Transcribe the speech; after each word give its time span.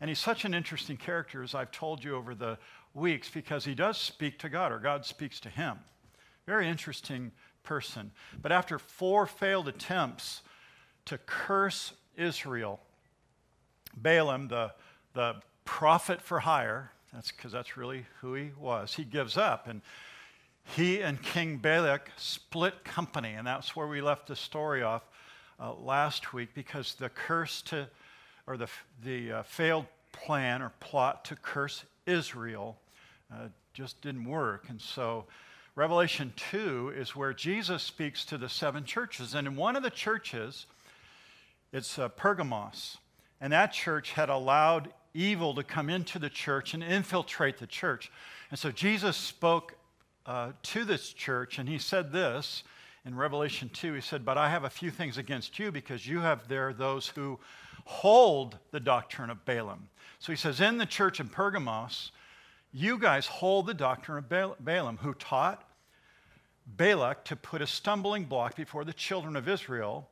And 0.00 0.08
he's 0.08 0.18
such 0.18 0.44
an 0.44 0.54
interesting 0.54 0.96
character, 0.96 1.42
as 1.42 1.54
I've 1.54 1.70
told 1.70 2.04
you 2.04 2.14
over 2.16 2.34
the 2.34 2.58
weeks, 2.94 3.30
because 3.30 3.64
he 3.64 3.74
does 3.74 3.96
speak 3.96 4.38
to 4.40 4.48
God, 4.48 4.72
or 4.72 4.78
God 4.78 5.04
speaks 5.04 5.40
to 5.40 5.48
him. 5.48 5.78
Very 6.46 6.68
interesting 6.68 7.32
person. 7.62 8.10
But 8.40 8.52
after 8.52 8.78
four 8.78 9.26
failed 9.26 9.68
attempts 9.68 10.42
to 11.06 11.18
curse 11.18 11.92
Israel, 12.16 12.80
Balaam, 13.96 14.48
the, 14.48 14.72
the 15.14 15.36
prophet 15.64 16.20
for 16.20 16.40
hire, 16.40 16.92
that's 17.12 17.32
because 17.32 17.52
that's 17.52 17.76
really 17.76 18.06
who 18.20 18.34
he 18.34 18.50
was, 18.58 18.94
he 18.94 19.04
gives 19.04 19.36
up. 19.36 19.66
And 19.66 19.80
he 20.74 21.00
and 21.00 21.22
King 21.22 21.58
Balak 21.58 22.10
split 22.16 22.84
company. 22.84 23.34
And 23.34 23.46
that's 23.46 23.76
where 23.76 23.86
we 23.86 24.00
left 24.00 24.26
the 24.26 24.36
story 24.36 24.82
off 24.82 25.02
uh, 25.60 25.72
last 25.74 26.32
week 26.32 26.50
because 26.54 26.94
the 26.94 27.08
curse 27.08 27.62
to, 27.62 27.88
or 28.46 28.56
the, 28.56 28.68
the 29.04 29.32
uh, 29.32 29.42
failed 29.42 29.86
plan 30.12 30.62
or 30.62 30.72
plot 30.80 31.24
to 31.26 31.36
curse 31.36 31.84
Israel 32.06 32.78
uh, 33.32 33.48
just 33.74 34.00
didn't 34.00 34.24
work. 34.24 34.68
And 34.68 34.80
so 34.80 35.24
Revelation 35.74 36.32
2 36.50 36.94
is 36.96 37.14
where 37.14 37.34
Jesus 37.34 37.82
speaks 37.82 38.24
to 38.26 38.38
the 38.38 38.48
seven 38.48 38.84
churches. 38.84 39.34
And 39.34 39.46
in 39.46 39.56
one 39.56 39.76
of 39.76 39.82
the 39.82 39.90
churches, 39.90 40.66
it's 41.72 41.98
uh, 41.98 42.08
Pergamos. 42.08 42.98
And 43.40 43.52
that 43.52 43.72
church 43.72 44.12
had 44.12 44.30
allowed 44.30 44.92
evil 45.12 45.54
to 45.54 45.62
come 45.62 45.90
into 45.90 46.18
the 46.18 46.30
church 46.30 46.72
and 46.72 46.82
infiltrate 46.82 47.58
the 47.58 47.66
church. 47.66 48.10
And 48.50 48.58
so 48.58 48.70
Jesus 48.70 49.16
spoke 49.16 49.74
uh, 50.24 50.52
to 50.62 50.84
this 50.84 51.12
church, 51.12 51.58
and 51.58 51.68
he 51.68 51.78
said 51.78 52.12
this 52.12 52.62
in 53.04 53.14
Revelation 53.14 53.70
2. 53.72 53.94
He 53.94 54.00
said, 54.00 54.24
But 54.24 54.38
I 54.38 54.48
have 54.48 54.64
a 54.64 54.70
few 54.70 54.90
things 54.90 55.18
against 55.18 55.58
you 55.58 55.70
because 55.70 56.06
you 56.06 56.20
have 56.20 56.48
there 56.48 56.72
those 56.72 57.06
who 57.08 57.38
hold 57.86 58.58
the 58.72 58.80
doctrine 58.80 59.30
of 59.30 59.44
Balaam. 59.44 59.88
So 60.18 60.32
he 60.32 60.36
says, 60.36 60.60
In 60.60 60.76
the 60.76 60.86
church 60.86 61.20
in 61.20 61.28
Pergamos, 61.28 62.10
you 62.72 62.98
guys 62.98 63.26
hold 63.26 63.66
the 63.66 63.74
doctrine 63.74 64.18
of 64.18 64.28
Balaam, 64.28 64.98
who 64.98 65.14
taught 65.14 65.62
Balak 66.66 67.24
to 67.26 67.36
put 67.36 67.62
a 67.62 67.66
stumbling 67.66 68.24
block 68.24 68.56
before 68.56 68.84
the 68.84 68.92
children 68.92 69.36
of 69.36 69.48
Israel 69.48 70.08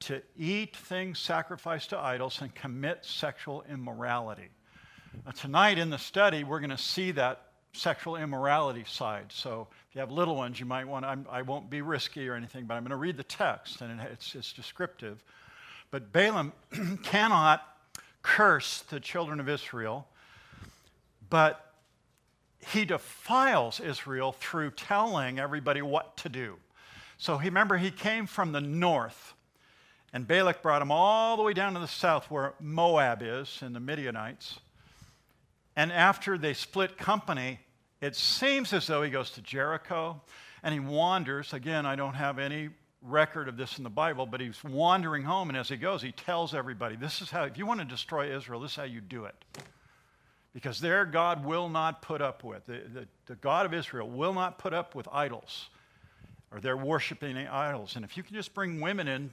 to 0.00 0.22
eat 0.36 0.74
things 0.74 1.18
sacrificed 1.18 1.90
to 1.90 1.98
idols 1.98 2.40
and 2.40 2.54
commit 2.54 3.04
sexual 3.04 3.64
immorality. 3.70 4.48
Now, 5.26 5.32
tonight 5.32 5.78
in 5.78 5.90
the 5.90 5.98
study, 5.98 6.44
we're 6.44 6.60
going 6.60 6.70
to 6.70 6.78
see 6.78 7.10
that 7.12 7.42
sexual 7.72 8.16
immorality 8.16 8.84
side. 8.86 9.26
So 9.28 9.68
if 9.88 9.94
you 9.94 10.00
have 10.00 10.10
little 10.10 10.36
ones, 10.36 10.58
you 10.58 10.66
might 10.66 10.86
want 10.86 11.04
to, 11.04 11.30
I 11.30 11.42
won't 11.42 11.68
be 11.68 11.82
risky 11.82 12.26
or 12.28 12.34
anything, 12.34 12.64
but 12.64 12.74
I'm 12.74 12.84
going 12.84 12.90
to 12.90 12.96
read 12.96 13.16
the 13.16 13.24
text, 13.24 13.82
and 13.82 14.00
it's, 14.00 14.34
it's 14.34 14.52
descriptive. 14.52 15.22
But 15.90 16.12
Balaam 16.12 16.52
cannot 17.02 17.62
curse 18.22 18.80
the 18.82 19.00
children 19.00 19.40
of 19.40 19.48
Israel, 19.48 20.06
but 21.30 21.72
he 22.66 22.84
defiles 22.84 23.80
Israel 23.80 24.32
through 24.32 24.72
telling 24.72 25.38
everybody 25.38 25.80
what 25.82 26.16
to 26.18 26.28
do. 26.28 26.56
So 27.16 27.38
remember, 27.38 27.76
he 27.76 27.90
came 27.90 28.26
from 28.26 28.52
the 28.52 28.60
north, 28.60 29.34
and 30.12 30.26
Balak 30.26 30.62
brought 30.62 30.82
him 30.82 30.92
all 30.92 31.36
the 31.36 31.42
way 31.42 31.52
down 31.52 31.74
to 31.74 31.80
the 31.80 31.88
south 31.88 32.30
where 32.30 32.54
Moab 32.60 33.22
is 33.22 33.58
and 33.62 33.74
the 33.74 33.80
Midianites. 33.80 34.58
And 35.74 35.92
after 35.92 36.36
they 36.36 36.54
split 36.54 36.98
company, 36.98 37.60
it 38.00 38.14
seems 38.14 38.72
as 38.72 38.86
though 38.86 39.02
he 39.02 39.10
goes 39.10 39.30
to 39.32 39.42
Jericho 39.42 40.20
and 40.62 40.72
he 40.72 40.80
wanders. 40.80 41.52
Again, 41.52 41.86
I 41.86 41.96
don't 41.96 42.14
have 42.14 42.38
any 42.38 42.70
record 43.02 43.48
of 43.48 43.56
this 43.56 43.78
in 43.78 43.84
the 43.84 43.90
Bible, 43.90 44.26
but 44.26 44.40
he's 44.40 44.62
wandering 44.64 45.22
home, 45.22 45.48
and 45.48 45.56
as 45.56 45.68
he 45.68 45.76
goes, 45.76 46.02
he 46.02 46.12
tells 46.12 46.54
everybody, 46.54 46.96
This 46.96 47.20
is 47.20 47.30
how, 47.30 47.44
if 47.44 47.56
you 47.56 47.66
want 47.66 47.80
to 47.80 47.86
destroy 47.86 48.34
Israel, 48.34 48.60
this 48.60 48.72
is 48.72 48.76
how 48.76 48.84
you 48.84 49.00
do 49.00 49.24
it. 49.24 49.34
Because 50.52 50.80
their 50.80 51.04
God 51.04 51.44
will 51.44 51.68
not 51.68 52.02
put 52.02 52.20
up 52.20 52.42
with, 52.42 52.66
the, 52.66 52.80
the, 52.92 53.08
the 53.26 53.36
God 53.36 53.66
of 53.66 53.74
Israel 53.74 54.08
will 54.08 54.32
not 54.32 54.58
put 54.58 54.72
up 54.72 54.94
with 54.94 55.06
idols, 55.12 55.68
or 56.50 56.60
they're 56.60 56.76
worshiping 56.76 57.36
idols. 57.36 57.96
And 57.96 58.04
if 58.04 58.16
you 58.16 58.22
can 58.22 58.34
just 58.34 58.54
bring 58.54 58.80
women 58.80 59.06
in 59.06 59.30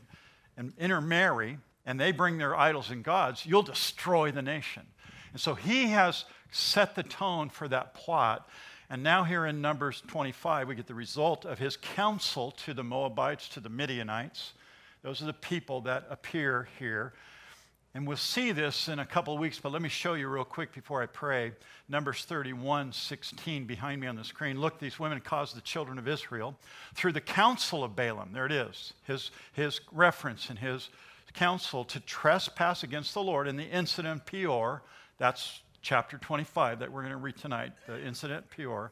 and 0.57 0.73
intermarry, 0.77 1.57
and 1.85 1.99
they 1.99 2.11
bring 2.11 2.37
their 2.37 2.55
idols 2.55 2.89
and 2.89 3.03
gods, 3.03 3.45
you'll 3.45 3.61
destroy 3.61 4.31
the 4.31 4.41
nation. 4.41 4.83
And 5.31 5.41
so 5.41 5.53
he 5.53 5.87
has 5.87 6.25
set 6.51 6.95
the 6.95 7.03
tone 7.03 7.49
for 7.49 7.67
that 7.67 7.93
plot. 7.93 8.47
And 8.89 9.01
now, 9.01 9.23
here 9.23 9.45
in 9.45 9.61
Numbers 9.61 10.03
25, 10.07 10.67
we 10.67 10.75
get 10.75 10.85
the 10.85 10.93
result 10.93 11.45
of 11.45 11.57
his 11.57 11.75
counsel 11.75 12.51
to 12.51 12.73
the 12.73 12.83
Moabites, 12.83 13.49
to 13.49 13.59
the 13.59 13.69
Midianites. 13.69 14.53
Those 15.01 15.21
are 15.21 15.25
the 15.25 15.33
people 15.33 15.81
that 15.81 16.05
appear 16.09 16.67
here. 16.77 17.13
And 17.95 18.05
we'll 18.05 18.17
see 18.17 18.51
this 18.51 18.89
in 18.89 18.99
a 18.99 19.05
couple 19.05 19.33
of 19.33 19.39
weeks, 19.39 19.57
but 19.57 19.71
let 19.71 19.81
me 19.81 19.89
show 19.89 20.15
you 20.15 20.27
real 20.27 20.43
quick 20.43 20.73
before 20.73 21.01
I 21.01 21.05
pray. 21.05 21.53
Numbers 21.87 22.25
31, 22.25 22.91
16, 22.91 23.65
behind 23.65 24.01
me 24.01 24.07
on 24.07 24.17
the 24.17 24.23
screen. 24.23 24.59
Look, 24.59 24.79
these 24.79 24.99
women 24.99 25.21
caused 25.21 25.55
the 25.55 25.61
children 25.61 25.97
of 25.97 26.07
Israel 26.07 26.55
through 26.93 27.13
the 27.13 27.21
counsel 27.21 27.83
of 27.83 27.95
Balaam, 27.95 28.33
there 28.33 28.45
it 28.45 28.51
is, 28.51 28.93
his, 29.05 29.31
his 29.53 29.79
reference 29.93 30.49
and 30.49 30.59
his 30.59 30.89
counsel 31.33 31.85
to 31.85 31.99
trespass 32.01 32.83
against 32.83 33.13
the 33.13 33.23
Lord 33.23 33.47
in 33.47 33.55
the 33.55 33.63
incident 33.63 34.25
Peor, 34.25 34.81
that's 35.17 35.61
chapter 35.85 36.17
25 36.17 36.79
that 36.79 36.91
we're 36.91 37.01
going 37.01 37.11
to 37.11 37.17
read 37.17 37.37
tonight, 37.37 37.71
the 37.85 38.03
incident 38.03 38.49
Peor. 38.49 38.91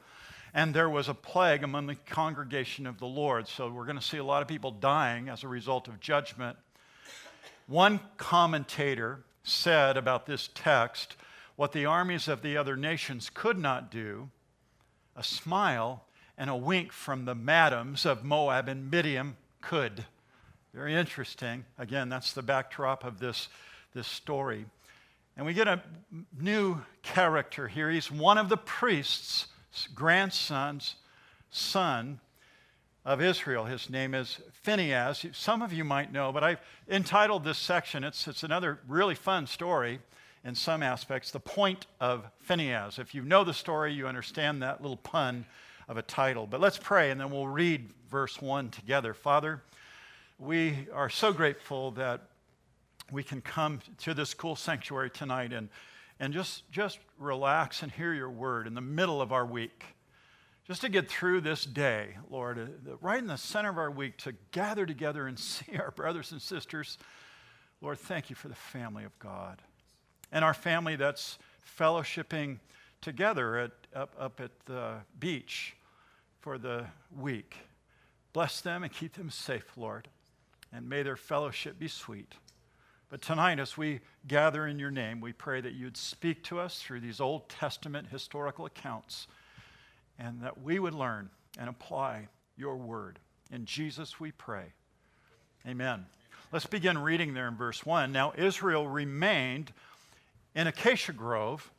And 0.53 0.75
there 0.75 0.91
was 0.91 1.09
a 1.09 1.15
plague 1.15 1.63
among 1.63 1.87
the 1.87 1.95
congregation 1.95 2.85
of 2.85 2.99
the 2.99 3.07
Lord. 3.07 3.47
So 3.47 3.67
we're 3.67 3.85
going 3.85 3.97
to 3.97 4.03
see 4.03 4.19
a 4.19 4.23
lot 4.23 4.43
of 4.43 4.47
people 4.47 4.69
dying 4.69 5.27
as 5.27 5.43
a 5.43 5.47
result 5.47 5.87
of 5.87 5.99
judgment. 5.99 6.55
One 7.65 7.99
commentator 8.17 9.23
said 9.43 9.97
about 9.97 10.27
this 10.27 10.51
text 10.53 11.15
what 11.55 11.71
the 11.71 11.85
armies 11.85 12.27
of 12.27 12.43
the 12.43 12.57
other 12.57 12.75
nations 12.75 13.31
could 13.33 13.57
not 13.57 13.89
do 13.89 14.29
a 15.15 15.23
smile 15.23 16.05
and 16.37 16.47
a 16.47 16.55
wink 16.55 16.91
from 16.91 17.25
the 17.25 17.35
madams 17.35 18.05
of 18.05 18.23
Moab 18.23 18.67
and 18.67 18.91
Midian 18.91 19.35
could. 19.61 20.05
Very 20.75 20.93
interesting. 20.93 21.65
Again, 21.79 22.09
that's 22.09 22.33
the 22.33 22.43
backdrop 22.43 23.03
of 23.03 23.17
this, 23.17 23.49
this 23.95 24.07
story. 24.07 24.65
And 25.35 25.45
we 25.45 25.53
get 25.53 25.67
a 25.67 25.81
new 26.39 26.81
character 27.01 27.67
here. 27.67 27.89
He's 27.89 28.11
one 28.11 28.37
of 28.37 28.49
the 28.49 28.57
priests' 28.57 29.47
grandsons, 29.95 30.95
son 31.49 32.19
of 33.03 33.21
Israel. 33.21 33.65
His 33.65 33.89
name 33.89 34.13
is 34.13 34.39
Phinehas. 34.51 35.25
Some 35.33 35.61
of 35.61 35.73
you 35.73 35.83
might 35.83 36.11
know, 36.13 36.31
but 36.31 36.43
I've 36.43 36.61
entitled 36.87 37.43
this 37.43 37.57
section, 37.57 38.03
it's, 38.03 38.27
it's 38.27 38.43
another 38.43 38.79
really 38.87 39.15
fun 39.15 39.47
story 39.47 39.99
in 40.45 40.55
some 40.55 40.83
aspects, 40.83 41.31
The 41.31 41.39
Point 41.39 41.87
of 41.99 42.25
Phinehas. 42.39 42.99
If 42.99 43.15
you 43.15 43.23
know 43.23 43.43
the 43.43 43.53
story, 43.53 43.93
you 43.93 44.07
understand 44.07 44.61
that 44.61 44.81
little 44.81 44.97
pun 44.97 45.45
of 45.87 45.97
a 45.97 46.01
title. 46.01 46.45
But 46.45 46.61
let's 46.61 46.77
pray, 46.77 47.11
and 47.11 47.19
then 47.19 47.31
we'll 47.31 47.47
read 47.47 47.89
verse 48.09 48.41
1 48.41 48.69
together. 48.69 49.13
Father, 49.13 49.63
we 50.37 50.87
are 50.93 51.09
so 51.09 51.33
grateful 51.33 51.91
that 51.91 52.21
we 53.11 53.23
can 53.23 53.41
come 53.41 53.79
to 53.99 54.13
this 54.13 54.33
cool 54.33 54.55
sanctuary 54.55 55.09
tonight 55.09 55.53
and, 55.53 55.69
and 56.19 56.33
just, 56.33 56.69
just 56.71 56.99
relax 57.19 57.83
and 57.83 57.91
hear 57.91 58.13
your 58.13 58.29
word 58.29 58.67
in 58.67 58.73
the 58.73 58.81
middle 58.81 59.21
of 59.21 59.31
our 59.31 59.45
week. 59.45 59.83
Just 60.65 60.81
to 60.81 60.89
get 60.89 61.09
through 61.09 61.41
this 61.41 61.65
day, 61.65 62.15
Lord, 62.29 62.57
uh, 62.57 62.95
right 63.01 63.19
in 63.19 63.27
the 63.27 63.37
center 63.37 63.69
of 63.69 63.77
our 63.77 63.91
week, 63.91 64.17
to 64.19 64.33
gather 64.51 64.85
together 64.85 65.27
and 65.27 65.37
see 65.39 65.77
our 65.77 65.91
brothers 65.91 66.31
and 66.31 66.41
sisters. 66.41 66.97
Lord, 67.81 67.99
thank 67.99 68.29
you 68.29 68.35
for 68.35 68.47
the 68.47 68.55
family 68.55 69.03
of 69.03 69.17
God 69.19 69.61
and 70.33 70.43
our 70.43 70.53
family 70.53 70.97
that's 70.97 71.37
fellowshipping 71.79 72.59
together 72.99 73.57
at, 73.57 73.71
up, 73.95 74.15
up 74.19 74.41
at 74.41 74.51
the 74.65 74.95
beach 75.19 75.75
for 76.41 76.57
the 76.57 76.85
week. 77.17 77.55
Bless 78.33 78.59
them 78.59 78.83
and 78.83 78.91
keep 78.91 79.13
them 79.13 79.29
safe, 79.29 79.77
Lord, 79.77 80.09
and 80.73 80.89
may 80.89 81.03
their 81.03 81.15
fellowship 81.15 81.77
be 81.77 81.87
sweet. 81.87 82.33
But 83.13 83.21
tonight, 83.21 83.59
as 83.59 83.77
we 83.77 83.99
gather 84.27 84.65
in 84.65 84.79
your 84.79 84.89
name, 84.89 85.21
we 85.21 85.33
pray 85.33 85.61
that 85.61 85.73
you'd 85.73 85.97
speak 85.97 86.43
to 86.45 86.59
us 86.59 86.81
through 86.81 87.01
these 87.01 87.21
Old 87.21 87.47
Testament 87.47 88.07
historical 88.09 88.65
accounts 88.65 89.27
and 90.17 90.41
that 90.41 90.63
we 90.63 90.79
would 90.79 90.95
learn 90.95 91.29
and 91.59 91.69
apply 91.69 92.27
your 92.57 92.75
word. 92.75 93.19
In 93.51 93.65
Jesus 93.65 94.19
we 94.19 94.31
pray. 94.31 94.63
Amen. 95.67 96.07
Let's 96.51 96.65
begin 96.65 96.97
reading 96.97 97.35
there 97.35 97.47
in 97.47 97.55
verse 97.55 97.85
1. 97.85 98.11
Now, 98.11 98.33
Israel 98.35 98.87
remained 98.87 99.73
in 100.55 100.65
Acacia 100.65 101.13
Grove, 101.13 101.71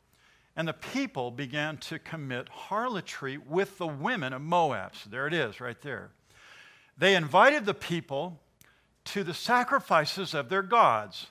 and 0.55 0.65
the 0.65 0.71
people 0.71 1.31
began 1.31 1.75
to 1.79 1.99
commit 1.99 2.47
harlotry 2.47 3.37
with 3.37 3.77
the 3.77 3.87
women 3.87 4.31
of 4.31 4.41
Moab. 4.41 4.95
So 4.95 5.09
there 5.09 5.27
it 5.27 5.33
is, 5.33 5.59
right 5.59 5.81
there. 5.81 6.11
They 6.97 7.13
invited 7.13 7.65
the 7.65 7.73
people 7.73 8.39
to 9.03 9.23
the 9.23 9.33
sacrifices 9.33 10.33
of 10.33 10.49
their 10.49 10.63
gods. 10.63 11.27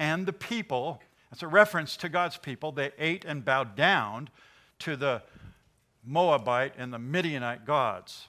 And 0.00 0.26
the 0.26 0.32
people, 0.32 1.00
that's 1.30 1.44
a 1.44 1.48
reference 1.48 1.96
to 1.98 2.08
God's 2.08 2.38
people, 2.38 2.72
they 2.72 2.90
ate 2.98 3.24
and 3.24 3.44
bowed 3.44 3.76
down 3.76 4.30
to 4.80 4.96
the 4.96 5.22
Moabite 6.04 6.72
and 6.76 6.92
the 6.92 6.98
Midianite 6.98 7.64
gods. 7.64 8.26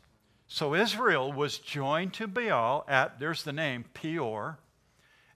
So 0.48 0.76
Israel 0.76 1.32
was 1.32 1.58
joined 1.58 2.14
to 2.16 2.28
Baal 2.28 2.86
at, 2.88 3.20
there's 3.20 3.42
the 3.42 3.54
name, 3.54 3.86
Peor. 3.94 4.60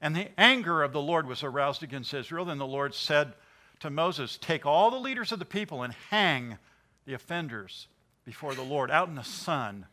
And 0.01 0.15
the 0.15 0.27
anger 0.37 0.83
of 0.83 0.91
the 0.91 1.01
Lord 1.01 1.25
was 1.25 1.41
aroused 1.41 1.81
against 1.81 2.13
Israel. 2.13 2.45
Then 2.45 2.59
the 2.59 2.67
Lord 2.67 2.93
said, 2.93 3.33
to 3.79 3.89
Moses, 3.89 4.37
Take 4.37 4.65
all 4.65 4.91
the 4.91 4.97
leaders 4.97 5.31
of 5.31 5.39
the 5.39 5.45
people 5.45 5.83
and 5.83 5.93
hang 6.09 6.57
the 7.05 7.13
offenders 7.13 7.87
before 8.25 8.55
the 8.55 8.63
Lord 8.63 8.89
out 8.89 9.07
in 9.07 9.15
the 9.15 9.23
sun, 9.23 9.85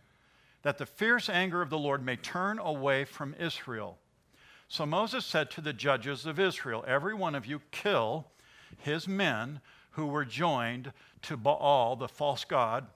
that 0.63 0.79
the 0.79 0.87
fierce 0.87 1.29
anger 1.29 1.61
of 1.63 1.71
the 1.71 1.79
Lord 1.79 2.05
may 2.05 2.17
turn 2.17 2.59
away 2.59 3.05
from 3.05 3.35
Israel. 3.39 3.99
So 4.73 4.87
Moses 4.87 5.27
said 5.27 5.51
to 5.51 5.61
the 5.61 5.75
judges 5.75 6.25
of 6.25 6.41
Israel, 6.41 6.83
Every 6.89 7.13
one 7.13 7.35
of 7.35 7.45
you 7.45 7.61
kill 7.73 8.29
his 8.79 9.07
men 9.07 9.61
who 9.91 10.07
were 10.07 10.25
joined 10.25 10.95
to 11.25 11.37
Baal, 11.37 11.95
the 11.95 12.09
false 12.09 12.45
god 12.45 12.87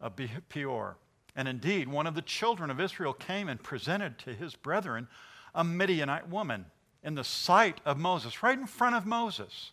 of 0.00 0.14
Peor. 0.48 0.96
And 1.36 1.46
indeed, 1.46 1.88
one 1.88 2.06
of 2.06 2.14
the 2.14 2.22
children 2.22 2.70
of 2.70 2.80
Israel 2.80 3.12
came 3.12 3.50
and 3.50 3.62
presented 3.62 4.16
to 4.20 4.32
his 4.32 4.54
brethren 4.54 5.08
a 5.54 5.62
Midianite 5.62 6.26
woman 6.30 6.64
in 7.02 7.16
the 7.16 7.22
sight 7.22 7.82
of 7.84 7.98
Moses, 7.98 8.42
right 8.42 8.58
in 8.58 8.66
front 8.66 8.96
of 8.96 9.04
Moses, 9.04 9.72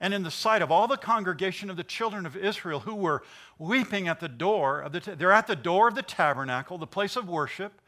and 0.00 0.14
in 0.14 0.22
the 0.22 0.30
sight 0.30 0.62
of 0.62 0.72
all 0.72 0.88
the 0.88 0.96
congregation 0.96 1.68
of 1.68 1.76
the 1.76 1.84
children 1.84 2.24
of 2.24 2.38
Israel 2.38 2.80
who 2.80 2.94
were 2.94 3.22
weeping 3.58 4.08
at 4.08 4.20
the 4.20 4.30
door 4.30 4.80
of 4.80 4.92
the 4.92 5.00
ta- 5.00 5.14
they're 5.14 5.30
at 5.30 5.46
the 5.46 5.56
door 5.56 5.88
of 5.88 5.94
the 5.94 6.00
tabernacle, 6.00 6.78
the 6.78 6.86
place 6.86 7.16
of 7.16 7.28
worship, 7.28 7.82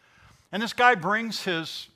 and 0.53 0.63
this 0.63 0.75
guy 0.75 0.95
brings 0.95 1.45
his 1.45 1.89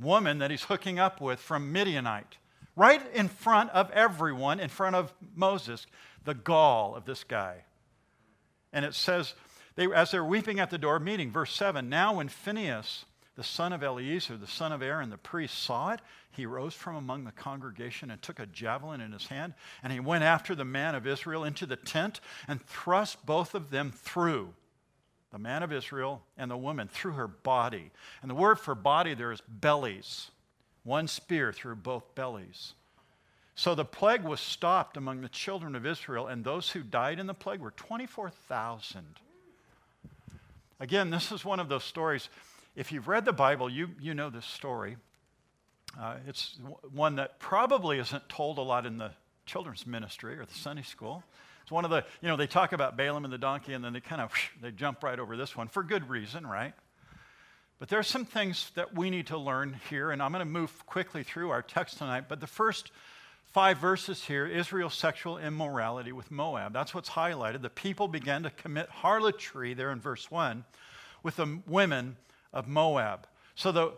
woman 0.00 0.38
that 0.38 0.50
he's 0.50 0.64
hooking 0.64 0.98
up 0.98 1.20
with 1.20 1.40
from 1.40 1.72
Midianite 1.72 2.38
right 2.78 3.02
in 3.12 3.28
front 3.28 3.70
of 3.70 3.90
everyone, 3.90 4.60
in 4.60 4.68
front 4.68 4.94
of 4.94 5.12
Moses, 5.34 5.86
the 6.24 6.34
gall 6.34 6.94
of 6.94 7.04
this 7.04 7.24
guy. 7.24 7.64
And 8.72 8.84
it 8.84 8.94
says, 8.94 9.34
they, 9.74 9.92
as 9.92 10.10
they're 10.10 10.24
weeping 10.24 10.60
at 10.60 10.70
the 10.70 10.78
door 10.78 11.00
meeting, 11.00 11.30
verse 11.30 11.52
7 11.52 11.88
Now, 11.88 12.16
when 12.16 12.28
Phinehas, 12.28 13.04
the 13.36 13.44
son 13.44 13.72
of 13.72 13.82
Eleazar, 13.82 14.36
the 14.36 14.46
son 14.46 14.72
of 14.72 14.82
Aaron, 14.82 15.10
the 15.10 15.18
priest, 15.18 15.58
saw 15.58 15.90
it, 15.90 16.00
he 16.30 16.46
rose 16.46 16.74
from 16.74 16.94
among 16.94 17.24
the 17.24 17.32
congregation 17.32 18.10
and 18.10 18.22
took 18.22 18.38
a 18.38 18.46
javelin 18.46 19.00
in 19.00 19.10
his 19.10 19.26
hand, 19.26 19.54
and 19.82 19.92
he 19.92 19.98
went 19.98 20.22
after 20.22 20.54
the 20.54 20.64
man 20.64 20.94
of 20.94 21.06
Israel 21.06 21.42
into 21.42 21.66
the 21.66 21.76
tent 21.76 22.20
and 22.46 22.64
thrust 22.64 23.26
both 23.26 23.54
of 23.54 23.70
them 23.70 23.90
through 23.90 24.54
the 25.30 25.38
man 25.38 25.62
of 25.62 25.72
Israel 25.72 26.22
and 26.36 26.50
the 26.50 26.56
woman 26.56 26.88
through 26.88 27.12
her 27.12 27.28
body. 27.28 27.90
And 28.22 28.30
the 28.30 28.34
word 28.34 28.58
for 28.58 28.74
body 28.74 29.14
there 29.14 29.32
is 29.32 29.42
bellies, 29.46 30.30
one 30.84 31.06
spear 31.06 31.52
through 31.52 31.76
both 31.76 32.14
bellies. 32.14 32.74
So 33.54 33.74
the 33.74 33.84
plague 33.84 34.22
was 34.22 34.40
stopped 34.40 34.96
among 34.96 35.20
the 35.20 35.28
children 35.28 35.74
of 35.74 35.84
Israel, 35.84 36.28
and 36.28 36.44
those 36.44 36.70
who 36.70 36.82
died 36.82 37.18
in 37.18 37.26
the 37.26 37.34
plague 37.34 37.60
were 37.60 37.72
24,000. 37.72 39.04
Again, 40.80 41.10
this 41.10 41.32
is 41.32 41.44
one 41.44 41.58
of 41.58 41.68
those 41.68 41.82
stories. 41.82 42.28
If 42.76 42.92
you've 42.92 43.08
read 43.08 43.24
the 43.24 43.32
Bible, 43.32 43.68
you, 43.68 43.90
you 44.00 44.14
know 44.14 44.30
this 44.30 44.46
story. 44.46 44.96
Uh, 45.98 46.16
it's 46.28 46.56
one 46.92 47.16
that 47.16 47.40
probably 47.40 47.98
isn't 47.98 48.28
told 48.28 48.58
a 48.58 48.62
lot 48.62 48.86
in 48.86 48.98
the 48.98 49.10
children's 49.44 49.86
ministry 49.86 50.38
or 50.38 50.44
the 50.44 50.54
Sunday 50.54 50.82
school. 50.82 51.24
It's 51.68 51.72
one 51.72 51.84
of 51.84 51.90
the, 51.90 52.02
you 52.22 52.28
know, 52.28 52.36
they 52.36 52.46
talk 52.46 52.72
about 52.72 52.96
Balaam 52.96 53.24
and 53.24 53.32
the 53.32 53.36
donkey, 53.36 53.74
and 53.74 53.84
then 53.84 53.92
they 53.92 54.00
kind 54.00 54.22
of, 54.22 54.32
they 54.62 54.70
jump 54.70 55.02
right 55.02 55.18
over 55.18 55.36
this 55.36 55.54
one 55.54 55.68
for 55.68 55.82
good 55.82 56.08
reason, 56.08 56.46
right? 56.46 56.72
But 57.78 57.90
there's 57.90 58.06
some 58.06 58.24
things 58.24 58.70
that 58.74 58.96
we 58.96 59.10
need 59.10 59.26
to 59.26 59.36
learn 59.36 59.78
here, 59.90 60.10
and 60.10 60.22
I'm 60.22 60.32
going 60.32 60.40
to 60.40 60.50
move 60.50 60.86
quickly 60.86 61.22
through 61.22 61.50
our 61.50 61.60
text 61.60 61.98
tonight. 61.98 62.24
But 62.26 62.40
the 62.40 62.46
first 62.46 62.90
five 63.52 63.76
verses 63.76 64.24
here 64.24 64.46
Israel's 64.46 64.94
sexual 64.94 65.36
immorality 65.36 66.10
with 66.10 66.30
Moab. 66.30 66.72
That's 66.72 66.94
what's 66.94 67.10
highlighted. 67.10 67.60
The 67.60 67.68
people 67.68 68.08
began 68.08 68.44
to 68.44 68.50
commit 68.50 68.88
harlotry 68.88 69.74
there 69.74 69.92
in 69.92 70.00
verse 70.00 70.30
1 70.30 70.64
with 71.22 71.36
the 71.36 71.60
women 71.66 72.16
of 72.50 72.66
Moab. 72.66 73.26
So 73.56 73.72
the 73.72 73.92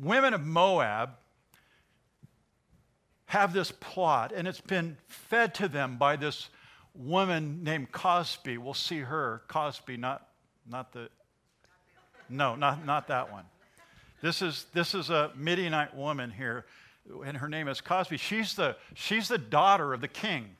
women 0.00 0.34
of 0.34 0.44
Moab 0.44 1.10
have 3.26 3.52
this 3.52 3.72
plot, 3.72 4.32
and 4.34 4.46
it's 4.46 4.60
been 4.60 4.96
fed 5.08 5.54
to 5.56 5.68
them 5.68 5.96
by 5.98 6.16
this 6.16 6.48
woman 6.94 7.62
named 7.62 7.92
Cozbi. 7.92 8.58
We'll 8.58 8.74
see 8.74 9.00
her. 9.00 9.42
Cozbi, 9.48 9.98
not, 9.98 10.28
not 10.68 10.92
the. 10.92 11.08
No, 12.28 12.56
not, 12.56 12.84
not 12.84 13.08
that 13.08 13.30
one. 13.30 13.44
This 14.20 14.42
is, 14.42 14.66
this 14.72 14.94
is 14.94 15.10
a 15.10 15.30
Midianite 15.36 15.94
woman 15.94 16.30
here 16.30 16.64
and 17.24 17.36
her 17.36 17.48
name 17.48 17.68
is 17.68 17.80
Cozbi. 17.80 18.18
She's 18.18 18.54
the, 18.54 18.76
she's 18.94 19.28
the 19.28 19.38
daughter 19.38 19.92
of 19.92 20.00
the 20.00 20.08
king. 20.08 20.56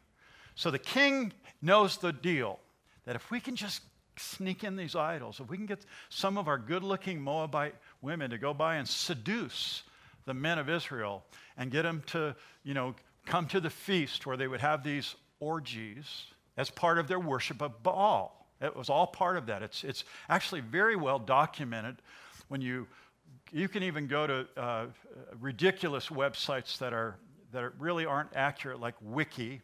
So 0.55 0.71
the 0.71 0.79
king 0.79 1.33
knows 1.63 1.99
the 1.99 2.13
deal 2.13 2.61
that 3.05 3.17
if 3.17 3.31
we 3.31 3.41
can 3.41 3.57
just 3.57 3.83
sneak 4.17 4.65
in 4.65 4.77
these 4.77 4.97
idols, 4.97 5.41
if 5.41 5.49
we 5.49 5.57
can 5.57 5.67
get 5.67 5.85
some 6.09 6.39
of 6.39 6.49
our 6.49 6.59
good 6.59 6.83
looking 6.83 7.21
Moabite 7.21 7.75
women 8.01 8.31
to 8.31 8.39
go 8.39 8.55
by 8.55 8.77
and 8.77 8.89
seduce 8.89 9.83
the 10.27 10.35
men 10.35 10.59
of 10.59 10.69
Israel 10.69 11.25
and 11.57 11.71
get 11.71 11.83
them 11.83 12.03
to, 12.09 12.37
you 12.63 12.75
know, 12.75 12.95
come 13.25 13.47
to 13.49 13.61
the 13.61 13.71
feast 13.71 14.27
where 14.27 14.37
they 14.37 14.47
would 14.47 14.61
have 14.61 14.85
these 14.85 15.17
orgies 15.41 16.27
as 16.57 16.71
part 16.71 16.99
of 16.99 17.09
their 17.09 17.21
worship 17.21 17.63
of 17.63 17.83
Baal. 17.83 18.47
It 18.61 18.75
was 18.75 18.89
all 18.89 19.07
part 19.07 19.37
of 19.37 19.47
that. 19.47 19.63
It's, 19.63 19.85
it's 19.85 20.05
actually 20.29 20.61
very 20.61 20.97
well 20.97 21.19
documented 21.19 21.97
when 22.49 22.61
you 22.61 22.87
you 23.53 23.69
can 23.69 23.83
even 23.83 24.07
go 24.07 24.27
to 24.27 24.47
uh, 24.57 24.87
ridiculous 25.41 26.09
websites 26.09 26.79
that 26.79 26.93
are 26.93 27.17
that 27.53 27.73
really 27.79 28.05
aren't 28.05 28.35
accurate, 28.35 28.81
like 28.81 28.95
Wiki, 29.01 29.63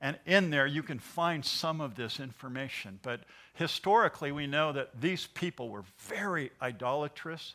and 0.00 0.18
in 0.26 0.50
there 0.50 0.66
you 0.66 0.82
can 0.82 0.98
find 0.98 1.44
some 1.44 1.80
of 1.80 1.94
this 1.94 2.20
information. 2.20 2.98
But 3.02 3.20
historically, 3.54 4.30
we 4.30 4.46
know 4.46 4.72
that 4.72 5.00
these 5.00 5.26
people 5.26 5.70
were 5.70 5.84
very 5.98 6.50
idolatrous, 6.60 7.54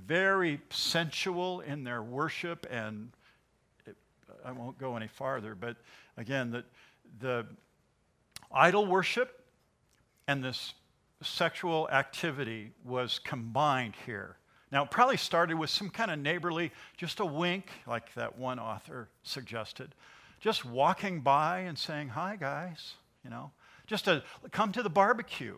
very 0.00 0.60
sensual 0.70 1.60
in 1.60 1.84
their 1.84 2.02
worship, 2.02 2.66
and 2.70 3.10
it, 3.86 3.96
I 4.44 4.52
won't 4.52 4.78
go 4.78 4.96
any 4.96 5.08
farther. 5.08 5.54
But 5.54 5.76
again, 6.16 6.50
the, 6.50 6.64
the 7.20 7.46
idol 8.52 8.86
worship 8.86 9.44
and 10.26 10.42
this 10.42 10.74
sexual 11.22 11.88
activity 11.90 12.72
was 12.84 13.18
combined 13.18 13.94
here. 14.06 14.36
Now, 14.72 14.84
it 14.84 14.90
probably 14.90 15.16
started 15.16 15.56
with 15.56 15.70
some 15.70 15.88
kind 15.88 16.10
of 16.10 16.18
neighborly, 16.18 16.72
just 16.96 17.20
a 17.20 17.24
wink, 17.24 17.70
like 17.86 18.12
that 18.14 18.36
one 18.36 18.58
author 18.58 19.08
suggested. 19.22 19.94
Just 20.40 20.64
walking 20.64 21.20
by 21.20 21.60
and 21.60 21.78
saying, 21.78 22.08
Hi, 22.08 22.36
guys, 22.36 22.94
you 23.22 23.30
know, 23.30 23.52
just 23.86 24.06
to 24.06 24.22
come 24.50 24.72
to 24.72 24.82
the 24.82 24.90
barbecue. 24.90 25.56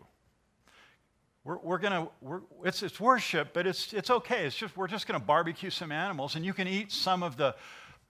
We're, 1.47 1.59
we're 1.59 1.77
going 1.77 1.93
to, 1.93 2.41
it's, 2.65 2.83
it's 2.83 2.99
worship, 2.99 3.53
but 3.53 3.65
it's, 3.65 3.93
it's 3.93 4.09
okay. 4.09 4.45
It's 4.45 4.55
just, 4.57 4.75
we're 4.75 4.89
just 4.89 5.07
going 5.07 5.17
to 5.17 5.25
barbecue 5.25 5.69
some 5.69 5.93
animals, 5.93 6.35
and 6.35 6.43
you 6.43 6.51
can 6.51 6.67
eat 6.67 6.91
some 6.91 7.23
of 7.23 7.37
the 7.37 7.55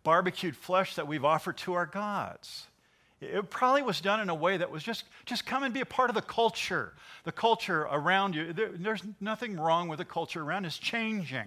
barbecued 0.03 0.57
flesh 0.57 0.95
that 0.95 1.07
we've 1.07 1.23
offered 1.23 1.55
to 1.57 1.73
our 1.73 1.85
gods. 1.85 2.65
It 3.21 3.47
probably 3.51 3.83
was 3.83 4.01
done 4.01 4.21
in 4.21 4.29
a 4.29 4.35
way 4.35 4.57
that 4.57 4.71
was 4.71 4.81
just, 4.81 5.03
just 5.25 5.45
come 5.45 5.61
and 5.61 5.71
be 5.71 5.81
a 5.81 5.85
part 5.85 6.09
of 6.09 6.15
the 6.15 6.21
culture, 6.23 6.93
the 7.25 7.31
culture 7.31 7.81
around 7.91 8.33
you. 8.33 8.53
There, 8.53 8.71
there's 8.73 9.03
nothing 9.21 9.59
wrong 9.59 9.87
with 9.87 9.99
the 9.99 10.05
culture 10.05 10.41
around, 10.41 10.65
it's 10.65 10.79
changing. 10.79 11.45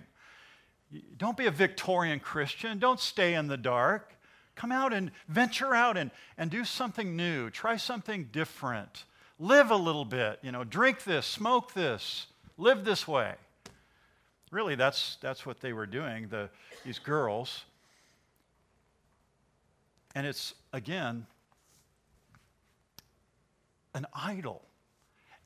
Don't 1.16 1.36
be 1.36 1.46
a 1.46 1.50
Victorian 1.50 2.20
Christian, 2.20 2.78
don't 2.78 3.00
stay 3.00 3.34
in 3.34 3.48
the 3.48 3.56
dark. 3.56 4.14
Come 4.54 4.70
out 4.70 4.92
and 4.92 5.10
venture 5.26 5.74
out 5.74 5.96
and, 5.96 6.12
and 6.38 6.52
do 6.52 6.64
something 6.64 7.16
new, 7.16 7.50
try 7.50 7.78
something 7.78 8.28
different. 8.30 9.06
Live 9.42 9.70
a 9.70 9.76
little 9.76 10.04
bit, 10.04 10.38
you 10.42 10.52
know, 10.52 10.64
drink 10.64 11.04
this, 11.04 11.24
smoke 11.24 11.72
this, 11.72 12.26
live 12.58 12.84
this 12.84 13.08
way. 13.08 13.32
Really, 14.50 14.74
that's, 14.74 15.16
that's 15.22 15.46
what 15.46 15.62
they 15.62 15.72
were 15.72 15.86
doing, 15.86 16.28
the, 16.28 16.50
these 16.84 16.98
girls. 16.98 17.64
And 20.14 20.26
it's, 20.26 20.52
again, 20.74 21.26
an 23.94 24.06
idol. 24.14 24.60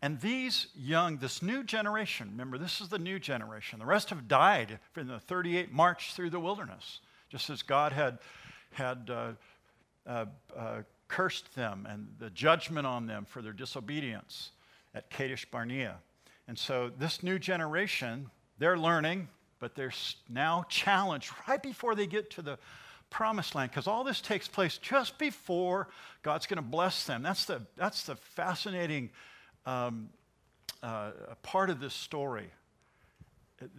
And 0.03 0.21
these 0.21 0.67
young, 0.75 1.19
this 1.19 1.41
new 1.41 1.63
generation, 1.63 2.31
remember, 2.33 2.59
this 2.59 2.81
is 2.81 2.89
the 2.89 2.99
new 2.99 3.21
generation. 3.21 3.79
The 3.79 3.87
rest 3.87 4.11
have 4.11 4.27
died 4.27 4.81
in 4.97 5.07
the 5.07 5.21
38 5.21 5.73
march 5.73 6.15
through 6.15 6.31
the 6.31 6.41
wilderness, 6.41 6.99
just 7.29 7.49
as 7.49 7.63
God 7.63 7.93
had, 7.93 8.19
had 8.73 9.09
uh, 9.09 9.33
uh, 10.05 10.25
uh, 10.57 10.83
cursed 11.09 11.55
them 11.55 11.87
and 11.89 12.09
the 12.19 12.31
judgment 12.31 12.87
on 12.87 13.07
them 13.07 13.25
for 13.25 13.43
their 13.43 13.53
disobedience 13.53 14.51
at 14.95 15.11
Kadesh 15.11 15.45
Barnea. 15.51 15.97
And 16.49 16.59
so 16.59 16.91
this 16.99 17.23
new 17.23 17.39
generation, 17.39 18.31
they're 18.59 18.79
learning, 18.79 19.29
but 19.59 19.75
they're 19.75 19.93
now 20.29 20.65
challenged 20.69 21.31
right 21.49 21.63
before 21.63 21.95
they 21.95 22.07
get 22.07 22.31
to 22.33 22.43
the 22.43 22.59
promised 23.11 23.55
land 23.55 23.71
because 23.71 23.87
all 23.87 24.03
this 24.03 24.21
takes 24.21 24.49
place 24.49 24.77
just 24.79 25.19
before 25.19 25.89
God's 26.23 26.47
going 26.47 26.57
to 26.57 26.63
bless 26.63 27.05
them. 27.05 27.23
That's 27.23 27.45
the, 27.45 27.63
that's 27.77 28.05
the 28.05 28.17
fascinating 28.17 29.11
um, 29.67 30.09
uh, 30.83 31.13
part 31.43 31.71
of 31.71 31.81
this 31.81 31.95
story. 31.95 32.51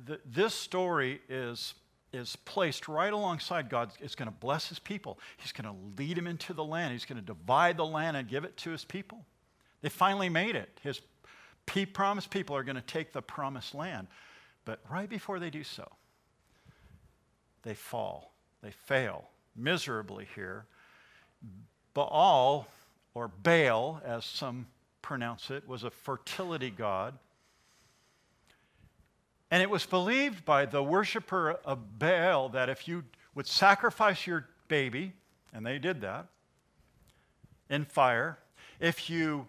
The, 0.06 0.20
this 0.26 0.54
story 0.54 1.22
is, 1.30 1.74
is 2.16 2.36
placed 2.38 2.88
right 2.88 3.12
alongside 3.12 3.70
God. 3.70 3.92
It's 4.00 4.16
going 4.16 4.28
to 4.30 4.36
bless 4.40 4.70
his 4.70 4.80
people. 4.80 5.20
He's 5.38 5.52
going 5.52 5.72
to 5.72 6.02
lead 6.02 6.18
him 6.18 6.28
into 6.28 6.54
the 6.54 6.64
land. 6.64 6.94
He's 6.94 7.06
going 7.06 7.20
to 7.20 7.26
divide 7.26 7.78
the 7.78 7.86
land 7.86 8.18
and 8.18 8.28
give 8.28 8.44
it 8.44 8.58
to 8.58 8.72
his 8.72 8.86
people. 8.86 9.26
They 9.82 9.90
finally 9.90 10.30
made 10.30 10.56
it. 10.56 10.80
His 10.82 11.02
promised 11.94 12.30
people 12.30 12.56
are 12.56 12.64
going 12.64 12.76
to 12.76 12.82
take 12.82 13.14
the 13.14 13.22
promised 13.22 13.76
land. 13.76 14.08
But 14.66 14.80
right 14.90 15.10
before 15.10 15.40
they 15.40 15.50
do 15.50 15.64
so, 15.64 15.88
they 17.64 17.74
fall. 17.74 18.34
They 18.62 18.72
fail. 18.72 19.30
miserably 19.56 20.28
here. 20.36 20.66
Baal, 21.94 22.68
or 23.14 23.28
Baal, 23.28 24.02
as 24.06 24.26
some 24.26 24.68
pronounce 25.02 25.50
it, 25.50 25.68
was 25.68 25.84
a 25.84 25.90
fertility 25.90 26.70
god. 26.70 27.18
And 29.52 29.62
it 29.62 29.70
was 29.70 29.86
believed 29.86 30.44
by 30.46 30.66
the 30.66 30.82
worshiper 30.84 31.52
of 31.64 32.00
Baal 32.00 32.50
that 32.50 32.70
if 32.70 32.88
you 32.88 33.04
would 33.36 33.48
sacrifice 33.48 34.26
your 34.26 34.48
baby, 34.68 35.14
and 35.54 35.66
they 35.66 35.78
did 35.78 36.02
that, 36.02 36.28
in 37.70 37.86
fire, 37.86 38.40
if 38.80 39.10
you 39.10 39.48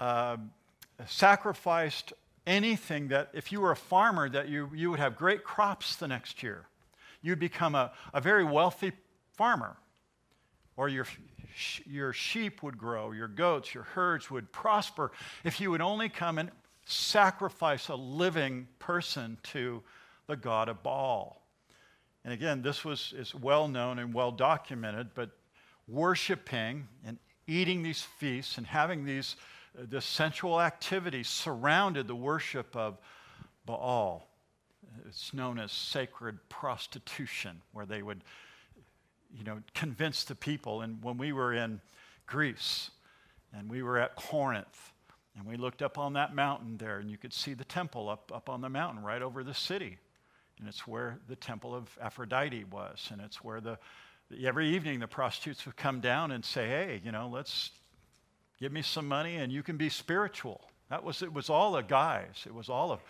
uh, 0.00 0.36
sacrificed 1.06 2.12
anything 2.46 3.08
that, 3.08 3.30
if 3.32 3.50
you 3.52 3.60
were 3.60 3.70
a 3.70 3.76
farmer, 3.76 4.28
that 4.28 4.48
you, 4.48 4.70
you 4.74 4.90
would 4.90 5.00
have 5.00 5.16
great 5.16 5.44
crops 5.44 5.96
the 5.96 6.08
next 6.08 6.42
year. 6.42 6.66
You'd 7.22 7.38
become 7.38 7.74
a, 7.74 7.92
a 8.12 8.20
very 8.20 8.44
wealthy 8.44 8.92
farmer. 9.32 9.76
Or 10.76 10.88
your, 10.88 11.06
your 11.86 12.12
sheep 12.12 12.62
would 12.62 12.76
grow, 12.76 13.12
your 13.12 13.28
goats, 13.28 13.74
your 13.74 13.84
herds 13.84 14.30
would 14.30 14.52
prosper 14.52 15.12
if 15.44 15.60
you 15.60 15.70
would 15.70 15.80
only 15.80 16.08
come 16.08 16.38
and 16.38 16.50
sacrifice 16.84 17.88
a 17.88 17.94
living 17.94 18.68
person 18.78 19.38
to 19.42 19.82
the 20.26 20.36
god 20.36 20.68
of 20.68 20.82
Baal. 20.82 21.40
And 22.24 22.32
again, 22.32 22.62
this 22.62 22.84
was 22.84 23.12
is 23.16 23.34
well 23.34 23.68
known 23.68 23.98
and 23.98 24.14
well 24.14 24.30
documented, 24.30 25.08
but 25.14 25.30
worshiping 25.86 26.88
and 27.04 27.18
eating 27.46 27.82
these 27.82 28.02
feasts 28.02 28.56
and 28.56 28.66
having 28.66 29.04
these 29.04 29.36
uh, 29.78 29.82
this 29.88 30.04
sensual 30.04 30.60
activity 30.60 31.22
surrounded 31.22 32.06
the 32.06 32.14
worship 32.14 32.74
of 32.76 32.98
Baal. 33.66 34.28
It's 35.06 35.34
known 35.34 35.58
as 35.58 35.72
sacred 35.72 36.38
prostitution, 36.48 37.60
where 37.72 37.84
they 37.84 38.02
would, 38.02 38.22
you 39.36 39.44
know, 39.44 39.60
convince 39.74 40.24
the 40.24 40.34
people. 40.34 40.82
And 40.82 41.02
when 41.02 41.18
we 41.18 41.32
were 41.32 41.52
in 41.52 41.80
Greece 42.26 42.90
and 43.52 43.68
we 43.68 43.82
were 43.82 43.98
at 43.98 44.16
Corinth, 44.16 44.92
and 45.36 45.46
we 45.46 45.56
looked 45.56 45.82
up 45.82 45.98
on 45.98 46.12
that 46.12 46.34
mountain 46.34 46.76
there, 46.76 46.98
and 46.98 47.10
you 47.10 47.18
could 47.18 47.32
see 47.32 47.54
the 47.54 47.64
temple 47.64 48.08
up, 48.08 48.30
up 48.32 48.48
on 48.48 48.60
the 48.60 48.68
mountain 48.68 49.02
right 49.02 49.20
over 49.20 49.42
the 49.42 49.54
city. 49.54 49.98
And 50.58 50.68
it's 50.68 50.86
where 50.86 51.18
the 51.28 51.36
temple 51.36 51.74
of 51.74 51.88
Aphrodite 52.00 52.64
was. 52.70 53.08
And 53.10 53.20
it's 53.20 53.42
where 53.42 53.60
the, 53.60 53.78
every 54.44 54.68
evening 54.68 55.00
the 55.00 55.08
prostitutes 55.08 55.66
would 55.66 55.76
come 55.76 56.00
down 56.00 56.30
and 56.30 56.44
say, 56.44 56.68
hey, 56.68 57.00
you 57.04 57.10
know, 57.10 57.28
let's 57.32 57.70
give 58.60 58.72
me 58.72 58.82
some 58.82 59.08
money 59.08 59.36
and 59.36 59.52
you 59.52 59.62
can 59.62 59.76
be 59.76 59.88
spiritual. 59.88 60.60
That 60.90 61.02
was, 61.02 61.22
it 61.22 61.32
was 61.32 61.50
all 61.50 61.76
a 61.76 61.82
guise. 61.82 62.44
It 62.46 62.54
was 62.54 62.68
all 62.68 62.92
of, 62.92 63.00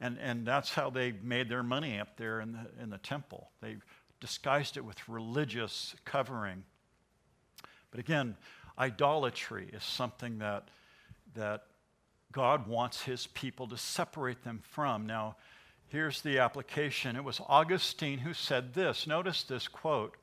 and, 0.00 0.18
and 0.18 0.46
that's 0.46 0.74
how 0.74 0.90
they 0.90 1.12
made 1.22 1.48
their 1.48 1.62
money 1.62 1.98
up 1.98 2.18
there 2.18 2.40
in 2.40 2.52
the, 2.52 2.82
in 2.82 2.90
the 2.90 2.98
temple. 2.98 3.48
They 3.62 3.76
disguised 4.20 4.76
it 4.76 4.84
with 4.84 5.08
religious 5.08 5.94
covering. 6.04 6.64
But 7.90 8.00
again, 8.00 8.36
idolatry 8.78 9.70
is 9.72 9.82
something 9.82 10.38
that, 10.38 10.68
that 11.34 11.64
God 12.32 12.66
wants 12.66 13.02
his 13.02 13.26
people 13.28 13.66
to 13.68 13.76
separate 13.76 14.44
them 14.44 14.60
from. 14.62 15.06
Now, 15.06 15.36
here's 15.88 16.22
the 16.22 16.38
application. 16.38 17.16
It 17.16 17.24
was 17.24 17.40
Augustine 17.48 18.18
who 18.18 18.34
said 18.34 18.74
this. 18.74 19.06
Notice 19.06 19.42
this 19.42 19.68
quote 19.68 20.16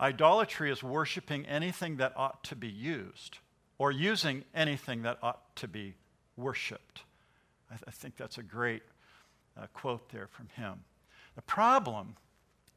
Idolatry 0.00 0.70
is 0.70 0.82
worshiping 0.82 1.46
anything 1.46 1.98
that 1.98 2.14
ought 2.16 2.42
to 2.44 2.56
be 2.56 2.68
used, 2.68 3.38
or 3.78 3.92
using 3.92 4.44
anything 4.54 5.02
that 5.02 5.18
ought 5.22 5.54
to 5.56 5.68
be 5.68 5.94
worshiped. 6.36 7.02
I, 7.70 7.74
th- 7.74 7.84
I 7.86 7.90
think 7.90 8.16
that's 8.16 8.38
a 8.38 8.42
great 8.42 8.82
uh, 9.56 9.66
quote 9.74 10.08
there 10.10 10.26
from 10.26 10.48
him. 10.56 10.80
The 11.36 11.42
problem 11.42 12.16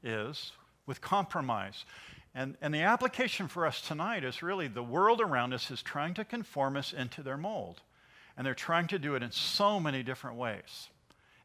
is 0.03 0.51
with 0.85 1.01
compromise. 1.01 1.85
And, 2.33 2.57
and 2.61 2.73
the 2.73 2.81
application 2.81 3.47
for 3.47 3.65
us 3.65 3.81
tonight 3.81 4.23
is 4.23 4.43
really 4.43 4.67
the 4.67 4.83
world 4.83 5.21
around 5.21 5.53
us 5.53 5.71
is 5.71 5.81
trying 5.81 6.13
to 6.15 6.25
conform 6.25 6.75
us 6.75 6.93
into 6.93 7.23
their 7.23 7.37
mold. 7.37 7.81
And 8.37 8.45
they're 8.45 8.53
trying 8.53 8.87
to 8.87 8.99
do 8.99 9.15
it 9.15 9.23
in 9.23 9.31
so 9.31 9.79
many 9.79 10.03
different 10.03 10.37
ways. 10.37 10.89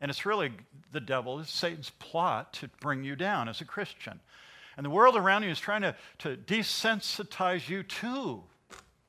And 0.00 0.10
it's 0.10 0.24
really 0.24 0.50
the 0.92 1.00
devil, 1.00 1.40
it's 1.40 1.52
Satan's 1.52 1.90
plot 1.90 2.54
to 2.54 2.68
bring 2.80 3.04
you 3.04 3.16
down 3.16 3.48
as 3.48 3.60
a 3.60 3.64
Christian. 3.64 4.20
And 4.76 4.84
the 4.86 4.90
world 4.90 5.16
around 5.16 5.42
you 5.42 5.50
is 5.50 5.60
trying 5.60 5.82
to, 5.82 5.94
to 6.18 6.36
desensitize 6.36 7.68
you 7.68 7.82
to 7.82 8.42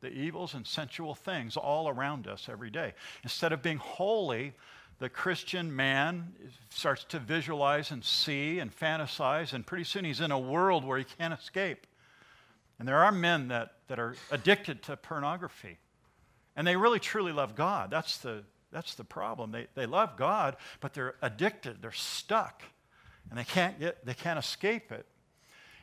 the 0.02 0.10
evils 0.10 0.54
and 0.54 0.68
sensual 0.68 1.16
things 1.16 1.56
all 1.56 1.88
around 1.88 2.28
us 2.28 2.50
every 2.50 2.70
day. 2.70 2.94
Instead 3.24 3.54
of 3.54 3.62
being 3.62 3.78
holy, 3.78 4.54
the 5.00 5.10
Christian 5.10 5.76
man 5.76 6.34
starts 6.70 7.04
to 7.06 7.20
visualize 7.20 7.92
and 7.92 8.04
see 8.04 8.60
and 8.60 8.76
fantasize, 8.76 9.54
and 9.54 9.66
pretty 9.66 9.84
soon 9.84 10.06
he's 10.06 10.22
in 10.22 10.32
a 10.32 10.40
world 10.40 10.84
where 10.84 10.98
he 10.98 11.06
can't 11.06 11.34
escape. 11.34 11.88
And 12.78 12.88
there 12.88 12.98
are 12.98 13.12
men 13.12 13.48
that, 13.48 13.76
that 13.88 14.00
are 14.00 14.16
addicted 14.32 14.84
to 14.84 14.98
pornography. 14.98 15.78
And 16.56 16.68
they 16.68 16.76
really 16.76 17.00
truly 17.00 17.32
love 17.32 17.56
God. 17.56 17.90
That's 17.92 18.18
the, 18.18 18.44
that's 18.72 18.96
the 18.96 19.04
problem. 19.04 19.52
They, 19.52 19.68
they 19.76 19.86
love 19.86 20.18
God, 20.18 20.58
but 20.80 20.94
they're 20.94 21.16
addicted. 21.22 21.82
They're 21.82 21.92
stuck. 21.92 22.64
And 23.30 23.40
they 23.40 23.44
can't, 23.44 23.80
get, 23.80 24.06
they 24.06 24.14
can't 24.14 24.40
escape 24.40 24.92
it. 24.92 25.06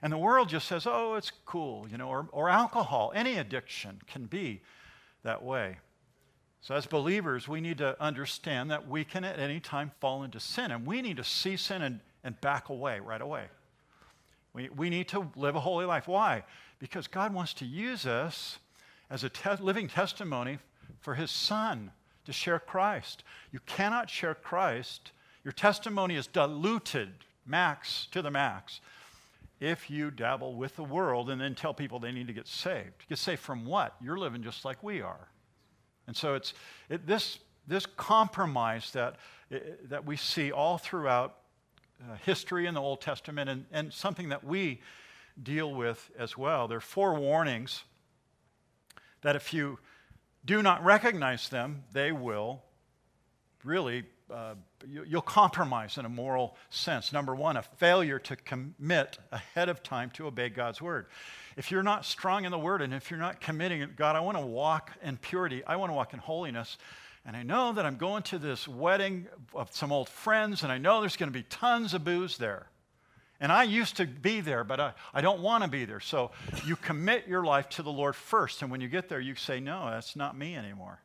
And 0.02 0.12
the 0.12 0.18
world 0.18 0.48
just 0.48 0.68
says, 0.68 0.86
oh, 0.86 1.14
it's 1.14 1.32
cool, 1.44 1.86
you 1.90 1.98
know, 1.98 2.08
or, 2.08 2.28
or 2.32 2.48
alcohol. 2.48 3.12
Any 3.14 3.36
addiction 3.36 4.00
can 4.06 4.26
be 4.26 4.60
that 5.24 5.42
way. 5.42 5.78
So, 6.60 6.74
as 6.74 6.86
believers, 6.86 7.48
we 7.48 7.60
need 7.60 7.78
to 7.78 8.00
understand 8.02 8.70
that 8.70 8.88
we 8.88 9.04
can 9.04 9.24
at 9.24 9.38
any 9.38 9.60
time 9.60 9.92
fall 10.00 10.24
into 10.24 10.40
sin, 10.40 10.70
and 10.70 10.84
we 10.84 11.02
need 11.02 11.16
to 11.16 11.24
see 11.24 11.56
sin 11.56 11.82
and, 11.82 12.00
and 12.24 12.40
back 12.40 12.68
away 12.68 13.00
right 13.00 13.20
away. 13.20 13.44
We, 14.52 14.68
we 14.70 14.90
need 14.90 15.08
to 15.08 15.30
live 15.36 15.54
a 15.56 15.60
holy 15.60 15.84
life. 15.84 16.08
Why? 16.08 16.44
Because 16.78 17.06
God 17.06 17.32
wants 17.32 17.54
to 17.54 17.64
use 17.64 18.06
us 18.06 18.58
as 19.10 19.24
a 19.24 19.28
te- 19.28 19.56
living 19.60 19.88
testimony 19.88 20.58
for 21.00 21.14
his 21.14 21.30
son 21.30 21.90
to 22.24 22.32
share 22.32 22.58
Christ. 22.58 23.24
You 23.52 23.60
cannot 23.66 24.10
share 24.10 24.34
Christ. 24.34 25.12
Your 25.44 25.52
testimony 25.52 26.16
is 26.16 26.26
diluted 26.26 27.10
max 27.46 28.06
to 28.12 28.20
the 28.20 28.30
max 28.30 28.80
if 29.60 29.90
you 29.90 30.10
dabble 30.10 30.54
with 30.54 30.76
the 30.76 30.84
world 30.84 31.30
and 31.30 31.40
then 31.40 31.54
tell 31.54 31.74
people 31.74 31.98
they 31.98 32.12
need 32.12 32.26
to 32.28 32.32
get 32.32 32.46
saved. 32.46 33.08
Get 33.08 33.18
saved 33.18 33.40
from 33.40 33.64
what? 33.64 33.96
You're 34.00 34.18
living 34.18 34.42
just 34.42 34.64
like 34.64 34.82
we 34.82 35.00
are. 35.00 35.28
And 36.06 36.16
so 36.16 36.34
it's 36.34 36.54
it, 36.88 37.06
this, 37.06 37.38
this 37.66 37.86
compromise 37.86 38.92
that, 38.92 39.16
that 39.88 40.04
we 40.04 40.16
see 40.16 40.52
all 40.52 40.78
throughout 40.78 41.36
uh, 42.00 42.14
history 42.24 42.66
in 42.66 42.74
the 42.74 42.80
Old 42.80 43.00
Testament 43.00 43.50
and, 43.50 43.64
and 43.72 43.92
something 43.92 44.28
that 44.28 44.44
we 44.44 44.80
deal 45.42 45.74
with 45.74 46.10
as 46.18 46.38
well. 46.38 46.68
There 46.68 46.78
are 46.78 46.82
four 46.82 47.14
warnings 47.14 47.84
that 49.22 49.36
if 49.36 49.52
you 49.52 49.78
do 50.44 50.62
not 50.62 50.84
recognize 50.84 51.48
them, 51.48 51.84
they 51.92 52.12
will 52.12 52.62
really, 53.64 54.04
uh, 54.32 54.54
you, 54.86 55.04
you'll 55.06 55.20
compromise 55.22 55.98
in 55.98 56.04
a 56.04 56.08
moral 56.08 56.56
sense. 56.70 57.12
Number 57.12 57.34
one, 57.34 57.56
a 57.56 57.62
failure 57.62 58.18
to 58.20 58.36
commit 58.36 59.18
ahead 59.32 59.68
of 59.68 59.82
time 59.82 60.10
to 60.10 60.26
obey 60.26 60.48
God's 60.48 60.80
word. 60.80 61.06
If 61.56 61.70
you're 61.70 61.82
not 61.82 62.04
strong 62.04 62.44
in 62.44 62.52
the 62.52 62.58
word 62.58 62.82
and 62.82 62.94
if 62.94 63.10
you're 63.10 63.18
not 63.18 63.40
committing, 63.40 63.86
God, 63.96 64.16
I 64.16 64.20
want 64.20 64.38
to 64.38 64.46
walk 64.46 64.92
in 65.02 65.16
purity, 65.16 65.64
I 65.66 65.76
want 65.76 65.90
to 65.90 65.94
walk 65.94 66.14
in 66.14 66.20
holiness. 66.20 66.78
And 67.26 67.36
I 67.36 67.42
know 67.42 67.72
that 67.72 67.84
I'm 67.84 67.96
going 67.96 68.22
to 68.24 68.38
this 68.38 68.66
wedding 68.66 69.26
of 69.52 69.74
some 69.74 69.92
old 69.92 70.08
friends, 70.08 70.62
and 70.62 70.72
I 70.72 70.78
know 70.78 71.00
there's 71.00 71.16
going 71.16 71.30
to 71.30 71.38
be 71.38 71.42
tons 71.42 71.92
of 71.92 72.02
booze 72.02 72.38
there. 72.38 72.68
And 73.40 73.52
I 73.52 73.62
used 73.62 73.98
to 73.98 74.06
be 74.06 74.40
there, 74.40 74.64
but 74.64 74.80
I, 74.80 74.92
I 75.14 75.20
don't 75.20 75.40
want 75.40 75.62
to 75.62 75.70
be 75.70 75.84
there. 75.84 76.00
So 76.00 76.32
you 76.64 76.74
commit 76.74 77.28
your 77.28 77.44
life 77.44 77.68
to 77.70 77.82
the 77.82 77.92
Lord 77.92 78.16
first. 78.16 78.62
And 78.62 78.70
when 78.70 78.80
you 78.80 78.88
get 78.88 79.08
there, 79.08 79.20
you 79.20 79.36
say, 79.36 79.60
No, 79.60 79.88
that's 79.90 80.16
not 80.16 80.36
me 80.36 80.56
anymore. 80.56 81.00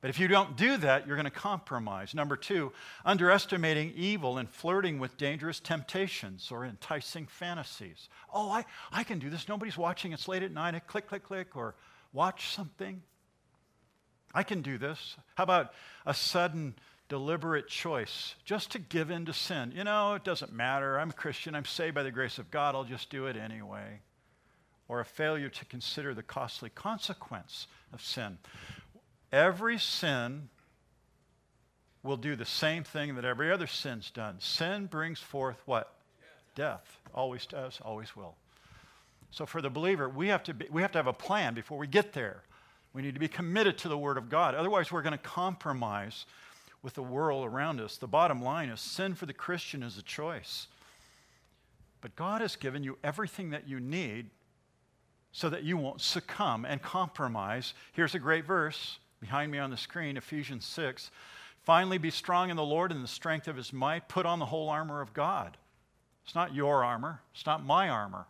But 0.00 0.08
if 0.08 0.18
you 0.18 0.28
don't 0.28 0.56
do 0.56 0.78
that, 0.78 1.06
you're 1.06 1.16
going 1.16 1.26
to 1.26 1.30
compromise. 1.30 2.14
Number 2.14 2.36
two, 2.36 2.72
underestimating 3.04 3.92
evil 3.94 4.38
and 4.38 4.48
flirting 4.48 4.98
with 4.98 5.18
dangerous 5.18 5.60
temptations 5.60 6.50
or 6.50 6.64
enticing 6.64 7.26
fantasies. 7.26 8.08
Oh, 8.32 8.50
I, 8.50 8.64
I 8.90 9.04
can 9.04 9.18
do 9.18 9.28
this. 9.28 9.46
Nobody's 9.46 9.76
watching. 9.76 10.12
It's 10.12 10.26
late 10.26 10.42
at 10.42 10.52
night. 10.52 10.74
I 10.74 10.78
click, 10.78 11.06
click, 11.06 11.24
click, 11.24 11.54
or 11.54 11.74
watch 12.14 12.54
something. 12.54 13.02
I 14.32 14.42
can 14.42 14.62
do 14.62 14.78
this. 14.78 15.16
How 15.34 15.44
about 15.44 15.72
a 16.06 16.14
sudden 16.14 16.76
deliberate 17.10 17.68
choice 17.68 18.36
just 18.44 18.70
to 18.70 18.78
give 18.78 19.10
in 19.10 19.26
to 19.26 19.34
sin. 19.34 19.72
You 19.76 19.84
know, 19.84 20.14
it 20.14 20.24
doesn't 20.24 20.52
matter. 20.52 20.98
I'm 20.98 21.10
a 21.10 21.12
Christian. 21.12 21.54
I'm 21.54 21.66
saved 21.66 21.94
by 21.94 22.04
the 22.04 22.10
grace 22.10 22.38
of 22.38 22.50
God. 22.50 22.74
I'll 22.74 22.84
just 22.84 23.10
do 23.10 23.26
it 23.26 23.36
anyway. 23.36 24.00
Or 24.88 25.00
a 25.00 25.04
failure 25.04 25.50
to 25.50 25.64
consider 25.66 26.14
the 26.14 26.22
costly 26.22 26.70
consequence 26.70 27.66
of 27.92 28.00
sin. 28.00 28.38
Every 29.30 29.78
sin 29.78 30.48
will 32.02 32.16
do 32.16 32.36
the 32.36 32.46
same 32.46 32.84
thing 32.84 33.16
that 33.16 33.24
every 33.24 33.52
other 33.52 33.66
sin's 33.66 34.10
done. 34.10 34.36
Sin 34.38 34.86
brings 34.86 35.18
forth 35.18 35.60
what? 35.66 35.92
Death. 36.54 36.98
Always 37.12 37.44
does, 37.44 37.80
always 37.82 38.16
will. 38.16 38.36
So 39.32 39.46
for 39.46 39.60
the 39.60 39.70
believer, 39.70 40.08
we 40.08 40.28
have 40.28 40.44
to, 40.44 40.54
be, 40.54 40.66
we 40.70 40.82
have, 40.82 40.92
to 40.92 40.98
have 40.98 41.06
a 41.06 41.12
plan 41.12 41.54
before 41.54 41.76
we 41.76 41.86
get 41.86 42.12
there. 42.12 42.42
We 42.92 43.02
need 43.02 43.14
to 43.14 43.20
be 43.20 43.28
committed 43.28 43.78
to 43.78 43.88
the 43.88 43.98
Word 43.98 44.16
of 44.16 44.28
God. 44.28 44.54
Otherwise, 44.54 44.90
we're 44.90 45.02
going 45.02 45.12
to 45.12 45.18
compromise 45.18 46.24
with 46.82 46.94
the 46.94 47.02
world 47.02 47.46
around 47.46 47.80
us. 47.80 47.96
The 47.96 48.06
bottom 48.06 48.42
line 48.42 48.68
is 48.68 48.80
sin 48.80 49.14
for 49.14 49.26
the 49.26 49.32
Christian 49.32 49.82
is 49.82 49.98
a 49.98 50.02
choice. 50.02 50.66
But 52.00 52.16
God 52.16 52.40
has 52.40 52.56
given 52.56 52.82
you 52.82 52.98
everything 53.04 53.50
that 53.50 53.68
you 53.68 53.80
need 53.80 54.30
so 55.32 55.50
that 55.50 55.62
you 55.62 55.76
won't 55.76 56.00
succumb 56.00 56.64
and 56.64 56.82
compromise. 56.82 57.74
Here's 57.92 58.14
a 58.14 58.18
great 58.18 58.44
verse 58.44 58.98
behind 59.20 59.52
me 59.52 59.58
on 59.58 59.70
the 59.70 59.76
screen 59.76 60.16
Ephesians 60.16 60.64
6. 60.64 61.10
Finally, 61.62 61.98
be 61.98 62.10
strong 62.10 62.50
in 62.50 62.56
the 62.56 62.64
Lord 62.64 62.90
and 62.90 63.04
the 63.04 63.08
strength 63.08 63.46
of 63.46 63.56
his 63.56 63.72
might. 63.72 64.08
Put 64.08 64.26
on 64.26 64.38
the 64.38 64.46
whole 64.46 64.70
armor 64.70 65.00
of 65.00 65.12
God. 65.12 65.56
It's 66.24 66.34
not 66.34 66.54
your 66.54 66.84
armor, 66.84 67.20
it's 67.34 67.46
not 67.46 67.64
my 67.64 67.88
armor, 67.88 68.26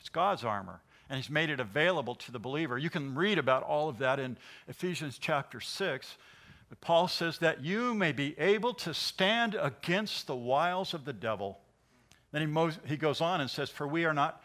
it's 0.00 0.08
God's 0.08 0.44
armor. 0.44 0.80
And 1.08 1.16
he's 1.16 1.30
made 1.30 1.50
it 1.50 1.60
available 1.60 2.16
to 2.16 2.32
the 2.32 2.40
believer. 2.40 2.76
You 2.76 2.90
can 2.90 3.14
read 3.14 3.38
about 3.38 3.62
all 3.62 3.88
of 3.88 3.98
that 3.98 4.18
in 4.18 4.36
Ephesians 4.66 5.18
chapter 5.18 5.60
6. 5.60 6.16
But 6.68 6.80
Paul 6.80 7.08
says 7.08 7.38
that 7.38 7.62
you 7.62 7.94
may 7.94 8.12
be 8.12 8.38
able 8.38 8.74
to 8.74 8.92
stand 8.92 9.56
against 9.60 10.26
the 10.26 10.36
wiles 10.36 10.94
of 10.94 11.04
the 11.04 11.12
devil. 11.12 11.60
Then 12.32 12.42
he, 12.42 12.46
mo- 12.46 12.72
he 12.84 12.96
goes 12.96 13.20
on 13.20 13.40
and 13.40 13.48
says, 13.48 13.70
For 13.70 13.86
we 13.86 14.04
are 14.04 14.14
not 14.14 14.42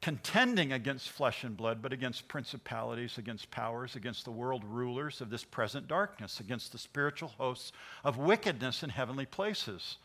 contending 0.00 0.72
against 0.72 1.08
flesh 1.08 1.44
and 1.44 1.56
blood, 1.56 1.80
but 1.80 1.92
against 1.92 2.28
principalities, 2.28 3.18
against 3.18 3.50
powers, 3.50 3.96
against 3.96 4.24
the 4.24 4.30
world 4.30 4.62
rulers 4.64 5.20
of 5.20 5.30
this 5.30 5.44
present 5.44 5.88
darkness, 5.88 6.40
against 6.40 6.72
the 6.72 6.78
spiritual 6.78 7.32
hosts 7.38 7.72
of 8.04 8.18
wickedness 8.18 8.82
in 8.82 8.90
heavenly 8.90 9.26
places. 9.26 9.96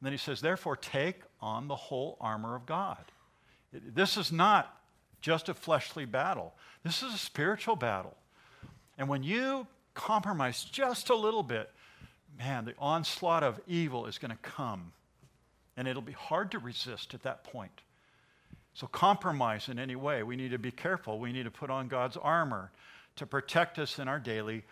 And 0.00 0.06
then 0.06 0.12
he 0.12 0.18
says, 0.18 0.40
Therefore, 0.40 0.76
take 0.76 1.20
on 1.40 1.68
the 1.68 1.76
whole 1.76 2.16
armor 2.20 2.54
of 2.54 2.64
God. 2.64 3.04
This 3.72 4.16
is 4.16 4.30
not 4.32 4.80
just 5.20 5.48
a 5.48 5.54
fleshly 5.54 6.04
battle, 6.04 6.54
this 6.82 7.02
is 7.02 7.12
a 7.12 7.18
spiritual 7.18 7.76
battle. 7.76 8.16
And 8.96 9.08
when 9.08 9.22
you 9.22 9.66
compromise 9.94 10.64
just 10.64 11.10
a 11.10 11.14
little 11.14 11.42
bit, 11.42 11.70
man, 12.38 12.64
the 12.64 12.74
onslaught 12.78 13.42
of 13.42 13.60
evil 13.66 14.06
is 14.06 14.18
going 14.18 14.30
to 14.30 14.36
come. 14.36 14.92
And 15.76 15.88
it'll 15.88 16.02
be 16.02 16.12
hard 16.12 16.50
to 16.52 16.58
resist 16.58 17.14
at 17.14 17.22
that 17.22 17.44
point. 17.44 17.82
So, 18.74 18.86
compromise 18.86 19.68
in 19.68 19.78
any 19.78 19.96
way, 19.96 20.22
we 20.22 20.36
need 20.36 20.50
to 20.52 20.58
be 20.58 20.70
careful. 20.70 21.18
We 21.18 21.32
need 21.32 21.44
to 21.44 21.50
put 21.50 21.70
on 21.70 21.88
God's 21.88 22.16
armor 22.16 22.70
to 23.16 23.26
protect 23.26 23.78
us 23.78 23.98
in 23.98 24.08
our 24.08 24.18
daily 24.18 24.64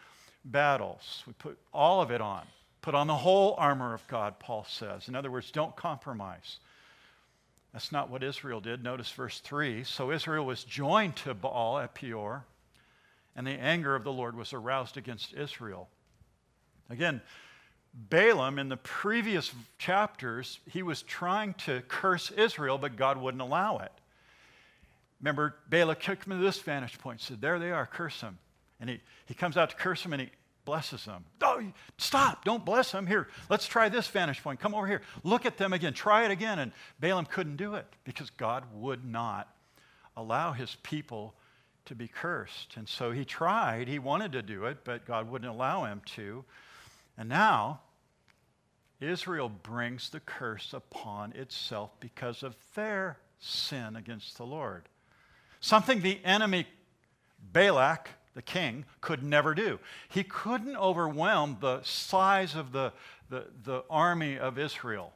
battles. 0.44 1.22
We 1.26 1.34
put 1.34 1.58
all 1.72 2.00
of 2.00 2.10
it 2.10 2.20
on. 2.20 2.42
Put 2.82 2.94
on 2.94 3.06
the 3.06 3.16
whole 3.16 3.54
armor 3.58 3.92
of 3.92 4.06
God, 4.08 4.38
Paul 4.38 4.64
says. 4.68 5.08
In 5.08 5.14
other 5.14 5.30
words, 5.30 5.50
don't 5.50 5.76
compromise. 5.76 6.58
That's 7.72 7.92
not 7.92 8.10
what 8.10 8.22
Israel 8.22 8.60
did. 8.60 8.82
Notice 8.82 9.10
verse 9.12 9.40
3. 9.40 9.84
So 9.84 10.10
Israel 10.10 10.46
was 10.46 10.64
joined 10.64 11.16
to 11.16 11.34
Baal 11.34 11.78
at 11.78 11.94
Peor, 11.94 12.44
and 13.40 13.47
the 13.47 13.52
anger 13.52 13.94
of 13.94 14.04
the 14.04 14.12
Lord 14.12 14.37
was 14.37 14.52
aroused 14.52 14.99
against 14.99 15.32
Israel. 15.32 15.88
Again, 16.90 17.23
Balaam, 17.94 18.59
in 18.59 18.68
the 18.68 18.76
previous 18.76 19.50
chapters, 19.78 20.59
he 20.70 20.82
was 20.82 21.00
trying 21.00 21.54
to 21.54 21.80
curse 21.88 22.30
Israel, 22.32 22.76
but 22.76 22.97
God 22.97 23.16
wouldn't 23.16 23.40
allow 23.40 23.78
it. 23.78 23.92
Remember, 25.23 25.54
Balak 25.70 26.02
took 26.02 26.23
him 26.23 26.37
to 26.37 26.44
this 26.44 26.61
vantage 26.61 26.99
point, 26.99 27.23
said, 27.23 27.40
There 27.40 27.59
they 27.59 27.70
are, 27.70 27.87
curse 27.87 28.20
them. 28.20 28.37
And 28.78 28.90
he, 28.90 29.00
he 29.25 29.32
comes 29.32 29.56
out 29.56 29.70
to 29.70 29.76
curse 29.76 30.02
them 30.02 30.12
and 30.12 30.20
he 30.20 30.28
blesses 30.66 31.06
them. 31.06 31.25
Oh, 31.40 31.64
stop, 31.97 32.44
don't 32.44 32.62
bless 32.62 32.92
them. 32.92 33.06
Here, 33.06 33.26
let's 33.49 33.66
try 33.66 33.88
this 33.88 34.06
vantage 34.06 34.42
point. 34.42 34.61
Come 34.61 34.75
over 34.75 34.87
here. 34.87 35.00
Look 35.25 35.47
at 35.47 35.56
them 35.56 35.73
again. 35.73 35.94
Try 35.94 36.26
it 36.26 36.30
again. 36.30 36.59
And 36.59 36.73
Balaam 37.00 37.25
couldn't 37.25 37.56
do 37.56 37.76
it 37.76 37.87
because 38.04 38.28
God 38.28 38.64
would 38.75 39.02
not 39.02 39.49
allow 40.14 40.52
his 40.52 40.76
people 40.82 41.35
to 41.90 41.97
be 41.97 42.06
cursed. 42.06 42.76
And 42.76 42.88
so 42.88 43.11
he 43.11 43.25
tried. 43.25 43.88
He 43.88 43.99
wanted 43.99 44.30
to 44.32 44.42
do 44.42 44.66
it, 44.66 44.78
but 44.85 45.04
God 45.04 45.28
wouldn't 45.28 45.52
allow 45.52 45.85
him 45.85 46.00
to. 46.14 46.44
And 47.18 47.28
now, 47.28 47.80
Israel 49.00 49.49
brings 49.49 50.09
the 50.09 50.20
curse 50.20 50.73
upon 50.73 51.32
itself 51.32 51.90
because 51.99 52.44
of 52.44 52.54
their 52.76 53.18
sin 53.40 53.97
against 53.97 54.37
the 54.37 54.47
Lord. 54.47 54.88
Something 55.59 56.00
the 56.00 56.20
enemy, 56.25 56.64
Balak, 57.52 58.10
the 58.34 58.43
king, 58.43 58.84
could 59.00 59.25
never 59.25 59.52
do. 59.52 59.80
He 60.08 60.23
couldn't 60.23 60.76
overwhelm 60.76 61.56
the 61.60 61.82
size 61.82 62.54
of 62.54 62.71
the, 62.71 62.93
the, 63.30 63.47
the 63.64 63.82
army 63.91 64.38
of 64.38 64.60
Israel. 64.60 65.12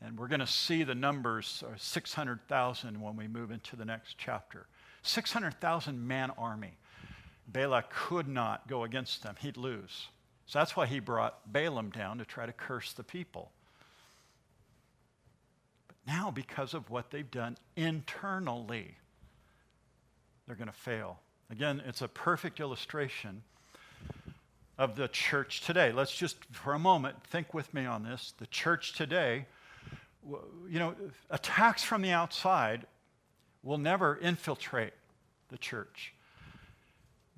And 0.00 0.16
we're 0.16 0.28
going 0.28 0.38
to 0.38 0.46
see 0.46 0.84
the 0.84 0.94
numbers 0.94 1.64
uh, 1.66 1.72
600,000 1.76 3.00
when 3.00 3.16
we 3.16 3.26
move 3.26 3.50
into 3.50 3.74
the 3.74 3.84
next 3.84 4.14
chapter. 4.16 4.68
600,000 5.08 6.06
man 6.06 6.30
army. 6.38 6.76
Balak 7.46 7.90
could 7.90 8.28
not 8.28 8.68
go 8.68 8.84
against 8.84 9.22
them, 9.22 9.36
he'd 9.40 9.56
lose. 9.56 10.08
So 10.46 10.58
that's 10.58 10.76
why 10.76 10.86
he 10.86 11.00
brought 11.00 11.52
Balaam 11.52 11.90
down 11.90 12.18
to 12.18 12.24
try 12.24 12.46
to 12.46 12.52
curse 12.52 12.92
the 12.92 13.04
people. 13.04 13.50
But 15.86 15.96
now, 16.06 16.30
because 16.30 16.74
of 16.74 16.90
what 16.90 17.10
they've 17.10 17.30
done 17.30 17.56
internally, 17.76 18.96
they're 20.46 20.56
going 20.56 20.68
to 20.68 20.72
fail. 20.72 21.20
Again, 21.50 21.82
it's 21.86 22.02
a 22.02 22.08
perfect 22.08 22.60
illustration 22.60 23.42
of 24.78 24.96
the 24.96 25.08
church 25.08 25.62
today. 25.62 25.92
Let's 25.92 26.14
just, 26.14 26.36
for 26.50 26.72
a 26.72 26.78
moment, 26.78 27.16
think 27.24 27.52
with 27.52 27.72
me 27.74 27.84
on 27.84 28.02
this. 28.02 28.34
The 28.38 28.46
church 28.46 28.92
today, 28.92 29.46
you 30.68 30.78
know, 30.78 30.94
attacks 31.30 31.82
from 31.82 32.02
the 32.02 32.10
outside 32.10 32.86
will 33.62 33.78
never 33.78 34.16
infiltrate 34.16 34.92
the 35.48 35.58
church. 35.58 36.14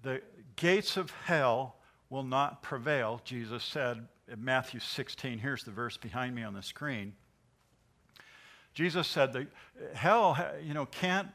The 0.03 0.23
gates 0.57 0.97
of 0.97 1.11
hell 1.11 1.77
will 2.09 2.23
not 2.23 2.63
prevail, 2.63 3.21
Jesus 3.25 3.63
said 3.63 4.07
in 4.31 4.45
Matthew 4.45 4.81
16. 4.81 5.39
Here's 5.39 5.65
the 5.65 5.71
verse 5.71 5.97
behind 5.97 6.35
me 6.35 6.43
on 6.43 6.55
the 6.55 6.63
screen. 6.63 7.15
Jesus 8.75 9.07
said 9.09 9.33
that 9.33 9.49
hell, 9.95 10.39
you 10.63 10.75
know, 10.75 10.87
can't 10.87 11.29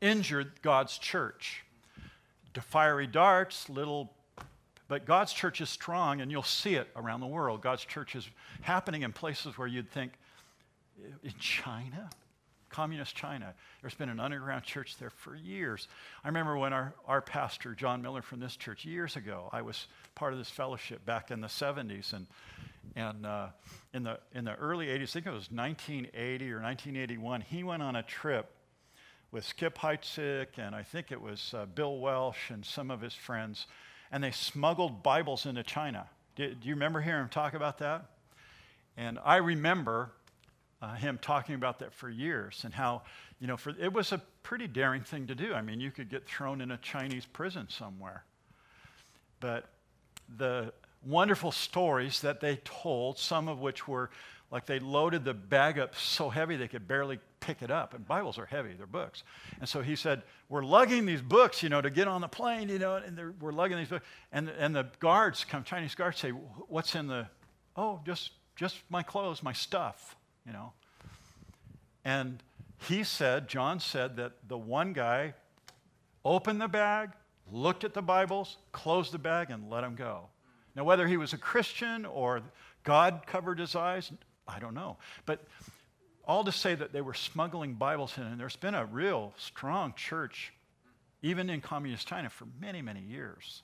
injure 0.00 0.52
God's 0.62 0.98
church. 0.98 1.64
The 2.52 2.60
fiery 2.60 3.06
darts, 3.06 3.68
little, 3.68 4.12
but 4.86 5.06
God's 5.06 5.32
church 5.32 5.60
is 5.60 5.70
strong, 5.70 6.20
and 6.20 6.30
you'll 6.30 6.42
see 6.42 6.74
it 6.74 6.88
around 6.94 7.20
the 7.20 7.26
world. 7.26 7.62
God's 7.62 7.84
church 7.84 8.14
is 8.14 8.28
happening 8.60 9.02
in 9.02 9.12
places 9.12 9.56
where 9.56 9.66
you'd 9.66 9.90
think, 9.90 10.12
in 11.22 11.32
China? 11.38 12.10
Communist 12.74 13.14
China. 13.14 13.54
There's 13.80 13.94
been 13.94 14.08
an 14.08 14.18
underground 14.18 14.64
church 14.64 14.96
there 14.98 15.10
for 15.10 15.36
years. 15.36 15.86
I 16.24 16.28
remember 16.28 16.58
when 16.58 16.72
our, 16.72 16.92
our 17.06 17.22
pastor, 17.22 17.72
John 17.72 18.02
Miller 18.02 18.20
from 18.20 18.40
this 18.40 18.56
church, 18.56 18.84
years 18.84 19.14
ago, 19.14 19.48
I 19.52 19.62
was 19.62 19.86
part 20.16 20.32
of 20.32 20.40
this 20.40 20.50
fellowship 20.50 21.06
back 21.06 21.30
in 21.30 21.40
the 21.40 21.46
70s. 21.46 22.12
And, 22.12 22.26
and 22.96 23.24
uh, 23.24 23.46
in, 23.92 24.02
the, 24.02 24.18
in 24.34 24.44
the 24.44 24.56
early 24.56 24.86
80s, 24.86 25.02
I 25.02 25.06
think 25.06 25.26
it 25.26 25.30
was 25.30 25.52
1980 25.52 26.52
or 26.52 26.60
1981, 26.60 27.42
he 27.42 27.62
went 27.62 27.80
on 27.80 27.94
a 27.94 28.02
trip 28.02 28.50
with 29.30 29.44
Skip 29.44 29.78
Heitzig 29.78 30.46
and 30.58 30.74
I 30.74 30.82
think 30.82 31.12
it 31.12 31.20
was 31.20 31.54
uh, 31.56 31.66
Bill 31.66 31.98
Welsh 31.98 32.50
and 32.50 32.66
some 32.66 32.90
of 32.90 33.00
his 33.00 33.14
friends, 33.14 33.68
and 34.10 34.22
they 34.22 34.32
smuggled 34.32 35.04
Bibles 35.04 35.46
into 35.46 35.62
China. 35.62 36.08
Do, 36.34 36.52
do 36.52 36.68
you 36.68 36.74
remember 36.74 37.00
hearing 37.00 37.22
him 37.22 37.28
talk 37.28 37.54
about 37.54 37.78
that? 37.78 38.06
And 38.96 39.20
I 39.24 39.36
remember 39.36 40.10
uh, 40.82 40.94
him 40.94 41.18
talking 41.20 41.54
about 41.54 41.78
that 41.78 41.92
for 41.92 42.10
years 42.10 42.62
and 42.64 42.74
how, 42.74 43.02
you 43.40 43.46
know, 43.46 43.56
for, 43.56 43.70
it 43.80 43.92
was 43.92 44.12
a 44.12 44.20
pretty 44.42 44.66
daring 44.66 45.02
thing 45.02 45.26
to 45.26 45.34
do. 45.34 45.54
I 45.54 45.62
mean, 45.62 45.80
you 45.80 45.90
could 45.90 46.10
get 46.10 46.26
thrown 46.26 46.60
in 46.60 46.70
a 46.70 46.76
Chinese 46.78 47.26
prison 47.26 47.66
somewhere. 47.68 48.24
But 49.40 49.68
the 50.36 50.72
wonderful 51.04 51.52
stories 51.52 52.20
that 52.20 52.40
they 52.40 52.56
told, 52.64 53.18
some 53.18 53.48
of 53.48 53.60
which 53.60 53.86
were 53.86 54.10
like 54.50 54.66
they 54.66 54.78
loaded 54.78 55.24
the 55.24 55.34
bag 55.34 55.78
up 55.78 55.96
so 55.96 56.28
heavy 56.28 56.56
they 56.56 56.68
could 56.68 56.86
barely 56.86 57.18
pick 57.40 57.62
it 57.62 57.70
up. 57.70 57.94
And 57.94 58.06
Bibles 58.06 58.38
are 58.38 58.46
heavy, 58.46 58.74
they're 58.74 58.86
books. 58.86 59.24
And 59.58 59.68
so 59.68 59.82
he 59.82 59.96
said, 59.96 60.22
We're 60.48 60.62
lugging 60.62 61.06
these 61.06 61.22
books, 61.22 61.62
you 61.62 61.68
know, 61.68 61.80
to 61.80 61.90
get 61.90 62.08
on 62.08 62.20
the 62.20 62.28
plane, 62.28 62.68
you 62.68 62.78
know, 62.78 62.96
and 62.96 63.18
we're 63.40 63.52
lugging 63.52 63.78
these 63.78 63.88
books. 63.88 64.06
And, 64.32 64.48
and 64.50 64.74
the 64.74 64.86
guards 65.00 65.44
come, 65.44 65.64
Chinese 65.64 65.94
guards 65.94 66.18
say, 66.18 66.30
What's 66.30 66.94
in 66.94 67.06
the, 67.06 67.26
oh, 67.76 68.00
just, 68.06 68.30
just 68.54 68.78
my 68.88 69.02
clothes, 69.02 69.42
my 69.42 69.52
stuff 69.52 70.16
you 70.46 70.52
know. 70.52 70.72
And 72.04 72.42
he 72.88 73.04
said, 73.04 73.48
John 73.48 73.80
said, 73.80 74.16
that 74.16 74.32
the 74.46 74.58
one 74.58 74.92
guy 74.92 75.34
opened 76.24 76.60
the 76.60 76.68
bag, 76.68 77.10
looked 77.50 77.84
at 77.84 77.94
the 77.94 78.02
Bibles, 78.02 78.58
closed 78.72 79.12
the 79.12 79.18
bag, 79.18 79.50
and 79.50 79.70
let 79.70 79.84
him 79.84 79.94
go. 79.94 80.28
Now, 80.76 80.84
whether 80.84 81.06
he 81.06 81.16
was 81.16 81.32
a 81.32 81.38
Christian 81.38 82.04
or 82.04 82.42
God 82.82 83.22
covered 83.26 83.58
his 83.58 83.74
eyes, 83.74 84.12
I 84.46 84.58
don't 84.58 84.74
know. 84.74 84.96
But 85.24 85.44
all 86.26 86.44
to 86.44 86.52
say 86.52 86.74
that 86.74 86.92
they 86.92 87.00
were 87.00 87.14
smuggling 87.14 87.74
Bibles 87.74 88.16
in, 88.18 88.24
and 88.24 88.40
there's 88.40 88.56
been 88.56 88.74
a 88.74 88.86
real 88.86 89.32
strong 89.36 89.94
church, 89.96 90.52
even 91.22 91.48
in 91.48 91.60
communist 91.60 92.06
China, 92.06 92.28
for 92.28 92.46
many, 92.60 92.82
many 92.82 93.00
years. 93.00 93.62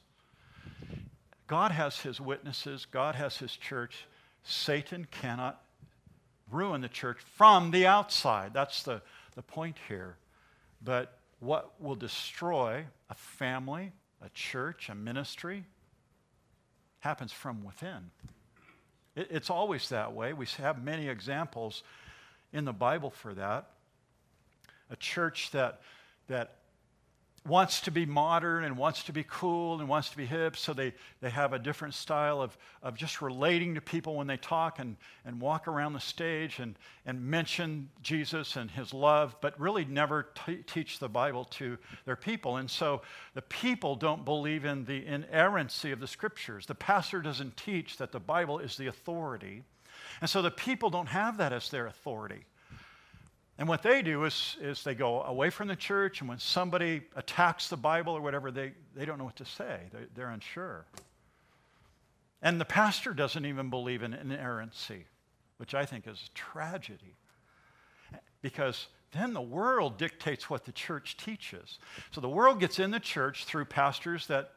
God 1.46 1.72
has 1.72 1.98
his 1.98 2.20
witnesses, 2.20 2.86
God 2.86 3.16
has 3.16 3.36
his 3.38 3.56
church. 3.56 4.06
Satan 4.42 5.06
cannot 5.10 5.60
ruin 6.50 6.80
the 6.80 6.88
church 6.88 7.18
from 7.36 7.70
the 7.70 7.86
outside. 7.86 8.52
That's 8.52 8.82
the, 8.82 9.02
the 9.34 9.42
point 9.42 9.76
here. 9.88 10.16
But 10.82 11.18
what 11.40 11.80
will 11.80 11.94
destroy 11.94 12.84
a 13.08 13.14
family, 13.14 13.92
a 14.22 14.28
church, 14.30 14.88
a 14.88 14.94
ministry 14.94 15.64
happens 17.00 17.32
from 17.32 17.64
within. 17.64 18.10
It, 19.16 19.28
it's 19.30 19.50
always 19.50 19.88
that 19.88 20.12
way. 20.12 20.32
We 20.32 20.46
have 20.58 20.82
many 20.82 21.08
examples 21.08 21.82
in 22.52 22.64
the 22.64 22.72
Bible 22.72 23.10
for 23.10 23.34
that. 23.34 23.70
A 24.90 24.96
church 24.96 25.50
that, 25.52 25.80
that 26.28 26.56
wants 27.46 27.80
to 27.80 27.90
be 27.90 28.04
modern 28.04 28.64
and 28.64 28.76
wants 28.76 29.02
to 29.04 29.12
be 29.12 29.24
cool 29.26 29.80
and 29.80 29.88
wants 29.88 30.10
to 30.10 30.16
be 30.16 30.26
hip, 30.26 30.56
so 30.56 30.74
they, 30.74 30.92
they 31.22 31.30
have 31.30 31.54
a 31.54 31.58
different 31.58 31.94
style 31.94 32.42
of, 32.42 32.56
of 32.82 32.94
just 32.94 33.22
relating 33.22 33.74
to 33.74 33.80
people 33.80 34.14
when 34.14 34.26
they 34.26 34.36
talk 34.36 34.78
and, 34.78 34.96
and 35.24 35.40
walk 35.40 35.66
around 35.66 35.94
the 35.94 36.00
stage 36.00 36.58
and, 36.58 36.76
and 37.06 37.24
mention 37.24 37.88
Jesus 38.02 38.56
and 38.56 38.70
his 38.70 38.92
love, 38.92 39.34
but 39.40 39.58
really 39.58 39.86
never 39.86 40.28
t- 40.46 40.62
teach 40.66 40.98
the 40.98 41.08
Bible 41.08 41.44
to 41.44 41.78
their 42.04 42.16
people. 42.16 42.58
And 42.58 42.70
so 42.70 43.00
the 43.34 43.42
people 43.42 43.96
don't 43.96 44.24
believe 44.24 44.66
in 44.66 44.84
the 44.84 45.06
inerrancy 45.06 45.92
of 45.92 46.00
the 46.00 46.06
scriptures. 46.06 46.66
The 46.66 46.74
pastor 46.74 47.22
doesn't 47.22 47.56
teach 47.56 47.96
that 47.96 48.12
the 48.12 48.20
Bible 48.20 48.58
is 48.58 48.76
the 48.76 48.88
authority. 48.88 49.62
And 50.20 50.28
so 50.28 50.42
the 50.42 50.50
people 50.50 50.90
don't 50.90 51.08
have 51.08 51.38
that 51.38 51.54
as 51.54 51.70
their 51.70 51.86
authority. 51.86 52.44
And 53.60 53.68
what 53.68 53.82
they 53.82 54.00
do 54.00 54.24
is, 54.24 54.56
is 54.62 54.82
they 54.82 54.94
go 54.94 55.22
away 55.22 55.50
from 55.50 55.68
the 55.68 55.76
church, 55.76 56.20
and 56.20 56.28
when 56.30 56.38
somebody 56.38 57.02
attacks 57.14 57.68
the 57.68 57.76
Bible 57.76 58.14
or 58.14 58.22
whatever, 58.22 58.50
they, 58.50 58.72
they 58.96 59.04
don't 59.04 59.18
know 59.18 59.24
what 59.26 59.36
to 59.36 59.44
say. 59.44 59.82
They, 59.92 59.98
they're 60.14 60.30
unsure. 60.30 60.86
And 62.40 62.58
the 62.58 62.64
pastor 62.64 63.12
doesn't 63.12 63.44
even 63.44 63.68
believe 63.68 64.02
in 64.02 64.14
inerrancy, 64.14 65.04
which 65.58 65.74
I 65.74 65.84
think 65.84 66.06
is 66.06 66.30
a 66.32 66.34
tragedy. 66.34 67.16
Because 68.40 68.86
then 69.12 69.34
the 69.34 69.42
world 69.42 69.98
dictates 69.98 70.48
what 70.48 70.64
the 70.64 70.72
church 70.72 71.18
teaches. 71.18 71.78
So 72.12 72.22
the 72.22 72.30
world 72.30 72.60
gets 72.60 72.78
in 72.78 72.90
the 72.90 72.98
church 72.98 73.44
through 73.44 73.66
pastors 73.66 74.26
that 74.28 74.52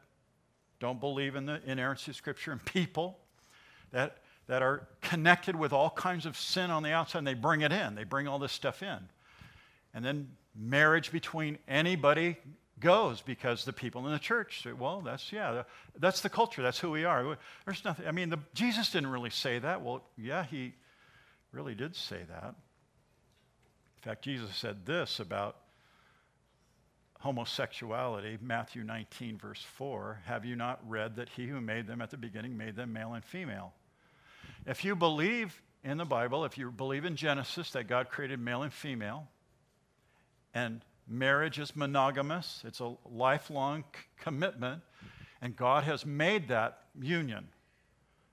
don't 0.80 0.98
believe 0.98 1.36
in 1.36 1.44
the 1.44 1.60
inerrancy 1.66 2.12
of 2.12 2.16
Scripture 2.16 2.52
and 2.52 2.64
people 2.64 3.18
that 3.92 4.16
that 4.46 4.62
are 4.62 4.86
connected 5.00 5.56
with 5.56 5.72
all 5.72 5.90
kinds 5.90 6.26
of 6.26 6.36
sin 6.36 6.70
on 6.70 6.82
the 6.82 6.92
outside, 6.92 7.18
and 7.18 7.26
they 7.26 7.34
bring 7.34 7.62
it 7.62 7.72
in. 7.72 7.94
They 7.94 8.04
bring 8.04 8.28
all 8.28 8.38
this 8.38 8.52
stuff 8.52 8.82
in. 8.82 8.98
And 9.94 10.04
then 10.04 10.28
marriage 10.54 11.10
between 11.10 11.58
anybody 11.66 12.36
goes 12.80 13.22
because 13.22 13.64
the 13.64 13.72
people 13.72 14.06
in 14.06 14.12
the 14.12 14.18
church 14.18 14.62
say, 14.62 14.72
well, 14.72 15.00
that's, 15.00 15.32
yeah, 15.32 15.62
that's 15.98 16.20
the 16.20 16.28
culture. 16.28 16.62
That's 16.62 16.78
who 16.78 16.90
we 16.90 17.04
are. 17.04 17.38
There's 17.64 17.84
nothing, 17.84 18.06
I 18.06 18.10
mean, 18.10 18.30
the, 18.30 18.38
Jesus 18.52 18.90
didn't 18.90 19.10
really 19.10 19.30
say 19.30 19.58
that. 19.58 19.82
Well, 19.82 20.02
yeah, 20.18 20.44
he 20.44 20.74
really 21.52 21.74
did 21.74 21.96
say 21.96 22.20
that. 22.28 22.54
In 23.96 24.02
fact, 24.02 24.22
Jesus 24.22 24.54
said 24.54 24.84
this 24.84 25.20
about 25.20 25.56
homosexuality, 27.20 28.36
Matthew 28.42 28.82
19, 28.82 29.38
verse 29.38 29.64
4 29.76 30.20
Have 30.26 30.44
you 30.44 30.56
not 30.56 30.80
read 30.86 31.16
that 31.16 31.30
he 31.30 31.46
who 31.46 31.60
made 31.60 31.86
them 31.86 32.02
at 32.02 32.10
the 32.10 32.18
beginning 32.18 32.56
made 32.56 32.76
them 32.76 32.92
male 32.92 33.14
and 33.14 33.24
female? 33.24 33.72
If 34.66 34.84
you 34.84 34.96
believe 34.96 35.60
in 35.82 35.98
the 35.98 36.04
Bible, 36.04 36.44
if 36.44 36.56
you 36.56 36.70
believe 36.70 37.04
in 37.04 37.16
Genesis 37.16 37.70
that 37.72 37.86
God 37.86 38.08
created 38.08 38.40
male 38.40 38.62
and 38.62 38.72
female, 38.72 39.28
and 40.54 40.80
marriage 41.06 41.58
is 41.58 41.76
monogamous, 41.76 42.62
it's 42.66 42.80
a 42.80 42.94
lifelong 43.04 43.84
c- 43.94 44.02
commitment, 44.18 44.80
and 45.42 45.54
God 45.54 45.84
has 45.84 46.06
made 46.06 46.48
that 46.48 46.78
union. 46.98 47.48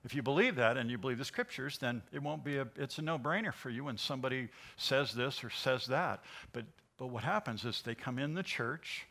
If 0.04 0.14
you 0.14 0.22
believe 0.22 0.56
that 0.56 0.78
and 0.78 0.90
you 0.90 0.96
believe 0.96 1.18
the 1.18 1.24
scriptures, 1.24 1.78
then 1.78 2.02
it 2.12 2.22
won't 2.22 2.42
be 2.44 2.56
a, 2.56 2.66
it's 2.76 2.98
a 2.98 3.02
no-brainer 3.02 3.52
for 3.52 3.68
you 3.68 3.84
when 3.84 3.98
somebody 3.98 4.48
says 4.76 5.12
this 5.12 5.44
or 5.44 5.50
says 5.50 5.86
that. 5.86 6.24
But, 6.52 6.64
but 6.96 7.08
what 7.08 7.24
happens 7.24 7.64
is 7.64 7.82
they 7.82 7.94
come 7.94 8.18
in 8.18 8.32
the 8.32 8.42
church, 8.42 9.06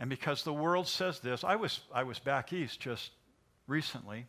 and 0.00 0.10
because 0.10 0.42
the 0.42 0.52
world 0.52 0.88
says 0.88 1.20
this, 1.20 1.44
I 1.44 1.54
was, 1.54 1.80
I 1.94 2.02
was 2.02 2.18
back 2.18 2.52
east 2.52 2.80
just 2.80 3.12
recently, 3.68 4.26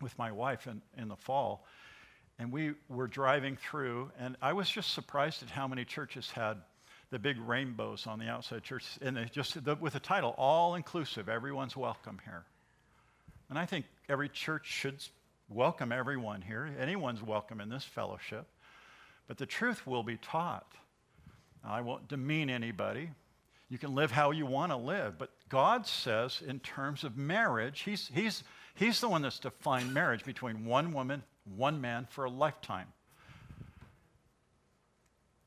with 0.00 0.16
my 0.18 0.32
wife 0.32 0.66
in, 0.66 0.82
in 0.96 1.08
the 1.08 1.16
fall, 1.16 1.66
and 2.38 2.52
we 2.52 2.72
were 2.88 3.06
driving 3.06 3.56
through, 3.56 4.10
and 4.18 4.36
I 4.40 4.52
was 4.52 4.68
just 4.68 4.94
surprised 4.94 5.42
at 5.42 5.50
how 5.50 5.68
many 5.68 5.84
churches 5.84 6.30
had 6.30 6.56
the 7.10 7.18
big 7.18 7.38
rainbows 7.38 8.06
on 8.06 8.18
the 8.18 8.26
outside 8.26 8.62
church, 8.62 8.84
and 9.02 9.16
they 9.16 9.24
just 9.24 9.62
the, 9.64 9.74
with 9.76 9.92
the 9.94 10.00
title 10.00 10.34
"All 10.38 10.74
Inclusive," 10.74 11.28
everyone's 11.28 11.76
welcome 11.76 12.18
here. 12.24 12.44
And 13.48 13.58
I 13.58 13.66
think 13.66 13.86
every 14.08 14.28
church 14.28 14.66
should 14.66 15.02
welcome 15.48 15.90
everyone 15.90 16.40
here. 16.40 16.70
Anyone's 16.78 17.22
welcome 17.22 17.60
in 17.60 17.68
this 17.68 17.84
fellowship, 17.84 18.46
but 19.26 19.38
the 19.38 19.46
truth 19.46 19.86
will 19.86 20.04
be 20.04 20.16
taught. 20.16 20.72
I 21.64 21.80
won't 21.80 22.08
demean 22.08 22.48
anybody. 22.48 23.10
You 23.68 23.78
can 23.78 23.94
live 23.94 24.10
how 24.10 24.30
you 24.30 24.46
want 24.46 24.72
to 24.72 24.76
live, 24.76 25.18
but 25.18 25.30
God 25.48 25.86
says, 25.86 26.42
in 26.46 26.58
terms 26.60 27.04
of 27.04 27.16
marriage, 27.16 27.82
He's, 27.82 28.10
he's 28.12 28.42
He's 28.80 28.98
the 28.98 29.10
one 29.10 29.20
that's 29.20 29.38
defined 29.38 29.92
marriage 29.92 30.24
between 30.24 30.64
one 30.64 30.94
woman, 30.94 31.22
one 31.54 31.82
man 31.82 32.06
for 32.08 32.24
a 32.24 32.30
lifetime. 32.30 32.86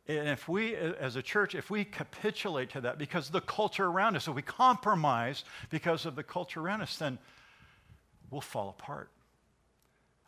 And 0.07 0.29
if 0.29 0.47
we, 0.47 0.75
as 0.75 1.15
a 1.15 1.23
church, 1.23 1.55
if 1.55 1.71
we 1.71 1.83
capitulate 1.83 2.69
to 2.71 2.81
that 2.81 2.99
because 2.99 3.31
the 3.31 3.41
culture 3.41 3.85
around 3.85 4.15
us, 4.15 4.27
if 4.27 4.35
we 4.35 4.43
compromise 4.43 5.45
because 5.71 6.05
of 6.05 6.15
the 6.15 6.21
culture 6.21 6.59
around 6.59 6.83
us, 6.83 6.95
then 6.97 7.17
we'll 8.29 8.39
fall 8.39 8.69
apart. 8.69 9.09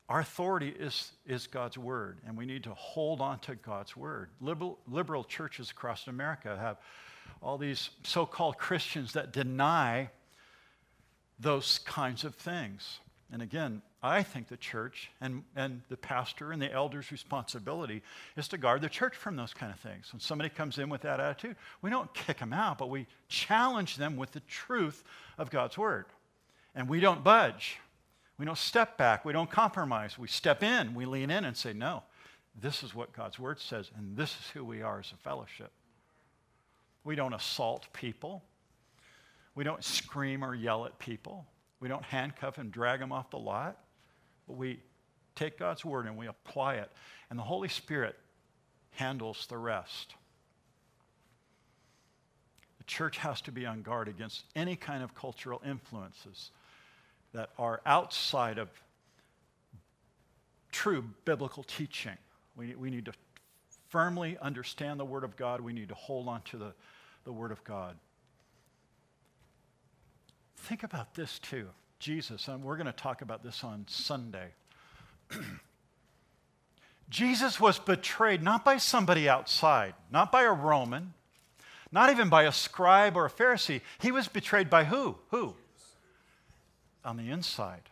Our 0.09 0.21
authority 0.21 0.69
is, 0.69 1.11
is 1.27 1.45
God's 1.45 1.77
word, 1.77 2.17
and 2.25 2.35
we 2.35 2.47
need 2.47 2.63
to 2.63 2.73
hold 2.73 3.21
on 3.21 3.37
to 3.41 3.53
God's 3.53 3.95
word. 3.95 4.29
Liberal, 4.41 4.79
liberal 4.87 5.23
churches 5.23 5.69
across 5.69 6.07
America 6.07 6.57
have 6.59 6.77
all 7.39 7.59
these 7.59 7.91
so 8.03 8.25
called 8.25 8.57
Christians 8.57 9.13
that 9.13 9.31
deny 9.31 10.09
those 11.39 11.79
kinds 11.79 12.23
of 12.23 12.35
things. 12.35 12.99
And 13.31 13.41
again, 13.41 13.81
I 14.03 14.21
think 14.21 14.47
the 14.47 14.57
church 14.57 15.09
and, 15.19 15.43
and 15.55 15.81
the 15.89 15.97
pastor 15.97 16.51
and 16.51 16.61
the 16.61 16.71
elder's 16.71 17.11
responsibility 17.11 18.03
is 18.37 18.47
to 18.49 18.57
guard 18.57 18.81
the 18.81 18.89
church 18.89 19.15
from 19.15 19.35
those 19.35 19.53
kind 19.53 19.73
of 19.73 19.79
things. 19.79 20.13
When 20.13 20.19
somebody 20.19 20.49
comes 20.49 20.77
in 20.77 20.89
with 20.89 21.01
that 21.01 21.19
attitude, 21.19 21.55
we 21.81 21.89
don't 21.89 22.13
kick 22.13 22.37
them 22.37 22.53
out, 22.53 22.77
but 22.77 22.89
we 22.89 23.07
challenge 23.27 23.97
them 23.97 24.15
with 24.15 24.31
the 24.31 24.41
truth 24.41 25.03
of 25.37 25.49
God's 25.49 25.77
word. 25.77 26.05
And 26.75 26.87
we 26.87 26.99
don't 26.99 27.23
budge. 27.23 27.77
We 28.37 28.45
don't 28.45 28.57
step 28.57 28.97
back. 28.97 29.25
We 29.25 29.33
don't 29.33 29.49
compromise. 29.49 30.19
We 30.19 30.27
step 30.27 30.61
in, 30.61 30.93
we 30.93 31.05
lean 31.05 31.31
in 31.31 31.45
and 31.45 31.57
say, 31.57 31.73
no, 31.73 32.03
this 32.61 32.83
is 32.83 32.93
what 32.93 33.11
God's 33.11 33.39
word 33.39 33.59
says, 33.59 33.89
and 33.97 34.15
this 34.15 34.29
is 34.29 34.49
who 34.53 34.63
we 34.63 34.81
are 34.81 34.99
as 34.99 35.11
a 35.11 35.17
fellowship. 35.17 35.71
We 37.03 37.15
don't 37.15 37.33
assault 37.33 37.87
people. 37.91 38.43
We 39.55 39.63
don't 39.63 39.83
scream 39.83 40.43
or 40.43 40.53
yell 40.53 40.85
at 40.85 40.99
people. 40.99 41.45
We 41.79 41.87
don't 41.87 42.03
handcuff 42.03 42.57
and 42.57 42.71
drag 42.71 42.99
them 42.99 43.11
off 43.11 43.29
the 43.31 43.37
lot. 43.37 43.77
But 44.47 44.57
we 44.57 44.79
take 45.33 45.57
God's 45.57 45.83
word 45.83 46.05
and 46.05 46.17
we 46.17 46.27
apply 46.27 46.75
it. 46.75 46.91
And 47.29 47.39
the 47.39 47.43
Holy 47.43 47.69
Spirit 47.69 48.15
handles 48.91 49.47
the 49.47 49.57
rest. 49.57 50.15
The 52.77 52.83
church 52.83 53.17
has 53.17 53.41
to 53.41 53.51
be 53.51 53.65
on 53.65 53.81
guard 53.81 54.07
against 54.07 54.43
any 54.55 54.75
kind 54.75 55.03
of 55.03 55.15
cultural 55.15 55.61
influences 55.65 56.51
that 57.33 57.49
are 57.57 57.81
outside 57.85 58.57
of 58.57 58.69
true 60.71 61.03
biblical 61.23 61.63
teaching. 61.63 62.17
We, 62.55 62.75
we 62.75 62.89
need 62.89 63.05
to 63.05 63.13
firmly 63.89 64.37
understand 64.41 64.99
the 64.99 65.05
Word 65.05 65.23
of 65.23 65.35
God. 65.35 65.61
We 65.61 65.73
need 65.73 65.89
to 65.89 65.95
hold 65.95 66.27
on 66.27 66.41
to 66.43 66.57
the, 66.57 66.73
the 67.23 67.31
Word 67.31 67.51
of 67.51 67.63
God 67.63 67.95
think 70.57 70.83
about 70.83 71.15
this 71.15 71.39
too. 71.39 71.67
Jesus, 71.99 72.47
and 72.47 72.63
we're 72.63 72.77
going 72.77 72.85
to 72.85 72.91
talk 72.91 73.21
about 73.21 73.43
this 73.43 73.63
on 73.63 73.85
Sunday. 73.87 74.49
Jesus 77.09 77.59
was 77.59 77.79
betrayed 77.79 78.43
not 78.43 78.65
by 78.65 78.77
somebody 78.77 79.29
outside, 79.29 79.93
not 80.11 80.31
by 80.31 80.43
a 80.43 80.51
Roman, 80.51 81.13
not 81.91 82.09
even 82.09 82.29
by 82.29 82.43
a 82.43 82.51
scribe 82.51 83.15
or 83.15 83.25
a 83.25 83.29
Pharisee. 83.29 83.81
He 83.99 84.11
was 84.11 84.27
betrayed 84.27 84.69
by 84.69 84.83
who? 84.85 85.17
Who? 85.29 85.55
On 87.03 87.17
the 87.17 87.29
inside, 87.29 87.83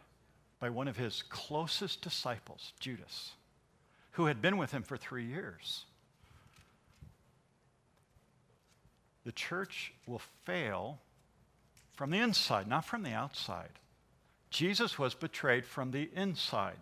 by 0.59 0.69
one 0.69 0.87
of 0.87 0.97
his 0.97 1.23
closest 1.29 2.01
disciples, 2.01 2.73
Judas, 2.79 3.31
who 4.11 4.25
had 4.25 4.41
been 4.41 4.57
with 4.57 4.71
him 4.71 4.83
for 4.83 4.97
three 4.97 5.25
years. 5.25 5.85
The 9.25 9.31
church 9.31 9.93
will 10.05 10.21
fail 10.45 10.99
from 11.93 12.11
the 12.11 12.19
inside, 12.19 12.67
not 12.67 12.85
from 12.85 13.03
the 13.03 13.13
outside. 13.13 13.69
Jesus 14.49 14.99
was 14.99 15.15
betrayed 15.15 15.65
from 15.65 15.91
the 15.91 16.09
inside. 16.15 16.77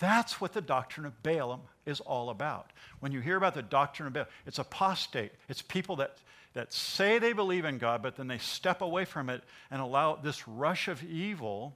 That's 0.00 0.40
what 0.40 0.52
the 0.52 0.60
doctrine 0.60 1.06
of 1.06 1.22
Balaam 1.22 1.62
is 1.84 2.00
all 2.00 2.30
about. 2.30 2.70
When 3.00 3.12
you 3.12 3.20
hear 3.20 3.36
about 3.36 3.54
the 3.54 3.62
doctrine 3.62 4.06
of 4.06 4.12
Balaam, 4.12 4.28
it's 4.46 4.58
apostate. 4.58 5.32
It's 5.48 5.62
people 5.62 5.96
that, 5.96 6.16
that 6.54 6.72
say 6.72 7.18
they 7.18 7.32
believe 7.32 7.64
in 7.64 7.78
God, 7.78 8.02
but 8.02 8.16
then 8.16 8.28
they 8.28 8.38
step 8.38 8.80
away 8.80 9.04
from 9.04 9.28
it 9.28 9.42
and 9.70 9.82
allow 9.82 10.14
this 10.14 10.46
rush 10.46 10.88
of 10.88 11.02
evil, 11.02 11.74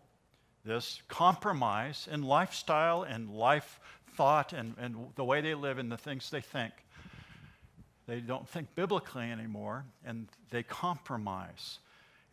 this 0.64 1.02
compromise 1.08 2.08
in 2.10 2.22
lifestyle 2.22 3.02
and 3.02 3.30
life 3.30 3.80
thought 4.14 4.52
and, 4.52 4.74
and 4.78 5.08
the 5.16 5.24
way 5.24 5.40
they 5.40 5.54
live 5.54 5.78
and 5.78 5.90
the 5.90 5.98
things 5.98 6.30
they 6.30 6.40
think. 6.40 6.72
They 8.06 8.20
don't 8.20 8.48
think 8.48 8.74
biblically 8.76 9.30
anymore, 9.30 9.84
and 10.04 10.28
they 10.50 10.62
compromise. 10.62 11.80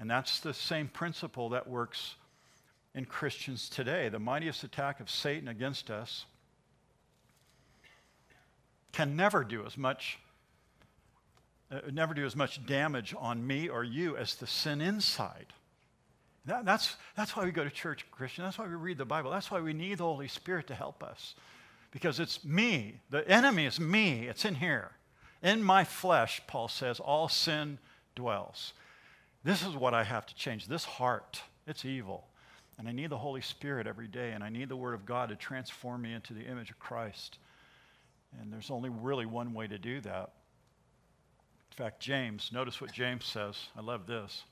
And 0.04 0.12
that's 0.12 0.42
the 0.42 0.54
same 0.54 0.89
principle 0.89 1.48
that 1.52 1.66
works 1.66 2.16
in 2.94 3.06
Christians 3.06 3.70
today. 3.70 4.10
The 4.10 4.20
mightiest 4.20 4.66
attack 4.66 5.00
of 5.00 5.10
Satan 5.10 5.48
against 5.48 5.89
us 5.89 6.26
can 8.92 9.16
never 9.16 9.46
do 9.46 9.66
as 9.66 9.78
much 9.78 10.20
uh, 11.72 11.80
never 11.89 12.13
do 12.13 12.26
as 12.26 12.36
much 12.36 12.66
damage 12.66 13.16
on 13.18 13.48
me 13.48 13.70
or 13.70 13.86
you 13.86 14.18
as 14.18 14.36
the 14.36 14.46
sin 14.46 14.82
inside. 14.82 15.54
That, 16.48 16.66
that's, 16.66 16.98
that's 17.16 17.34
why 17.38 17.46
we 17.46 17.52
go 17.52 17.63
to 17.63 17.70
church, 17.70 18.06
Christian. 18.12 18.44
That's 18.44 18.58
why 18.60 18.68
we 18.68 18.76
read 18.76 18.98
the 18.98 19.06
Bible. 19.06 19.32
That's 19.32 19.50
why 19.50 19.62
we 19.62 19.72
need 19.72 20.00
the 20.00 20.04
Holy 20.04 20.28
Spirit 20.28 20.68
to 20.68 20.76
help 20.76 21.02
us. 21.02 21.34
Because 21.92 22.20
it's 22.20 22.44
me. 22.44 23.00
The 23.10 23.26
enemy 23.26 23.68
is 23.68 23.80
me. 23.80 24.28
It's 24.28 24.44
in 24.44 24.56
here. 24.56 24.92
In 25.42 25.63
my 25.63 25.86
flesh, 25.86 26.42
Paul 26.46 26.68
says, 26.68 27.00
all 27.00 27.30
sin 27.30 27.78
dwells. 28.16 28.74
This 29.43 29.65
is 29.65 29.75
what 29.75 29.93
I 29.93 30.03
have 30.03 30.25
to 30.27 30.36
change. 30.36 30.67
This 30.67 30.86
heart, 30.86 31.41
it's 31.67 31.86
evil. 31.86 32.27
And 32.77 32.88
I 32.88 32.91
need 32.91 33.10
the 33.10 33.17
Holy 33.17 33.41
Spirit 33.41 33.86
every 33.86 34.08
day, 34.08 34.32
and 34.32 34.43
I 34.43 34.49
need 34.49 34.69
the 34.69 34.75
Word 34.75 34.93
of 34.93 35.06
God 35.06 35.29
to 35.29 35.36
transform 35.36 36.01
me 36.01 36.13
into 36.13 36.34
the 36.34 36.41
image 36.41 36.71
of 36.71 36.79
Christ. 36.79 37.38
And 38.41 38.51
there's 38.51 38.71
only 38.71 38.89
really 38.89 39.25
one 39.25 39.53
way 39.53 39.67
to 39.67 39.77
do 39.77 40.01
that. 40.01 40.32
In 41.71 41.77
fact, 41.77 41.99
James, 41.99 42.51
notice 42.53 42.79
what 42.82 42.91
James 42.91 43.25
says. 43.25 43.67
I 43.77 43.82
love 43.82 44.08
this. 44.08 44.43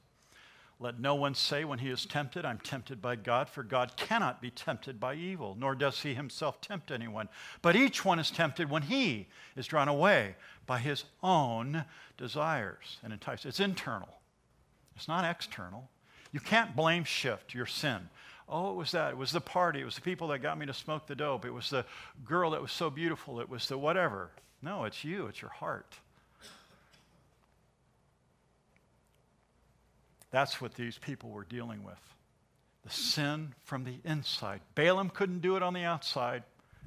Let 0.79 0.99
no 0.99 1.13
one 1.13 1.35
say 1.35 1.63
when 1.63 1.77
he 1.77 1.91
is 1.91 2.07
tempted, 2.07 2.43
I'm 2.43 2.57
tempted 2.57 3.03
by 3.03 3.15
God, 3.15 3.47
for 3.47 3.61
God 3.61 3.95
cannot 3.95 4.41
be 4.41 4.49
tempted 4.49 4.99
by 4.99 5.13
evil, 5.13 5.55
nor 5.59 5.75
does 5.75 6.01
he 6.01 6.15
himself 6.15 6.59
tempt 6.59 6.89
anyone. 6.89 7.29
But 7.61 7.75
each 7.75 8.03
one 8.03 8.17
is 8.17 8.31
tempted 8.31 8.69
when 8.69 8.81
he 8.81 9.27
is 9.55 9.67
drawn 9.67 9.87
away 9.87 10.35
by 10.65 10.79
his 10.79 11.03
own 11.21 11.85
desires 12.17 12.97
and 13.03 13.13
enticed. 13.13 13.45
It's 13.45 13.59
internal, 13.59 14.09
it's 14.95 15.07
not 15.07 15.25
external. 15.25 15.89
You 16.31 16.39
can't 16.39 16.75
blame 16.75 17.03
shift 17.03 17.53
your 17.53 17.65
sin. 17.65 18.09
Oh, 18.47 18.71
it 18.71 18.75
was 18.75 18.91
that. 18.91 19.11
It 19.11 19.17
was 19.17 19.31
the 19.31 19.41
party. 19.41 19.81
It 19.81 19.85
was 19.85 19.95
the 19.95 20.01
people 20.01 20.27
that 20.29 20.39
got 20.39 20.57
me 20.57 20.65
to 20.65 20.73
smoke 20.73 21.07
the 21.07 21.15
dope. 21.15 21.45
It 21.45 21.53
was 21.53 21.69
the 21.69 21.85
girl 22.25 22.51
that 22.51 22.61
was 22.61 22.71
so 22.71 22.89
beautiful. 22.89 23.39
It 23.39 23.49
was 23.49 23.67
the 23.67 23.77
whatever. 23.77 24.29
No, 24.61 24.83
it's 24.83 25.03
you, 25.03 25.27
it's 25.27 25.41
your 25.41 25.51
heart. 25.51 25.95
That's 30.31 30.61
what 30.61 30.75
these 30.75 30.97
people 30.97 31.29
were 31.29 31.43
dealing 31.43 31.83
with 31.83 31.99
the 32.83 32.89
sin 32.89 33.53
from 33.63 33.83
the 33.83 33.99
inside. 34.03 34.61
Balaam 34.75 35.09
couldn't 35.09 35.41
do 35.41 35.55
it 35.55 35.63
on 35.63 35.73
the 35.73 35.83
outside, 35.83 36.43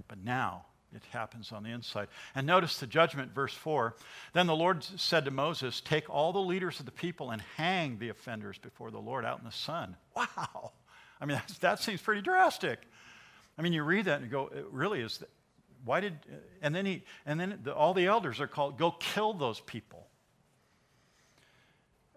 but 0.09 0.19
now 0.25 0.65
it 0.95 1.03
happens 1.11 1.53
on 1.53 1.63
the 1.63 1.71
inside. 1.71 2.09
And 2.35 2.47
notice 2.47 2.79
the 2.79 2.87
judgment, 2.87 3.35
verse 3.35 3.55
4. 3.55 3.95
Then 4.33 4.47
the 4.47 4.57
Lord 4.57 4.85
said 4.85 5.25
to 5.25 5.31
Moses, 5.31 5.81
Take 5.81 6.09
all 6.09 6.33
the 6.33 6.41
leaders 6.41 6.81
of 6.81 6.87
the 6.87 6.93
people 6.93 7.31
and 7.31 7.43
hang 7.57 7.99
the 7.99 8.09
offenders 8.09 8.59
before 8.59 8.91
the 8.91 9.01
Lord 9.01 9.25
out 9.25 9.39
in 9.39 9.45
the 9.45 9.53
sun. 9.53 9.97
Wow. 10.17 10.73
I 11.21 11.27
mean, 11.27 11.41
that 11.61 11.81
seems 11.81 12.03
pretty 12.03 12.21
drastic. 12.21 12.81
I 13.57 13.63
mean, 13.63 13.73
you 13.73 13.83
read 13.83 14.07
that 14.07 14.21
and 14.21 14.25
you 14.25 14.31
go, 14.31 14.51
it 14.55 14.67
really 14.71 15.01
is. 15.01 15.19
That, 15.19 15.31
Why 15.85 16.01
did, 16.01 16.19
and 16.61 16.75
then, 16.75 16.87
he, 16.87 17.05
and 17.25 17.39
then 17.41 17.61
the, 17.63 17.75
all 17.75 17.95
the 17.95 18.07
elders 18.07 18.41
are 18.41 18.47
called, 18.47 18.79
go 18.79 18.91
kill 18.91 19.33
those 19.33 19.61
people. 19.61 20.07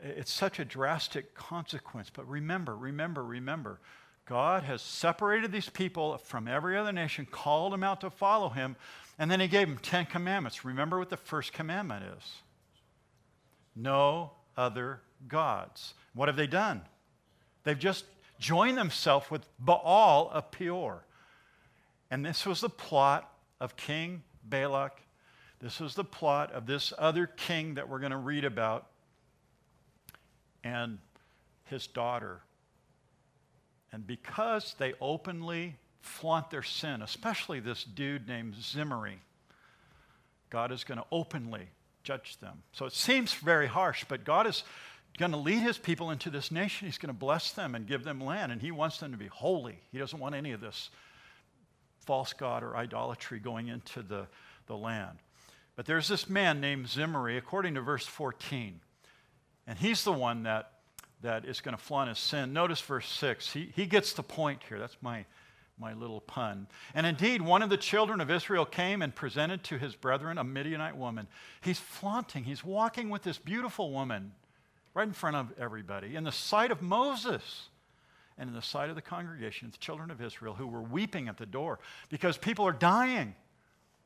It's 0.02 0.32
such 0.32 0.60
a 0.60 0.66
drastic 0.66 1.34
consequence. 1.36 2.12
But 2.14 2.28
remember, 2.28 2.76
remember, 2.76 3.24
remember, 3.24 3.80
God 4.28 4.64
has 4.64 4.82
separated 4.82 5.52
these 5.52 5.70
people 5.70 6.18
from 6.18 6.48
every 6.48 6.78
other 6.78 6.92
nation, 6.92 7.26
called 7.30 7.74
them 7.74 7.84
out 7.84 8.02
to 8.02 8.10
follow 8.10 8.50
him, 8.50 8.76
and 9.18 9.32
then 9.32 9.40
he 9.40 9.48
gave 9.48 9.68
them 9.68 9.78
10 9.78 10.08
commandments. 10.08 10.66
Remember 10.66 11.00
what 11.00 11.10
the 11.10 11.18
first 11.18 11.54
commandment 11.54 12.04
is 12.18 12.42
no 13.78 14.32
other 14.58 15.02
gods. 15.28 15.94
What 16.14 16.28
have 16.28 16.36
they 16.36 16.48
done? 16.48 16.82
They've 17.64 17.78
just 17.78 18.06
joined 18.40 18.78
themselves 18.78 19.30
with 19.30 19.48
Baal 19.60 20.30
of 20.34 20.52
Peor. 20.52 21.04
And 22.10 22.26
this 22.26 22.46
was 22.46 22.62
the 22.62 22.70
plot 22.70 23.32
of 23.60 23.76
King 23.76 24.24
Balak. 24.44 25.00
This 25.60 25.80
was 25.80 25.96
the 25.96 26.04
plot 26.04 26.52
of 26.52 26.66
this 26.66 26.92
other 26.98 27.28
king 27.28 27.76
that 27.76 27.88
we're 27.88 28.00
going 28.00 28.12
to 28.12 28.18
read 28.18 28.46
about 28.46 28.88
and 30.64 30.98
his 31.66 31.88
daughter. 31.88 32.42
And 33.98 34.06
because 34.06 34.76
they 34.78 34.94
openly 35.02 35.76
flaunt 36.02 36.52
their 36.52 36.62
sin, 36.62 37.02
especially 37.02 37.60
this 37.60 37.84
dude 37.84 38.28
named 38.28 38.54
Zimri, 38.62 39.18
God 40.52 40.72
is 40.72 40.84
going 40.84 41.00
to 41.00 41.06
openly 41.12 41.70
judge 42.04 42.38
them. 42.38 42.62
So 42.74 42.86
it 42.86 42.94
seems 42.94 43.34
very 43.34 43.66
harsh, 43.66 44.06
but 44.08 44.24
God 44.24 44.46
is 44.46 44.64
going 45.18 45.32
to 45.32 45.38
lead 45.38 45.64
his 45.64 45.80
people 45.80 46.12
into 46.12 46.30
this 46.30 46.52
nation. 46.52 46.88
He's 46.88 47.00
going 47.00 47.12
to 47.12 47.20
bless 47.20 47.54
them 47.54 47.74
and 47.74 47.88
give 47.88 48.04
them 48.04 48.22
land, 48.22 48.52
and 48.52 48.62
he 48.62 48.70
wants 48.70 49.00
them 49.00 49.14
to 49.14 49.18
be 49.18 49.26
holy. 49.26 49.80
He 49.92 49.98
doesn't 49.98 50.20
want 50.20 50.36
any 50.36 50.52
of 50.52 50.62
this 50.62 50.92
false 52.06 52.34
god 52.34 52.62
or 52.62 52.78
idolatry 52.78 53.40
going 53.40 53.68
into 53.68 54.04
the, 54.04 54.28
the 54.68 54.78
land. 54.78 55.18
But 55.76 55.88
there's 55.88 56.08
this 56.08 56.30
man 56.30 56.62
named 56.62 56.88
Zimri, 56.88 57.36
according 57.36 57.74
to 57.74 57.82
verse 57.82 58.06
14. 58.06 58.80
And 59.66 59.80
he's 59.80 60.04
the 60.04 60.14
one 60.14 60.44
that, 60.44 60.74
that 61.22 61.46
is 61.46 61.62
going 61.62 61.76
to 61.76 61.82
flaunt 61.82 62.10
his 62.10 62.20
sin. 62.20 62.54
Notice 62.54 62.82
verse 62.82 63.10
6. 63.10 63.52
He, 63.52 63.72
he 63.76 63.86
gets 63.86 64.14
the 64.14 64.24
point 64.24 64.62
here. 64.68 64.80
That's 64.80 64.98
my, 65.02 65.26
my 65.80 65.94
little 65.94 66.22
pun. 66.22 66.68
And 66.94 67.06
indeed, 67.06 67.42
one 67.42 67.62
of 67.62 67.70
the 67.70 67.78
children 67.78 68.22
of 68.22 68.30
Israel 68.30 68.66
came 68.66 69.02
and 69.02 69.14
presented 69.14 69.64
to 69.66 69.78
his 69.78 69.96
brethren 69.96 70.38
a 70.38 70.44
Midianite 70.44 70.96
woman. 70.96 71.28
He's 71.62 71.80
flaunting, 71.80 72.44
he's 72.44 72.64
walking 72.64 73.10
with 73.10 73.24
this 73.24 73.38
beautiful 73.38 73.92
woman 73.92 74.34
right 74.94 75.08
in 75.08 75.14
front 75.14 75.36
of 75.36 75.54
everybody 75.60 76.16
in 76.16 76.24
the 76.24 76.32
sight 76.32 76.72
of 76.72 76.82
Moses 76.82 77.70
and 78.38 78.50
in 78.50 78.56
the 78.56 78.62
sight 78.62 78.90
of 78.90 78.96
the 78.96 79.02
congregation, 79.02 79.70
the 79.72 79.78
children 79.78 80.12
of 80.12 80.22
Israel, 80.22 80.54
who 80.54 80.68
were 80.68 80.82
weeping 80.82 81.28
at 81.28 81.38
the 81.38 81.46
door 81.46 81.80
because 82.10 82.38
people 82.38 82.66
are 82.66 82.74
dying. 82.74 83.36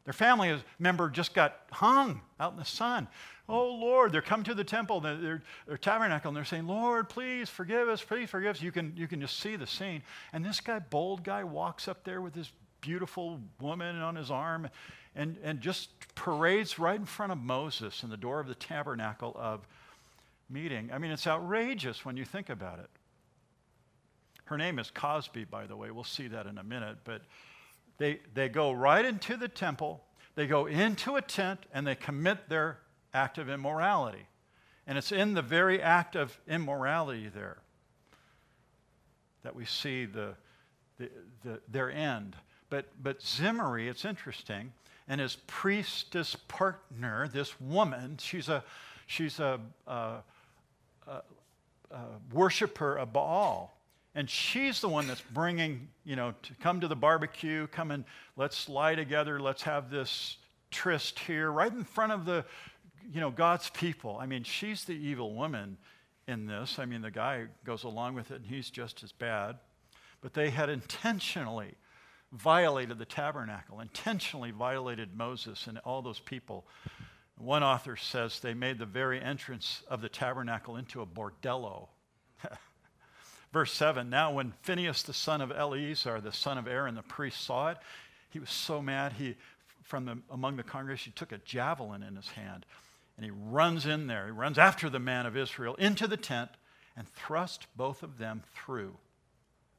Their 0.06 0.14
family 0.14 0.58
member 0.80 1.10
just 1.10 1.34
got 1.34 1.58
hung 1.72 2.22
out 2.40 2.54
in 2.54 2.58
the 2.58 2.66
sun. 2.66 3.08
Oh, 3.48 3.74
Lord, 3.74 4.12
they're 4.12 4.22
coming 4.22 4.46
to 4.46 4.54
the 4.54 4.64
temple, 4.64 5.02
their 5.02 5.42
tabernacle, 5.82 6.30
and 6.30 6.38
they're 6.38 6.46
saying, 6.46 6.68
Lord, 6.68 7.10
please 7.10 7.50
forgive 7.50 7.90
us, 7.90 8.02
please 8.02 8.30
forgive 8.30 8.56
us. 8.56 8.62
You 8.62 8.72
can, 8.72 8.94
you 8.96 9.08
can 9.08 9.20
just 9.20 9.40
see 9.40 9.56
the 9.56 9.68
scene. 9.68 10.02
And 10.34 10.44
this 10.44 10.60
guy, 10.60 10.80
bold 10.80 11.24
guy, 11.24 11.44
walks 11.44 11.88
up 11.88 12.04
there 12.04 12.22
with 12.22 12.34
this 12.34 12.52
beautiful 12.80 13.40
woman 13.60 13.98
on 13.98 14.16
his 14.16 14.32
arm 14.32 14.70
and, 15.16 15.38
and 15.44 15.62
just 15.62 15.90
parades 16.16 16.80
right 16.80 17.00
in 17.00 17.06
front 17.06 17.32
of 17.32 17.38
Moses 17.38 18.04
in 18.04 18.10
the 18.10 18.18
door 18.18 18.40
of 18.40 18.48
the 18.48 18.56
tabernacle 18.56 19.36
of 19.38 19.68
meeting. 20.50 20.90
I 20.94 20.98
mean, 20.98 21.12
it's 21.12 21.28
outrageous 21.28 22.06
when 22.06 22.18
you 22.18 22.26
think 22.26 22.50
about 22.50 22.80
it. 22.80 22.90
Her 24.46 24.58
name 24.58 24.80
is 24.80 24.92
Cozbi, 24.92 25.50
by 25.50 25.66
the 25.66 25.76
way. 25.76 25.92
We'll 25.92 26.04
see 26.04 26.28
that 26.28 26.46
in 26.46 26.58
a 26.58 26.64
minute. 26.64 26.98
But 27.04 27.22
they, 28.02 28.20
they 28.34 28.50
go 28.50 28.72
right 28.72 29.06
into 29.06 29.38
the 29.38 29.48
temple, 29.48 30.02
they 30.34 30.48
go 30.48 30.66
into 30.66 31.18
a 31.18 31.22
tent, 31.22 31.60
and 31.72 31.86
they 31.86 31.94
commit 31.94 32.50
their 32.50 32.80
act 33.14 33.38
of 33.38 33.48
immorality. 33.48 34.26
And 34.88 34.98
it's 34.98 35.12
in 35.12 35.36
the 35.36 35.44
very 35.44 35.80
act 35.80 36.16
of 36.16 36.36
immorality 36.48 37.30
there 37.30 37.60
that 39.44 39.56
we 39.56 39.66
see 39.66 40.06
the, 40.06 40.34
the, 40.98 41.10
the, 41.44 41.60
their 41.68 41.92
end. 41.92 42.36
But, 42.72 42.88
but 43.04 43.22
Zimri, 43.22 43.88
it's 43.88 44.04
interesting, 44.04 44.74
and 45.08 45.22
his 45.22 45.38
priestess 45.46 46.36
partner, 46.48 47.28
this 47.28 47.62
woman, 47.62 48.18
she's 48.20 48.50
a, 48.50 48.64
she's 49.06 49.40
a, 49.40 49.60
a, 49.86 50.18
a, 51.08 51.22
a 51.92 52.00
worshiper 52.34 52.98
of 52.98 53.14
Baal. 53.14 53.78
And 54.14 54.30
she's 54.30 54.82
the 54.82 54.90
one 54.90 55.08
that's 55.08 55.24
bringing, 55.34 55.88
you 56.04 56.16
know, 56.16 56.34
to 56.44 56.54
come 56.56 56.82
to 56.82 56.88
the 56.88 56.96
barbecue, 56.96 57.68
come 57.68 57.92
and 57.92 58.04
let's 58.36 58.68
lie 58.68 58.96
together, 58.96 59.40
let's 59.40 59.64
have 59.64 59.90
this 59.90 60.38
tryst 60.70 61.20
here, 61.20 61.52
right 61.52 61.72
in 61.72 61.84
front 61.84 62.12
of 62.12 62.26
the, 62.26 62.44
you 63.10 63.22
know, 63.22 63.32
God's 63.32 63.70
people. 63.70 64.18
I 64.20 64.26
mean, 64.26 64.44
she's 64.44 64.84
the 64.84 64.94
evil 64.94 65.34
woman 65.34 65.78
in 66.28 66.46
this. 66.46 66.78
I 66.78 66.86
mean, 66.86 67.02
the 67.02 67.12
guy 67.12 67.46
goes 67.66 67.84
along 67.84 68.16
with 68.16 68.32
it 68.32 68.42
and 68.42 68.46
he's 68.46 68.70
just 68.70 69.02
as 69.04 69.14
bad. 69.14 69.58
But 70.20 70.34
they 70.34 70.50
had 70.50 70.70
intentionally 70.70 71.76
violated 72.34 72.98
the 72.98 73.06
tabernacle, 73.06 73.80
intentionally 73.80 74.52
violated 74.52 75.16
Moses 75.16 75.68
and 75.68 75.78
all 75.80 76.02
those 76.02 76.20
people. 76.20 76.66
One 77.38 77.64
author 77.64 77.96
says 77.96 78.40
they 78.40 78.54
made 78.54 78.78
the 78.78 78.86
very 78.86 79.22
entrance 79.22 79.84
of 79.88 80.02
the 80.02 80.10
tabernacle 80.10 80.78
into 80.78 81.02
a 81.02 81.06
bordello. 81.06 81.88
Verse 83.52 83.74
7 83.74 84.10
Now, 84.10 84.32
when 84.32 84.54
Phinehas, 84.62 85.04
the 85.04 85.14
son 85.14 85.42
of 85.42 85.52
Eleazar, 85.52 86.22
the 86.22 86.32
son 86.32 86.58
of 86.58 86.68
Aaron, 86.68 86.96
the 86.96 87.02
priest, 87.02 87.42
saw 87.42 87.70
it, 87.70 87.78
he 88.30 88.40
was 88.40 88.50
so 88.50 88.82
mad. 88.82 89.14
He, 89.14 89.36
from 89.84 90.06
the, 90.06 90.18
among 90.30 90.58
the 90.58 90.64
congregation, 90.64 91.14
he 91.14 91.20
took 91.20 91.32
a 91.32 91.38
javelin 91.40 92.04
in 92.04 92.16
his 92.16 92.30
hand 92.30 92.66
and 93.18 93.26
he 93.26 93.32
runs 93.32 93.86
in 93.86 94.08
there. 94.08 94.26
He 94.26 94.32
runs 94.32 94.58
after 94.58 94.90
the 94.90 95.00
man 95.00 95.26
of 95.26 95.38
Israel 95.38 95.76
into 95.76 96.08
the 96.08 96.18
tent 96.18 96.50
and 96.98 97.08
thrust 97.08 97.68
both 97.76 98.04
of 98.04 98.18
them 98.18 98.42
through 98.56 98.96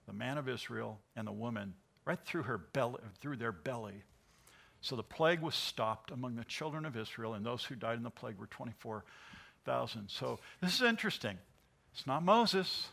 the 0.07 0.13
man 0.13 0.39
of 0.39 0.49
Israel 0.49 1.01
and 1.17 1.27
the 1.27 1.33
woman, 1.33 1.75
right 2.05 2.19
through, 2.25 2.43
her 2.43 2.59
belly, 2.59 3.01
through 3.21 3.37
their 3.37 3.53
belly. 3.53 4.03
So 4.81 4.97
the 4.97 5.03
plague 5.03 5.41
was 5.41 5.55
stopped 5.55 6.11
among 6.11 6.37
the 6.37 6.45
children 6.45 6.85
of 6.85 6.97
Israel, 6.97 7.35
and 7.35 7.47
those 7.47 7.65
who 7.65 7.75
died 7.75 7.97
in 7.97 8.03
the 8.03 8.11
plague 8.11 8.39
were 8.39 8.47
24,000. 8.47 10.09
So 10.09 10.41
this 10.61 10.75
is 10.75 10.83
interesting. 10.83 11.39
It's 11.95 12.07
not 12.07 12.23
Moses, 12.23 12.89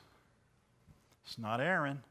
it's 1.30 1.38
not 1.38 1.62
Aaron. 1.62 2.02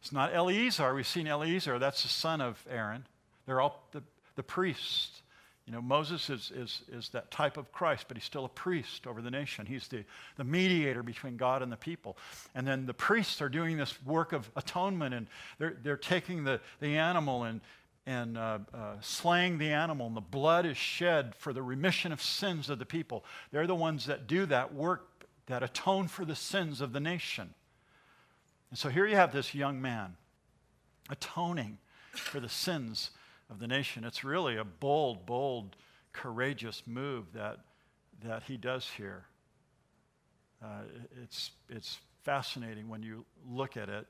It's 0.00 0.12
not 0.12 0.32
Eleazar. 0.32 0.94
We've 0.94 1.04
seen 1.04 1.26
Eleazar. 1.26 1.80
That's 1.80 2.02
the 2.02 2.08
son 2.08 2.40
of 2.40 2.64
Aaron. 2.70 3.04
They're 3.44 3.60
all 3.60 3.82
the, 3.90 4.04
the 4.36 4.44
priests. 4.44 5.22
You 5.66 5.72
know, 5.72 5.82
Moses 5.82 6.30
is, 6.30 6.52
is, 6.54 6.82
is 6.92 7.08
that 7.08 7.32
type 7.32 7.56
of 7.56 7.72
Christ, 7.72 8.04
but 8.06 8.16
he's 8.16 8.22
still 8.22 8.44
a 8.44 8.48
priest 8.48 9.08
over 9.08 9.20
the 9.20 9.32
nation. 9.32 9.66
He's 9.66 9.88
the, 9.88 10.04
the 10.36 10.44
mediator 10.44 11.02
between 11.02 11.36
God 11.36 11.60
and 11.60 11.72
the 11.72 11.76
people. 11.76 12.16
And 12.54 12.64
then 12.64 12.86
the 12.86 12.94
priests 12.94 13.42
are 13.42 13.48
doing 13.48 13.76
this 13.76 14.00
work 14.04 14.32
of 14.32 14.48
atonement, 14.54 15.12
and 15.12 15.26
they're, 15.58 15.76
they're 15.82 15.96
taking 15.96 16.44
the, 16.44 16.60
the 16.78 16.98
animal 16.98 17.42
and, 17.42 17.60
and 18.06 18.38
uh, 18.38 18.60
uh, 18.72 18.92
slaying 19.00 19.58
the 19.58 19.70
animal, 19.70 20.06
and 20.06 20.16
the 20.16 20.20
blood 20.20 20.66
is 20.66 20.76
shed 20.76 21.34
for 21.34 21.52
the 21.52 21.64
remission 21.64 22.12
of 22.12 22.22
sins 22.22 22.70
of 22.70 22.78
the 22.78 22.86
people. 22.86 23.24
They're 23.50 23.66
the 23.66 23.74
ones 23.74 24.06
that 24.06 24.28
do 24.28 24.46
that 24.46 24.72
work, 24.72 25.26
that 25.46 25.64
atone 25.64 26.06
for 26.06 26.24
the 26.24 26.36
sins 26.36 26.80
of 26.80 26.92
the 26.92 27.00
nation. 27.00 27.52
And 28.76 28.80
so 28.82 28.90
here 28.90 29.06
you 29.06 29.16
have 29.16 29.32
this 29.32 29.54
young 29.54 29.80
man 29.80 30.16
atoning 31.08 31.78
for 32.12 32.40
the 32.40 32.48
sins 32.50 33.08
of 33.48 33.58
the 33.58 33.66
nation. 33.66 34.04
It's 34.04 34.22
really 34.22 34.58
a 34.58 34.64
bold, 34.64 35.24
bold, 35.24 35.76
courageous 36.12 36.82
move 36.86 37.32
that, 37.32 37.60
that 38.22 38.42
he 38.42 38.58
does 38.58 38.86
here. 38.98 39.24
Uh, 40.62 40.82
it's, 41.22 41.52
it's 41.70 42.00
fascinating 42.22 42.90
when 42.90 43.02
you 43.02 43.24
look 43.48 43.78
at 43.78 43.88
it. 43.88 44.06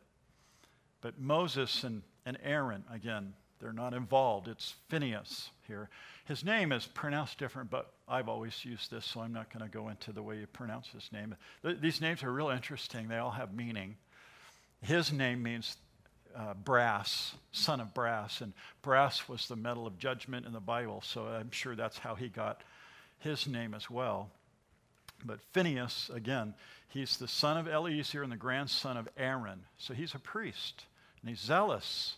But 1.01 1.17
Moses 1.17 1.85
and, 1.85 2.03
and 2.25 2.37
Aaron, 2.43 2.83
again, 2.93 3.35
they're 3.61 3.73
not 3.73 3.95
involved. 3.95 4.49
It's 4.49 4.75
Phineas 4.89 5.51
here. 5.69 5.91
His 6.25 6.45
name 6.45 6.73
is 6.73 6.87
pronounced 6.87 7.39
different, 7.39 7.71
but 7.71 7.93
I've 8.09 8.29
always 8.29 8.65
used 8.65 8.91
this, 8.91 9.05
so 9.05 9.21
I'm 9.21 9.33
not 9.33 9.49
going 9.57 9.65
to 9.65 9.73
go 9.73 9.91
into 9.91 10.11
the 10.11 10.25
way 10.25 10.39
you 10.39 10.49
pronounce 10.49 10.89
his 10.89 11.09
name. 11.13 11.37
Th- 11.63 11.79
these 11.81 12.01
names 12.01 12.25
are 12.25 12.33
real 12.33 12.49
interesting, 12.49 13.07
they 13.07 13.19
all 13.19 13.31
have 13.31 13.55
meaning. 13.55 13.95
His 14.83 15.13
name 15.13 15.43
means 15.43 15.77
uh, 16.37 16.55
brass, 16.55 17.35
son 17.53 17.81
of 17.81 17.95
brass. 17.95 18.41
And 18.41 18.53
brass 18.83 19.29
was 19.29 19.49
the 19.49 19.57
metal 19.57 19.87
of 19.87 19.99
judgment 19.99 20.47
in 20.47 20.53
the 20.53 20.61
Bible, 20.61 21.03
so 21.05 21.27
I'm 21.27 21.51
sure 21.51 21.75
that's 21.75 21.99
how 21.99 22.15
he 22.15 22.29
got 22.29 22.63
his 23.19 23.47
name 23.47 23.75
as 23.75 23.91
well. 23.91 24.31
But 25.25 25.41
Phineas, 25.53 26.11
again, 26.13 26.55
he's 26.89 27.17
the 27.17 27.29
son 27.29 27.57
of 27.57 27.67
Eleazar 27.67 28.23
and 28.23 28.31
the 28.31 28.37
grandson 28.37 28.97
of 28.97 29.09
Aaron. 29.17 29.61
So 29.79 29.95
he's 29.95 30.15
a 30.15 30.19
priest, 30.19 30.85
and 31.21 31.31
he's 31.31 31.41
zealous. 31.41 32.17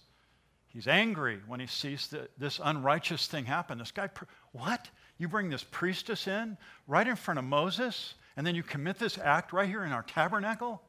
He's 0.66 0.88
angry 0.88 1.40
when 1.46 1.60
he 1.60 1.66
sees 1.66 2.08
the, 2.08 2.28
this 2.36 2.60
unrighteous 2.62 3.26
thing 3.26 3.44
happen. 3.44 3.78
This 3.78 3.92
guy, 3.92 4.10
what? 4.52 4.88
You 5.16 5.28
bring 5.28 5.48
this 5.48 5.64
priestess 5.64 6.26
in 6.26 6.56
right 6.86 7.06
in 7.06 7.16
front 7.16 7.38
of 7.38 7.44
Moses, 7.44 8.14
and 8.36 8.46
then 8.46 8.54
you 8.54 8.62
commit 8.62 8.98
this 8.98 9.18
act 9.18 9.52
right 9.52 9.68
here 9.68 9.84
in 9.84 9.92
our 9.92 10.02
tabernacle? 10.02 10.82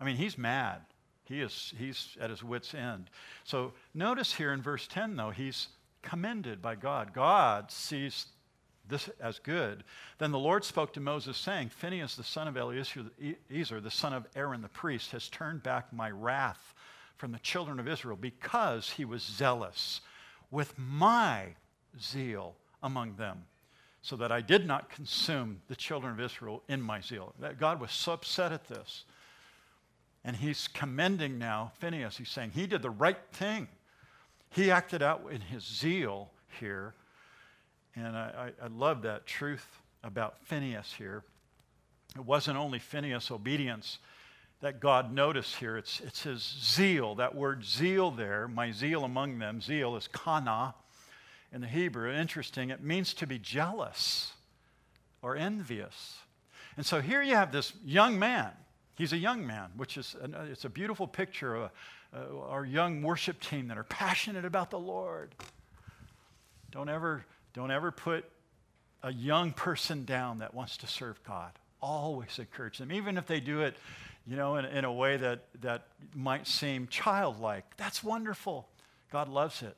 I 0.00 0.04
mean, 0.04 0.16
he's 0.16 0.38
mad. 0.38 0.80
He 1.28 1.40
is, 1.40 1.74
he's 1.78 2.16
at 2.20 2.30
his 2.30 2.42
wits' 2.42 2.74
end. 2.74 3.10
So 3.44 3.72
notice 3.94 4.34
here 4.34 4.52
in 4.52 4.62
verse 4.62 4.86
10, 4.88 5.16
though, 5.16 5.30
he's 5.30 5.68
commended 6.02 6.62
by 6.62 6.74
God. 6.74 7.12
God 7.12 7.70
sees 7.70 8.26
this 8.88 9.10
as 9.20 9.38
good. 9.38 9.84
Then 10.18 10.32
the 10.32 10.38
Lord 10.38 10.64
spoke 10.64 10.94
to 10.94 11.00
Moses, 11.00 11.36
saying, 11.36 11.68
Phinehas, 11.68 12.16
the 12.16 12.24
son 12.24 12.48
of 12.48 12.56
Eleazar, 12.56 13.02
the 13.80 13.90
son 13.90 14.14
of 14.14 14.26
Aaron 14.34 14.62
the 14.62 14.68
priest, 14.68 15.10
has 15.10 15.28
turned 15.28 15.62
back 15.62 15.92
my 15.92 16.10
wrath 16.10 16.74
from 17.18 17.32
the 17.32 17.38
children 17.40 17.78
of 17.78 17.86
Israel 17.86 18.16
because 18.18 18.90
he 18.92 19.04
was 19.04 19.22
zealous 19.22 20.00
with 20.50 20.72
my 20.78 21.48
zeal 22.00 22.54
among 22.82 23.16
them, 23.16 23.44
so 24.00 24.16
that 24.16 24.32
I 24.32 24.40
did 24.40 24.66
not 24.66 24.88
consume 24.88 25.60
the 25.68 25.76
children 25.76 26.12
of 26.12 26.20
Israel 26.20 26.62
in 26.68 26.80
my 26.80 27.02
zeal. 27.02 27.34
God 27.58 27.80
was 27.80 27.92
so 27.92 28.12
upset 28.12 28.52
at 28.52 28.68
this 28.68 29.04
and 30.24 30.36
he's 30.36 30.68
commending 30.68 31.38
now 31.38 31.72
Phineas. 31.78 32.16
He's 32.16 32.28
saying 32.28 32.52
he 32.54 32.66
did 32.66 32.82
the 32.82 32.90
right 32.90 33.18
thing. 33.32 33.68
He 34.50 34.70
acted 34.70 35.02
out 35.02 35.22
in 35.30 35.40
his 35.40 35.64
zeal 35.64 36.30
here. 36.60 36.94
And 37.94 38.16
I, 38.16 38.52
I, 38.60 38.64
I 38.64 38.68
love 38.68 39.02
that 39.02 39.26
truth 39.26 39.66
about 40.02 40.38
Phineas 40.44 40.92
here. 40.96 41.22
It 42.16 42.24
wasn't 42.24 42.56
only 42.56 42.78
Phineas' 42.78 43.30
obedience 43.30 43.98
that 44.60 44.80
God 44.80 45.12
noticed 45.12 45.56
here, 45.56 45.76
it's, 45.76 46.00
it's 46.00 46.22
his 46.22 46.42
zeal. 46.42 47.14
That 47.14 47.34
word 47.34 47.64
zeal 47.64 48.10
there, 48.10 48.48
my 48.48 48.72
zeal 48.72 49.04
among 49.04 49.38
them, 49.38 49.60
zeal 49.60 49.94
is 49.96 50.08
kana 50.08 50.74
in 51.52 51.60
the 51.60 51.68
Hebrew. 51.68 52.12
Interesting, 52.12 52.70
it 52.70 52.82
means 52.82 53.14
to 53.14 53.26
be 53.26 53.38
jealous 53.38 54.32
or 55.22 55.36
envious. 55.36 56.18
And 56.76 56.84
so 56.84 57.00
here 57.00 57.22
you 57.22 57.36
have 57.36 57.52
this 57.52 57.72
young 57.84 58.18
man 58.18 58.50
He's 58.98 59.12
a 59.12 59.16
young 59.16 59.46
man, 59.46 59.70
which 59.76 59.96
is 59.96 60.16
an, 60.20 60.34
uh, 60.34 60.46
it's 60.50 60.64
a 60.64 60.68
beautiful 60.68 61.06
picture 61.06 61.54
of 61.54 61.70
uh, 62.12 62.40
our 62.48 62.64
young 62.64 63.00
worship 63.00 63.40
team 63.40 63.68
that 63.68 63.78
are 63.78 63.84
passionate 63.84 64.44
about 64.44 64.70
the 64.70 64.78
Lord. 64.78 65.36
Don't 66.72 66.88
ever, 66.88 67.24
don't 67.54 67.70
ever 67.70 67.92
put 67.92 68.24
a 69.04 69.12
young 69.12 69.52
person 69.52 70.04
down 70.04 70.38
that 70.38 70.52
wants 70.52 70.78
to 70.78 70.88
serve 70.88 71.22
God. 71.22 71.52
Always 71.80 72.40
encourage 72.40 72.78
them, 72.78 72.90
even 72.90 73.16
if 73.16 73.28
they 73.28 73.38
do 73.38 73.60
it, 73.60 73.76
you 74.26 74.34
know, 74.34 74.56
in, 74.56 74.64
in 74.64 74.84
a 74.84 74.92
way 74.92 75.16
that, 75.16 75.44
that 75.60 75.86
might 76.12 76.48
seem 76.48 76.88
childlike. 76.88 77.76
That's 77.76 78.02
wonderful. 78.02 78.68
God 79.12 79.28
loves 79.28 79.62
it. 79.62 79.76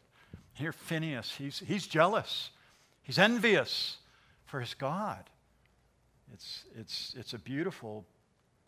Here, 0.55 0.73
Phineas, 0.73 1.35
he's, 1.37 1.59
he's 1.59 1.87
jealous. 1.87 2.49
He's 3.03 3.19
envious 3.19 3.99
for 4.47 4.61
his 4.61 4.73
God. 4.73 5.29
It's, 6.33 6.65
it's, 6.75 7.15
it's 7.19 7.35
a 7.35 7.39
beautiful 7.39 8.07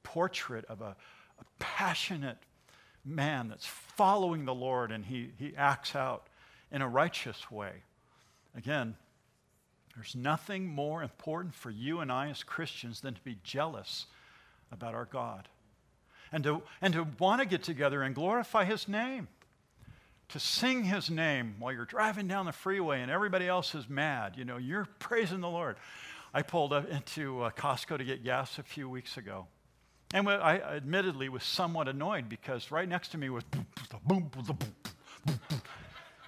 portrait 0.02 0.64
of 0.66 0.80
a, 0.80 0.96
a 1.38 1.44
passionate 1.58 2.38
man 3.04 3.48
that's 3.48 3.66
following 3.66 4.44
the 4.44 4.54
Lord 4.54 4.92
and 4.92 5.04
he, 5.04 5.30
he 5.38 5.54
acts 5.56 5.94
out 5.94 6.26
in 6.70 6.82
a 6.82 6.88
righteous 6.88 7.50
way. 7.50 7.72
Again, 8.56 8.96
there's 9.94 10.14
nothing 10.14 10.66
more 10.66 11.02
important 11.02 11.54
for 11.54 11.70
you 11.70 12.00
and 12.00 12.10
I 12.10 12.30
as 12.30 12.42
Christians 12.42 13.00
than 13.00 13.14
to 13.14 13.20
be 13.20 13.38
jealous 13.42 14.06
about 14.70 14.94
our 14.94 15.04
God 15.04 15.48
and 16.32 16.42
to, 16.44 16.62
and 16.80 16.94
to 16.94 17.06
want 17.18 17.40
to 17.42 17.46
get 17.46 17.62
together 17.62 18.02
and 18.02 18.14
glorify 18.14 18.64
His 18.64 18.88
name. 18.88 19.28
To 20.30 20.40
sing 20.40 20.84
His 20.84 21.10
name 21.10 21.56
while 21.58 21.74
you're 21.74 21.84
driving 21.84 22.26
down 22.26 22.46
the 22.46 22.52
freeway 22.52 23.02
and 23.02 23.10
everybody 23.10 23.46
else 23.46 23.74
is 23.74 23.88
mad. 23.88 24.34
You 24.36 24.46
know, 24.46 24.56
you're 24.56 24.88
praising 24.98 25.40
the 25.40 25.50
Lord. 25.50 25.76
I 26.32 26.40
pulled 26.40 26.72
up 26.72 26.88
into 26.88 27.42
uh, 27.42 27.50
Costco 27.50 27.98
to 27.98 28.04
get 28.04 28.24
gas 28.24 28.58
a 28.58 28.62
few 28.62 28.88
weeks 28.88 29.18
ago. 29.18 29.46
And 30.12 30.28
I 30.28 30.58
admittedly 30.58 31.28
was 31.28 31.42
somewhat 31.42 31.88
annoyed 31.88 32.28
because 32.28 32.70
right 32.70 32.88
next 32.88 33.08
to 33.08 33.18
me 33.18 33.30
was 33.30 33.44
boom, 33.44 33.66
boom, 34.06 34.30
boom, 34.30 34.58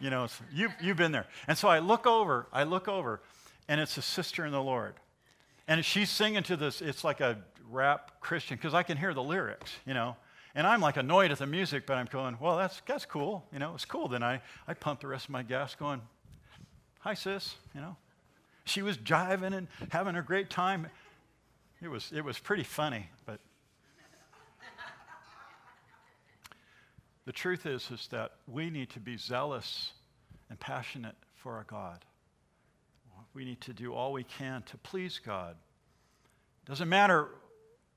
you 0.00 0.10
know, 0.10 0.26
you've, 0.52 0.72
you've 0.80 0.96
been 0.96 1.12
there. 1.12 1.26
And 1.48 1.56
so 1.56 1.68
I 1.68 1.80
look 1.80 2.06
over, 2.06 2.46
I 2.52 2.64
look 2.64 2.88
over, 2.88 3.20
and 3.68 3.80
it's 3.80 3.96
a 3.98 4.02
sister 4.02 4.44
in 4.44 4.52
the 4.52 4.62
Lord. 4.62 4.94
And 5.68 5.84
she's 5.84 6.10
singing 6.10 6.42
to 6.44 6.56
this, 6.56 6.80
it's 6.80 7.04
like 7.04 7.20
a 7.20 7.38
rap 7.70 8.20
Christian, 8.20 8.56
because 8.56 8.74
I 8.74 8.82
can 8.82 8.96
hear 8.96 9.14
the 9.14 9.22
lyrics, 9.22 9.72
you 9.86 9.94
know. 9.94 10.16
And 10.54 10.66
I'm 10.66 10.80
like 10.80 10.96
annoyed 10.96 11.32
at 11.32 11.38
the 11.38 11.46
music, 11.46 11.84
but 11.86 11.96
I'm 11.96 12.06
going, 12.06 12.38
well, 12.40 12.56
that's, 12.56 12.80
that's 12.86 13.06
cool. 13.06 13.44
You 13.52 13.58
know, 13.58 13.74
it's 13.74 13.84
cool. 13.84 14.08
Then 14.08 14.22
I, 14.22 14.40
I 14.68 14.74
pump 14.74 15.00
the 15.00 15.08
rest 15.08 15.24
of 15.24 15.30
my 15.30 15.42
gas 15.42 15.74
going, 15.74 16.00
hi, 17.00 17.14
sis, 17.14 17.56
you 17.74 17.80
know. 17.80 17.96
She 18.64 18.80
was 18.80 18.96
jiving 18.96 19.52
and 19.54 19.68
having 19.90 20.16
a 20.16 20.22
great 20.22 20.48
time. 20.48 20.86
It 21.82 21.88
was, 21.88 22.12
it 22.14 22.24
was 22.24 22.38
pretty 22.38 22.62
funny, 22.62 23.08
but 23.26 23.40
The 27.26 27.32
truth 27.32 27.66
is, 27.66 27.90
is 27.90 28.06
that 28.08 28.32
we 28.46 28.70
need 28.70 28.90
to 28.90 29.00
be 29.00 29.16
zealous 29.16 29.92
and 30.50 30.60
passionate 30.60 31.16
for 31.36 31.54
our 31.54 31.64
God. 31.64 32.04
We 33.34 33.44
need 33.44 33.60
to 33.62 33.72
do 33.72 33.92
all 33.92 34.12
we 34.12 34.24
can 34.24 34.62
to 34.62 34.76
please 34.78 35.20
God. 35.24 35.56
It 36.64 36.68
doesn't 36.68 36.88
matter 36.88 37.28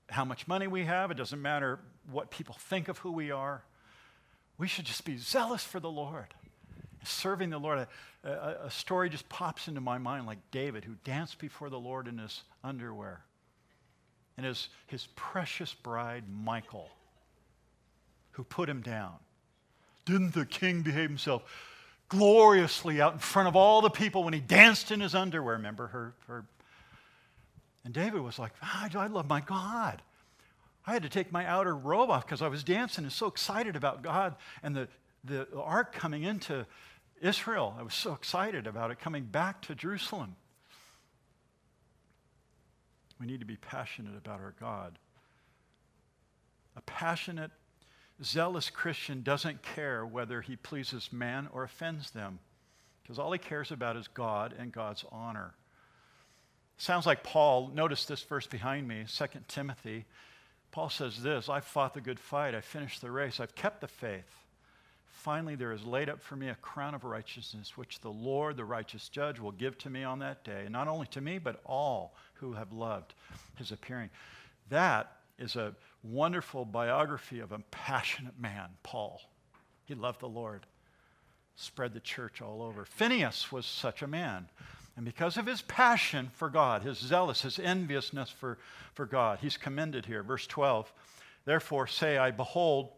how 0.10 0.26
much 0.26 0.48
money 0.48 0.68
we 0.68 0.86
have, 0.86 1.12
it 1.12 1.18
doesn't 1.18 1.42
matter 1.42 1.80
what 2.10 2.32
people 2.32 2.56
think 2.60 2.88
of 2.88 2.98
who 3.00 3.12
we 3.12 3.32
are. 3.32 3.64
We 4.58 4.68
should 4.68 4.86
just 4.86 5.06
be 5.06 5.18
zealous 5.18 5.64
for 5.64 5.80
the 5.80 5.90
Lord, 5.90 6.34
serving 7.04 7.50
the 7.52 7.60
Lord. 7.60 7.88
A, 8.24 8.30
a, 8.30 8.66
a 8.66 8.72
story 8.72 9.10
just 9.10 9.30
pops 9.30 9.68
into 9.68 9.82
my 9.82 9.98
mind 9.98 10.26
like 10.26 10.40
David, 10.52 10.86
who 10.86 10.96
danced 11.04 11.38
before 11.38 11.70
the 11.70 11.80
Lord 11.80 12.08
in 12.08 12.18
his 12.18 12.42
underwear, 12.64 13.22
and 14.36 14.46
his, 14.46 14.70
his 14.88 15.08
precious 15.16 15.74
bride, 15.74 16.24
Michal, 16.28 16.90
who 18.32 18.44
put 18.44 18.70
him 18.70 18.82
down. 18.82 19.16
Didn't 20.08 20.34
the 20.34 20.46
king 20.46 20.84
behave 20.84 21.10
himself 21.10 21.44
gloriously 22.08 23.02
out 23.02 23.12
in 23.12 23.20
front 23.20 23.50
of 23.50 23.58
all 23.58 23.82
the 23.82 23.90
people 23.90 24.24
when 24.24 24.34
he 24.34 24.40
danced 24.40 24.90
in 24.90 25.02
his 25.02 25.14
underwear? 25.14 25.56
Remember 25.56 25.88
her? 25.88 26.14
her? 26.28 26.46
And 27.84 27.94
David 27.94 28.22
was 28.22 28.40
like, 28.40 28.54
ah, 28.64 28.90
I 28.96 29.08
love 29.08 29.28
my 29.28 29.42
God. 29.42 30.02
I 30.86 30.94
had 30.94 31.04
to 31.04 31.10
take 31.10 31.34
my 31.34 31.46
outer 31.46 31.76
robe 31.76 32.10
off 32.10 32.26
because 32.26 32.42
I 32.42 32.48
was 32.48 32.64
dancing 32.64 33.04
and 33.04 33.12
so 33.12 33.28
excited 33.28 33.76
about 33.76 34.02
God 34.02 34.36
and 34.64 34.74
the, 34.74 34.88
the 35.26 35.46
ark 35.60 35.92
coming 35.92 36.24
into 36.24 36.66
Israel. 37.22 37.76
I 37.78 37.84
was 37.84 37.94
so 37.94 38.14
excited 38.14 38.66
about 38.66 38.92
it 38.92 39.00
coming 39.00 39.26
back 39.26 39.62
to 39.64 39.76
Jerusalem. 39.76 40.38
We 43.20 43.28
need 43.28 43.42
to 43.42 43.46
be 43.46 43.58
passionate 43.58 44.16
about 44.18 44.40
our 44.40 44.54
God. 44.58 44.98
A 46.78 46.82
passionate 46.82 47.52
zealous 48.24 48.70
Christian 48.70 49.22
doesn't 49.22 49.62
care 49.62 50.06
whether 50.06 50.42
he 50.42 50.56
pleases 50.56 51.12
man 51.12 51.48
or 51.52 51.64
offends 51.64 52.12
them. 52.12 52.40
because 53.04 53.20
all 53.20 53.32
he 53.32 53.40
cares 53.40 53.72
about 53.72 53.96
is 53.96 54.08
God 54.10 54.54
and 54.58 54.72
God's 54.72 55.06
honor. 55.12 55.54
Sounds 56.78 57.06
like 57.06 57.24
Paul, 57.24 57.72
notice 57.74 58.06
this 58.06 58.22
verse 58.22 58.48
behind 58.48 58.88
me, 58.88 59.06
2 59.08 59.26
Timothy. 59.48 60.06
Paul 60.72 60.90
says 60.90 61.24
this 61.24 61.50
I 61.50 61.60
fought 61.62 61.94
the 61.94 62.02
good 62.02 62.20
fight, 62.20 62.54
I 62.54 62.62
finished 62.62 63.02
the 63.02 63.12
race, 63.12 63.40
I've 63.40 63.56
kept 63.56 63.82
the 63.82 63.88
faith. 63.88 64.48
Finally, 65.08 65.56
there 65.56 65.74
is 65.74 65.84
laid 65.84 66.10
up 66.10 66.22
for 66.22 66.36
me 66.36 66.50
a 66.50 66.56
crown 66.56 66.94
of 66.94 67.04
righteousness, 67.04 67.76
which 67.76 68.00
the 68.02 68.12
Lord, 68.12 68.56
the 68.56 68.64
righteous 68.64 69.10
judge, 69.10 69.40
will 69.40 69.52
give 69.52 69.78
to 69.80 69.90
me 69.90 70.04
on 70.04 70.20
that 70.20 70.44
day. 70.44 70.68
Not 70.70 70.88
only 70.88 71.08
to 71.08 71.22
me, 71.22 71.40
but 71.40 71.60
all 71.66 72.14
who 72.36 72.54
have 72.54 72.72
loved 72.72 73.16
his 73.56 73.72
appearing. 73.72 74.12
That 74.70 75.12
is 75.40 75.56
a 75.56 75.74
wonderful 76.12 76.66
biography 76.66 77.40
of 77.40 77.52
a 77.52 77.60
passionate 77.72 78.40
man, 78.40 78.70
Paul. 78.84 79.22
He 79.86 79.96
loved 79.96 80.22
the 80.22 80.28
Lord, 80.28 80.66
spread 81.56 81.94
the 81.94 82.00
church 82.00 82.42
all 82.42 82.62
over. 82.62 82.86
Phineas 82.86 83.52
was 83.52 83.66
such 83.66 84.02
a 84.02 84.08
man. 84.08 84.48
And 84.96 85.06
because 85.06 85.38
of 85.38 85.46
his 85.46 85.62
passion 85.62 86.32
for 86.34 86.50
God, 86.50 86.82
his 86.82 86.98
zealous, 86.98 87.44
his 87.44 87.60
enviousness 87.60 88.30
for, 88.30 88.58
for 88.94 89.06
God, 89.06 89.40
he's 89.42 89.56
commended 89.56 90.06
here. 90.06 90.24
Verse 90.24 90.48
12 90.48 90.92
Therefore 91.46 91.88
say 91.88 92.18
I, 92.18 92.32
Behold, 92.32 92.90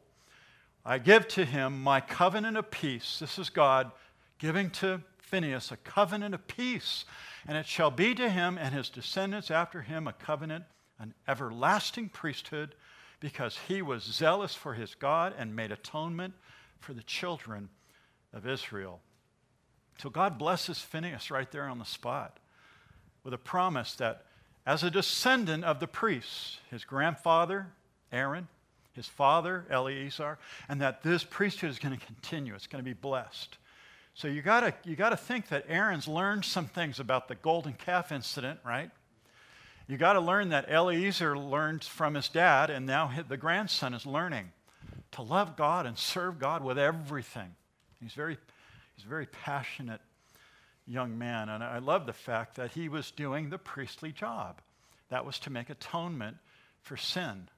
I 0.86 0.97
give 0.97 1.28
to 1.30 1.45
him 1.45 1.84
my 1.84 2.01
covenant 2.01 2.57
of 2.57 2.72
peace. 2.72 3.20
This 3.20 3.38
is 3.38 3.49
God 3.49 3.91
giving 4.39 4.72
to 4.72 5.01
Phineas 5.20 5.72
a 5.72 5.78
covenant 5.78 6.34
of 6.34 6.47
peace. 6.47 7.05
And 7.47 7.57
it 7.57 7.68
shall 7.68 7.91
be 7.91 8.16
to 8.16 8.30
him 8.30 8.57
and 8.57 8.74
his 8.74 8.89
descendants 8.89 9.51
after 9.51 9.82
him 9.82 10.07
a 10.07 10.14
covenant, 10.14 10.66
an 10.99 11.14
everlasting 11.28 12.10
priesthood, 12.10 12.76
because 13.20 13.57
he 13.67 13.82
was 13.82 14.03
zealous 14.03 14.55
for 14.55 14.74
his 14.74 14.95
God 14.95 15.34
and 15.38 15.55
made 15.55 15.72
atonement 15.72 16.34
for 16.80 16.93
the 16.93 17.03
children 17.03 17.70
of 18.34 18.47
Israel. 18.47 19.01
So 20.01 20.09
God 20.09 20.38
blesses 20.38 20.80
Phineas 20.80 21.30
right 21.30 21.51
there 21.51 21.67
on 21.67 21.80
the 21.80 21.86
spot 21.86 22.39
with 23.24 23.34
a 23.34 23.38
promise 23.38 23.95
that 23.95 24.26
as 24.65 24.84
a 24.84 24.91
descendant 24.91 25.65
of 25.65 25.80
the 25.80 25.88
priests, 25.88 26.59
his 26.70 26.86
grandfather, 26.86 27.67
Aaron, 28.11 28.47
his 28.93 29.07
father, 29.07 29.65
Eleazar, 29.70 30.38
and 30.67 30.82
that 30.82 31.03
this 31.03 31.24
priesthood 31.24 31.70
is 31.70 31.80
going 31.80 31.97
to 31.97 32.05
continue. 32.05 32.53
It's 32.55 32.67
going 32.67 32.84
to 32.84 32.89
be 32.89 32.93
blessed. 32.93 33.57
So 34.13 34.28
you 34.28 34.41
got 34.41 34.86
you 34.86 34.95
got 34.95 35.09
to 35.09 35.17
think 35.17 35.49
that 35.49 35.65
Aaron's 35.70 36.07
learned 36.07 36.43
some 36.43 36.65
things 36.65 36.99
about 36.99 37.28
the 37.28 37.36
golden 37.36 37.74
calf 37.74 38.11
incident, 38.11 38.59
right? 38.65 38.91
You 39.90 39.98
got 39.98 40.14
to 40.14 40.20
learn 40.20 40.50
that 40.50 40.68
Eleazar 40.68 41.36
learned 41.36 41.84
from 41.84 42.14
his 42.14 42.30
dad, 42.30 42.70
and 42.70 42.86
now 42.86 43.12
the 43.28 43.38
grandson 43.38 43.96
is 43.96 44.06
learning 44.06 44.52
to 45.14 45.24
love 45.24 45.58
God 45.58 45.88
and 45.88 45.98
serve 45.98 46.38
God 46.38 46.64
with 46.64 46.78
everything. 46.78 47.56
He's 48.00 48.14
very, 48.14 48.38
he's 48.96 49.04
a 49.04 49.10
very 49.10 49.26
passionate 49.26 50.00
young 50.86 51.18
man, 51.18 51.50
and 51.50 51.64
I 51.64 51.80
love 51.80 52.06
the 52.06 52.14
fact 52.14 52.56
that 52.58 52.74
he 52.74 52.88
was 52.88 53.10
doing 53.10 53.50
the 53.50 53.58
priestly 53.58 54.12
job. 54.12 54.62
That 55.10 55.26
was 55.26 55.40
to 55.40 55.50
make 55.50 55.72
atonement 55.72 56.38
for 56.84 56.96
sin, 56.96 57.50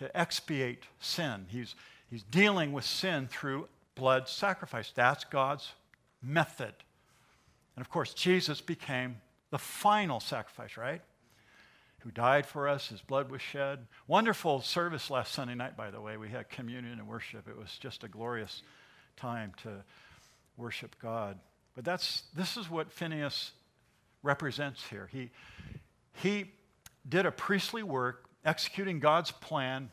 to 0.00 0.16
expiate 0.18 0.82
sin. 0.98 1.46
He's, 1.48 1.76
he's 2.10 2.24
dealing 2.24 2.72
with 2.72 2.84
sin 2.84 3.28
through 3.28 3.68
blood 3.94 4.28
sacrifice. 4.28 4.90
That's 4.92 5.22
God's 5.22 5.74
method. 6.20 6.74
And 7.76 7.84
of 7.84 7.88
course, 7.88 8.14
Jesus 8.14 8.60
became 8.60 9.18
the 9.54 9.58
final 9.58 10.18
sacrifice, 10.18 10.76
right? 10.76 11.00
Who 12.00 12.10
died 12.10 12.44
for 12.44 12.68
us, 12.68 12.88
his 12.88 13.00
blood 13.00 13.30
was 13.30 13.40
shed. 13.40 13.86
Wonderful 14.08 14.60
service 14.62 15.10
last 15.10 15.32
Sunday 15.32 15.54
night, 15.54 15.76
by 15.76 15.92
the 15.92 16.00
way. 16.00 16.16
We 16.16 16.28
had 16.28 16.48
communion 16.48 16.98
and 16.98 17.06
worship. 17.06 17.46
It 17.46 17.56
was 17.56 17.78
just 17.78 18.02
a 18.02 18.08
glorious 18.08 18.62
time 19.16 19.52
to 19.62 19.84
worship 20.56 20.96
God. 21.00 21.38
But 21.76 21.84
that's 21.84 22.24
this 22.34 22.56
is 22.56 22.68
what 22.68 22.90
Phineas 22.90 23.52
represents 24.24 24.84
here. 24.88 25.08
He 25.12 25.30
he 26.14 26.50
did 27.08 27.24
a 27.24 27.30
priestly 27.30 27.84
work 27.84 28.24
executing 28.44 28.98
God's 28.98 29.30
plan 29.30 29.88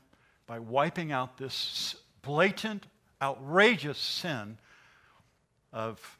by 0.47 0.57
wiping 0.57 1.11
out 1.11 1.37
this 1.37 1.95
blatant, 2.23 2.87
outrageous 3.21 3.99
sin 3.99 4.57
of 5.71 6.17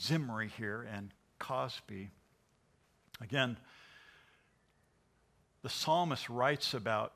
Zimri 0.00 0.48
here 0.48 0.88
and 0.90 1.12
Cozbi. 1.38 2.08
Again, 3.22 3.56
the 5.62 5.68
psalmist 5.68 6.28
writes 6.28 6.74
about 6.74 7.12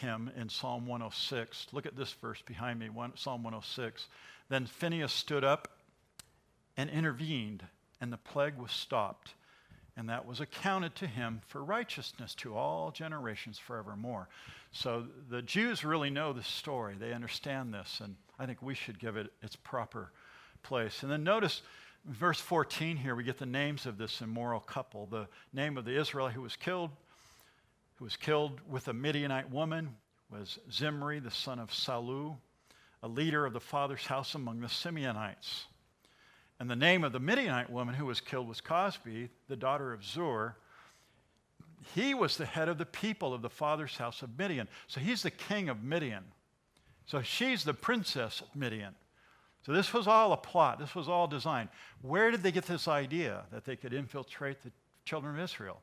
him 0.00 0.30
in 0.36 0.48
Psalm 0.48 0.86
106. 0.86 1.68
Look 1.72 1.86
at 1.86 1.96
this 1.96 2.12
verse 2.12 2.42
behind 2.44 2.80
me, 2.80 2.88
one, 2.88 3.12
Psalm 3.14 3.44
106. 3.44 4.08
Then 4.48 4.66
Phineas 4.66 5.12
stood 5.12 5.44
up 5.44 5.68
and 6.76 6.90
intervened, 6.90 7.64
and 8.00 8.12
the 8.12 8.16
plague 8.16 8.58
was 8.58 8.72
stopped. 8.72 9.34
And 9.96 10.08
that 10.08 10.26
was 10.26 10.40
accounted 10.40 10.96
to 10.96 11.06
him 11.06 11.40
for 11.46 11.62
righteousness 11.62 12.34
to 12.36 12.56
all 12.56 12.90
generations 12.90 13.60
forevermore. 13.60 14.28
So 14.72 15.04
the 15.30 15.40
Jews 15.40 15.84
really 15.84 16.10
know 16.10 16.32
this 16.32 16.48
story. 16.48 16.96
They 16.98 17.12
understand 17.12 17.72
this, 17.72 18.00
and 18.02 18.16
I 18.40 18.46
think 18.46 18.60
we 18.60 18.74
should 18.74 18.98
give 18.98 19.16
it 19.16 19.32
its 19.40 19.54
proper 19.54 20.10
place. 20.64 21.04
And 21.04 21.12
then 21.12 21.22
notice 21.22 21.62
verse 22.06 22.40
14 22.40 22.96
here, 22.96 23.14
we 23.14 23.24
get 23.24 23.38
the 23.38 23.46
names 23.46 23.86
of 23.86 23.98
this 23.98 24.20
immoral 24.20 24.60
couple. 24.60 25.06
The 25.06 25.28
name 25.52 25.76
of 25.76 25.84
the 25.84 25.98
Israelite 25.98 26.34
who 26.34 26.42
was 26.42 26.56
killed, 26.56 26.90
who 27.96 28.04
was 28.04 28.16
killed 28.16 28.60
with 28.68 28.88
a 28.88 28.92
Midianite 28.92 29.50
woman, 29.50 29.96
was 30.30 30.58
Zimri, 30.70 31.20
the 31.20 31.30
son 31.30 31.58
of 31.58 31.70
Salu, 31.70 32.36
a 33.02 33.08
leader 33.08 33.46
of 33.46 33.52
the 33.52 33.60
father's 33.60 34.06
house 34.06 34.34
among 34.34 34.60
the 34.60 34.66
Simeonites. 34.66 35.64
And 36.58 36.70
the 36.70 36.76
name 36.76 37.04
of 37.04 37.12
the 37.12 37.20
Midianite 37.20 37.70
woman 37.70 37.94
who 37.94 38.06
was 38.06 38.20
killed 38.20 38.48
was 38.48 38.60
Cozbi, 38.60 39.28
the 39.48 39.56
daughter 39.56 39.92
of 39.92 40.04
Zur. 40.04 40.56
He 41.94 42.14
was 42.14 42.36
the 42.36 42.46
head 42.46 42.68
of 42.68 42.78
the 42.78 42.86
people 42.86 43.34
of 43.34 43.42
the 43.42 43.50
father's 43.50 43.96
house 43.96 44.22
of 44.22 44.38
Midian. 44.38 44.68
So 44.86 45.00
he's 45.00 45.22
the 45.22 45.30
king 45.30 45.68
of 45.68 45.82
Midian. 45.82 46.24
So 47.06 47.20
she's 47.22 47.64
the 47.64 47.74
princess 47.74 48.40
of 48.40 48.54
Midian. 48.56 48.94
So 49.64 49.72
this 49.72 49.94
was 49.94 50.06
all 50.06 50.32
a 50.32 50.36
plot. 50.36 50.78
This 50.78 50.94
was 50.94 51.08
all 51.08 51.26
designed. 51.26 51.70
Where 52.02 52.30
did 52.30 52.42
they 52.42 52.52
get 52.52 52.66
this 52.66 52.86
idea 52.86 53.44
that 53.50 53.64
they 53.64 53.76
could 53.76 53.94
infiltrate 53.94 54.62
the 54.62 54.70
children 55.04 55.34
of 55.34 55.40
Israel? 55.40 55.80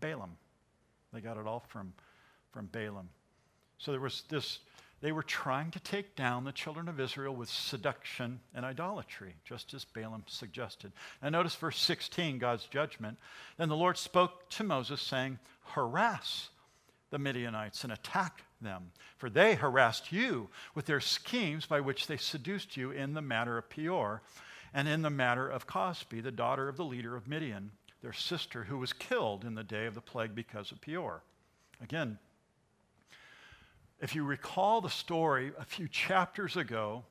Balaam. 0.00 0.36
They 1.12 1.20
got 1.20 1.36
it 1.36 1.46
all 1.46 1.64
from, 1.68 1.92
from 2.52 2.66
Balaam. 2.66 3.10
So 3.78 3.90
there 3.90 4.00
was 4.00 4.22
this, 4.30 4.60
they 5.02 5.12
were 5.12 5.22
trying 5.22 5.70
to 5.72 5.80
take 5.80 6.16
down 6.16 6.44
the 6.44 6.52
children 6.52 6.88
of 6.88 6.98
Israel 6.98 7.34
with 7.34 7.50
seduction 7.50 8.40
and 8.54 8.64
idolatry, 8.64 9.34
just 9.44 9.74
as 9.74 9.84
Balaam 9.84 10.24
suggested. 10.26 10.92
And 11.20 11.32
notice 11.32 11.54
verse 11.54 11.78
16, 11.78 12.38
God's 12.38 12.64
judgment. 12.64 13.18
Then 13.58 13.68
the 13.68 13.76
Lord 13.76 13.98
spoke 13.98 14.48
to 14.50 14.64
Moses, 14.64 15.02
saying, 15.02 15.38
Harass 15.64 16.48
the 17.16 17.22
Midianites 17.22 17.82
and 17.82 17.94
attack 17.94 18.44
them, 18.60 18.92
for 19.16 19.30
they 19.30 19.54
harassed 19.54 20.12
you 20.12 20.50
with 20.74 20.84
their 20.84 21.00
schemes 21.00 21.64
by 21.64 21.80
which 21.80 22.06
they 22.06 22.18
seduced 22.18 22.76
you 22.76 22.90
in 22.90 23.14
the 23.14 23.22
matter 23.22 23.56
of 23.56 23.70
Peor 23.70 24.20
and 24.74 24.86
in 24.86 25.00
the 25.00 25.08
matter 25.08 25.48
of 25.48 25.66
Cozbi, 25.66 26.22
the 26.22 26.30
daughter 26.30 26.68
of 26.68 26.76
the 26.76 26.84
leader 26.84 27.16
of 27.16 27.26
Midian, 27.26 27.70
their 28.02 28.12
sister, 28.12 28.64
who 28.64 28.76
was 28.76 28.92
killed 28.92 29.46
in 29.46 29.54
the 29.54 29.64
day 29.64 29.86
of 29.86 29.94
the 29.94 30.02
plague 30.02 30.34
because 30.34 30.70
of 30.72 30.82
Peor. 30.82 31.22
Again, 31.82 32.18
if 33.98 34.14
you 34.14 34.22
recall 34.22 34.82
the 34.82 34.90
story 34.90 35.52
a 35.58 35.64
few 35.64 35.88
chapters 35.88 36.58
ago, 36.58 37.02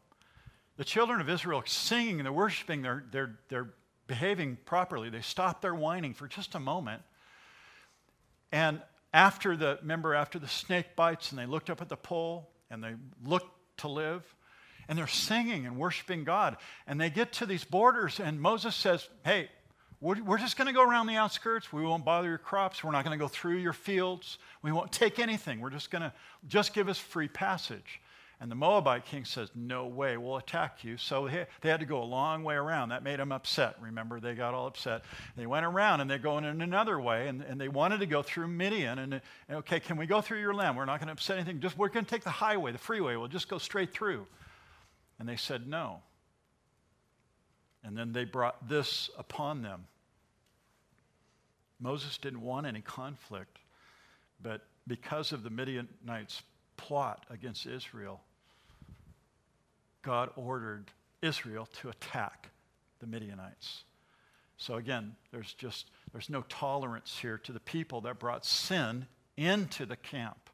the 0.77 0.85
children 0.85 1.19
of 1.19 1.31
Israel 1.31 1.63
singing 1.65 2.19
and 2.19 2.27
they're 2.27 2.31
worshiping, 2.31 2.83
they're, 2.83 3.05
they're, 3.11 3.39
they're 3.49 3.73
behaving 4.05 4.59
properly. 4.65 5.09
They 5.09 5.21
stop 5.21 5.63
their 5.63 5.73
whining 5.73 6.13
for 6.13 6.27
just 6.27 6.53
a 6.53 6.59
moment. 6.59 7.01
And 8.51 8.81
after 9.15 9.55
the, 9.55 9.79
remember, 9.81 10.13
after 10.13 10.37
the 10.37 10.47
snake 10.47 10.95
bites 10.97 11.31
and 11.31 11.39
they 11.39 11.45
looked 11.45 11.69
up 11.69 11.81
at 11.81 11.87
the 11.87 11.95
pole 11.95 12.49
and 12.69 12.83
they 12.83 12.95
looked 13.23 13.47
to 13.77 13.87
live 13.87 14.23
and 14.89 14.97
they're 14.97 15.07
singing 15.07 15.65
and 15.65 15.77
worshiping 15.77 16.25
God. 16.25 16.57
And 16.85 16.99
they 16.99 17.09
get 17.09 17.31
to 17.33 17.45
these 17.45 17.63
borders 17.63 18.19
and 18.19 18.41
Moses 18.41 18.75
says, 18.75 19.07
Hey, 19.23 19.47
we're, 20.01 20.37
just 20.37 20.57
going 20.57 20.67
to 20.67 20.73
go 20.73 20.83
around 20.83 21.07
the 21.07 21.15
outskirts. 21.15 21.71
We 21.71 21.81
won't 21.81 22.03
bother 22.03 22.27
your 22.27 22.37
crops. 22.37 22.83
We're 22.83 22.91
not 22.91 23.05
going 23.05 23.17
to 23.17 23.23
go 23.23 23.29
through 23.29 23.57
your 23.57 23.73
fields. 23.73 24.37
We 24.61 24.73
won't 24.73 24.91
take 24.91 25.17
anything. 25.17 25.61
We're 25.61 25.69
just 25.69 25.89
going 25.89 26.01
to 26.01 26.13
just 26.47 26.73
give 26.73 26.89
us 26.89 26.99
free 26.99 27.29
passage. 27.29 28.01
And 28.41 28.51
the 28.51 28.55
Moabite 28.55 29.05
king 29.05 29.23
says, 29.23 29.49
No 29.55 29.87
way, 29.87 30.17
we'll 30.17 30.37
attack 30.37 30.83
you. 30.83 30.97
So 30.97 31.29
they 31.61 31.69
had 31.69 31.79
to 31.79 31.85
go 31.85 32.03
a 32.03 32.05
long 32.05 32.43
way 32.43 32.55
around. 32.55 32.89
That 32.89 33.03
made 33.03 33.19
them 33.19 33.31
upset. 33.31 33.77
Remember, 33.81 34.19
they 34.19 34.35
got 34.35 34.53
all 34.53 34.67
upset. 34.67 35.03
They 35.37 35.45
went 35.45 35.65
around 35.65 36.01
and 36.01 36.09
they're 36.09 36.17
going 36.17 36.43
in 36.43 36.61
another 36.61 36.99
way, 36.99 37.27
and, 37.27 37.41
and 37.41 37.59
they 37.59 37.69
wanted 37.69 38.01
to 38.01 38.05
go 38.05 38.21
through 38.21 38.47
Midian. 38.47 38.99
And, 38.99 39.13
and, 39.13 39.21
okay, 39.49 39.79
can 39.79 39.95
we 39.95 40.05
go 40.05 40.19
through 40.19 40.41
your 40.41 40.53
land? 40.53 40.75
We're 40.75 40.85
not 40.85 40.99
going 40.99 41.07
to 41.07 41.13
upset 41.13 41.37
anything. 41.37 41.61
Just 41.61 41.77
we're 41.77 41.89
going 41.89 42.05
to 42.05 42.11
take 42.11 42.23
the 42.23 42.29
highway, 42.29 42.73
the 42.73 42.77
freeway. 42.77 43.15
We'll 43.15 43.29
just 43.29 43.47
go 43.47 43.57
straight 43.57 43.93
through. 43.93 44.27
And 45.17 45.29
they 45.29 45.37
said, 45.37 45.67
No. 45.67 46.01
And 47.83 47.95
then 47.95 48.11
they 48.11 48.25
brought 48.25 48.67
this 48.67 49.09
upon 49.17 49.61
them. 49.61 49.85
Moses 51.79 52.17
didn't 52.17 52.41
want 52.41 52.65
any 52.65 52.81
conflict, 52.81 53.59
but 54.41 54.61
because 54.87 55.31
of 55.31 55.43
the 55.43 55.49
Midianites' 55.49 56.41
plot 56.77 57.25
against 57.29 57.65
Israel, 57.65 58.21
God 60.01 60.29
ordered 60.35 60.91
Israel 61.21 61.67
to 61.81 61.89
attack 61.89 62.49
the 62.99 63.07
Midianites. 63.07 63.83
So 64.57 64.75
again, 64.75 65.15
there's 65.31 65.53
just 65.53 65.89
there's 66.11 66.29
no 66.29 66.43
tolerance 66.43 67.17
here 67.21 67.37
to 67.39 67.51
the 67.51 67.59
people 67.59 68.01
that 68.01 68.19
brought 68.19 68.45
sin 68.45 69.07
into 69.35 69.85
the 69.85 69.97
camp. 69.97 70.49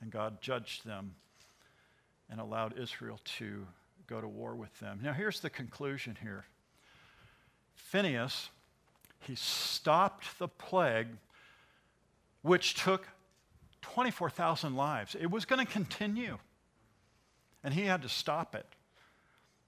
And 0.00 0.10
God 0.10 0.40
judged 0.40 0.84
them 0.86 1.14
and 2.30 2.40
allowed 2.40 2.78
Israel 2.78 3.20
to 3.38 3.66
go 4.06 4.20
to 4.20 4.28
war 4.28 4.54
with 4.54 4.78
them. 4.80 5.00
Now 5.02 5.12
here's 5.12 5.40
the 5.40 5.50
conclusion 5.50 6.18
here. 6.20 6.44
Phineas, 7.74 8.50
he 9.20 9.34
stopped 9.34 10.38
the 10.38 10.48
plague 10.48 11.08
which 12.42 12.74
took 12.74 13.08
24,000 13.82 14.74
lives. 14.76 15.16
It 15.18 15.30
was 15.30 15.44
going 15.44 15.64
to 15.64 15.70
continue. 15.70 16.38
And 17.62 17.74
he 17.74 17.82
had 17.82 18.02
to 18.02 18.08
stop 18.08 18.54
it. 18.54 18.66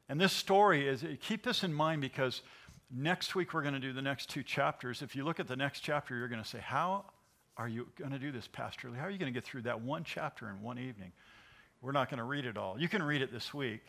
And 0.08 0.20
this 0.20 0.32
story 0.32 0.88
is, 0.88 1.04
keep 1.20 1.44
this 1.44 1.62
in 1.62 1.72
mind 1.72 2.00
because 2.00 2.42
next 2.90 3.34
week 3.34 3.54
we're 3.54 3.62
going 3.62 3.74
to 3.74 3.80
do 3.80 3.92
the 3.92 4.02
next 4.02 4.28
two 4.28 4.42
chapters. 4.42 5.02
If 5.02 5.14
you 5.14 5.24
look 5.24 5.38
at 5.38 5.46
the 5.46 5.56
next 5.56 5.80
chapter, 5.80 6.16
you're 6.16 6.28
going 6.28 6.42
to 6.42 6.48
say, 6.48 6.58
How 6.58 7.04
are 7.56 7.68
you 7.68 7.88
going 7.96 8.11
to 8.11 8.18
do 8.18 8.32
this, 8.32 8.48
Pastor 8.48 8.90
Lee? 8.90 8.98
How 8.98 9.04
are 9.04 9.11
you 9.11 9.18
going 9.18 9.32
to 9.32 9.36
get 9.36 9.44
through 9.44 9.62
that 9.62 9.80
one 9.80 10.02
chapter 10.02 10.48
in 10.48 10.61
one 10.62 10.78
evening? 10.78 11.12
We're 11.82 11.92
not 11.92 12.11
going 12.11 12.18
to 12.18 12.24
read 12.24 12.44
it 12.44 12.56
all. 12.56 12.78
You 12.78 12.88
can 12.88 13.02
read 13.02 13.22
it 13.22 13.32
this 13.32 13.54
week. 13.54 13.82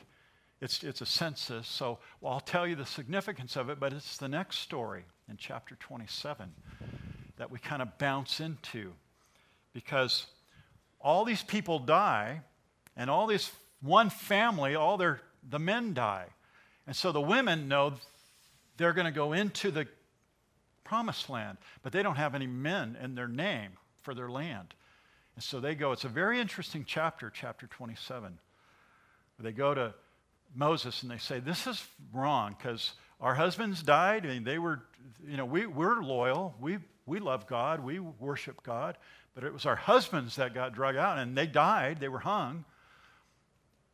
It's, 0.61 0.83
it's 0.83 1.01
a 1.01 1.07
census, 1.07 1.67
so 1.67 1.97
I'll 2.23 2.39
tell 2.39 2.67
you 2.67 2.75
the 2.75 2.85
significance 2.85 3.55
of 3.55 3.69
it, 3.69 3.79
but 3.79 3.93
it's 3.93 4.17
the 4.17 4.27
next 4.27 4.59
story 4.59 5.03
in 5.27 5.37
chapter 5.37 5.75
27 5.75 6.53
that 7.37 7.49
we 7.49 7.57
kind 7.57 7.81
of 7.81 7.97
bounce 7.97 8.39
into 8.39 8.93
because 9.73 10.25
all 10.99 11.25
these 11.25 11.43
people 11.43 11.79
die, 11.79 12.41
and 12.95 13.09
all 13.09 13.27
this 13.27 13.51
one 13.81 14.09
family, 14.09 14.75
all 14.75 14.97
their 14.97 15.21
the 15.49 15.59
men 15.59 15.93
die. 15.93 16.27
And 16.85 16.95
so 16.95 17.11
the 17.11 17.21
women 17.21 17.67
know 17.67 17.93
they're 18.77 18.93
going 18.93 19.05
to 19.05 19.11
go 19.11 19.33
into 19.33 19.71
the 19.71 19.87
promised 20.83 21.29
land, 21.29 21.57
but 21.83 21.91
they 21.91 22.03
don't 22.03 22.17
have 22.17 22.35
any 22.35 22.47
men 22.47 22.97
in 23.01 23.15
their 23.15 23.27
name 23.27 23.71
for 24.01 24.13
their 24.13 24.29
land. 24.29 24.73
And 25.35 25.43
so 25.43 25.59
they 25.59 25.75
go, 25.75 25.91
it's 25.91 26.03
a 26.03 26.09
very 26.09 26.39
interesting 26.39 26.83
chapter, 26.85 27.29
chapter 27.29 27.67
27. 27.67 28.37
They 29.39 29.51
go 29.51 29.73
to 29.73 29.93
Moses 30.53 31.01
and 31.01 31.11
they 31.11 31.17
say, 31.17 31.39
This 31.39 31.65
is 31.65 31.83
wrong 32.13 32.55
because 32.57 32.93
our 33.19 33.33
husbands 33.33 33.81
died 33.81 34.25
and 34.25 34.45
they 34.45 34.59
were, 34.59 34.81
you 35.27 35.37
know, 35.37 35.45
we, 35.45 35.65
we're 35.65 36.01
loyal. 36.01 36.53
We, 36.59 36.77
we 37.05 37.19
love 37.19 37.47
God. 37.47 37.79
We 37.79 37.99
worship 37.99 38.61
God. 38.61 38.97
But 39.33 39.43
it 39.43 39.53
was 39.53 39.65
our 39.65 39.75
husbands 39.75 40.35
that 40.35 40.53
got 40.53 40.73
drug 40.73 40.95
out 40.95 41.17
and 41.17 41.37
they 41.37 41.47
died. 41.47 41.99
They 41.99 42.09
were 42.09 42.19
hung. 42.19 42.65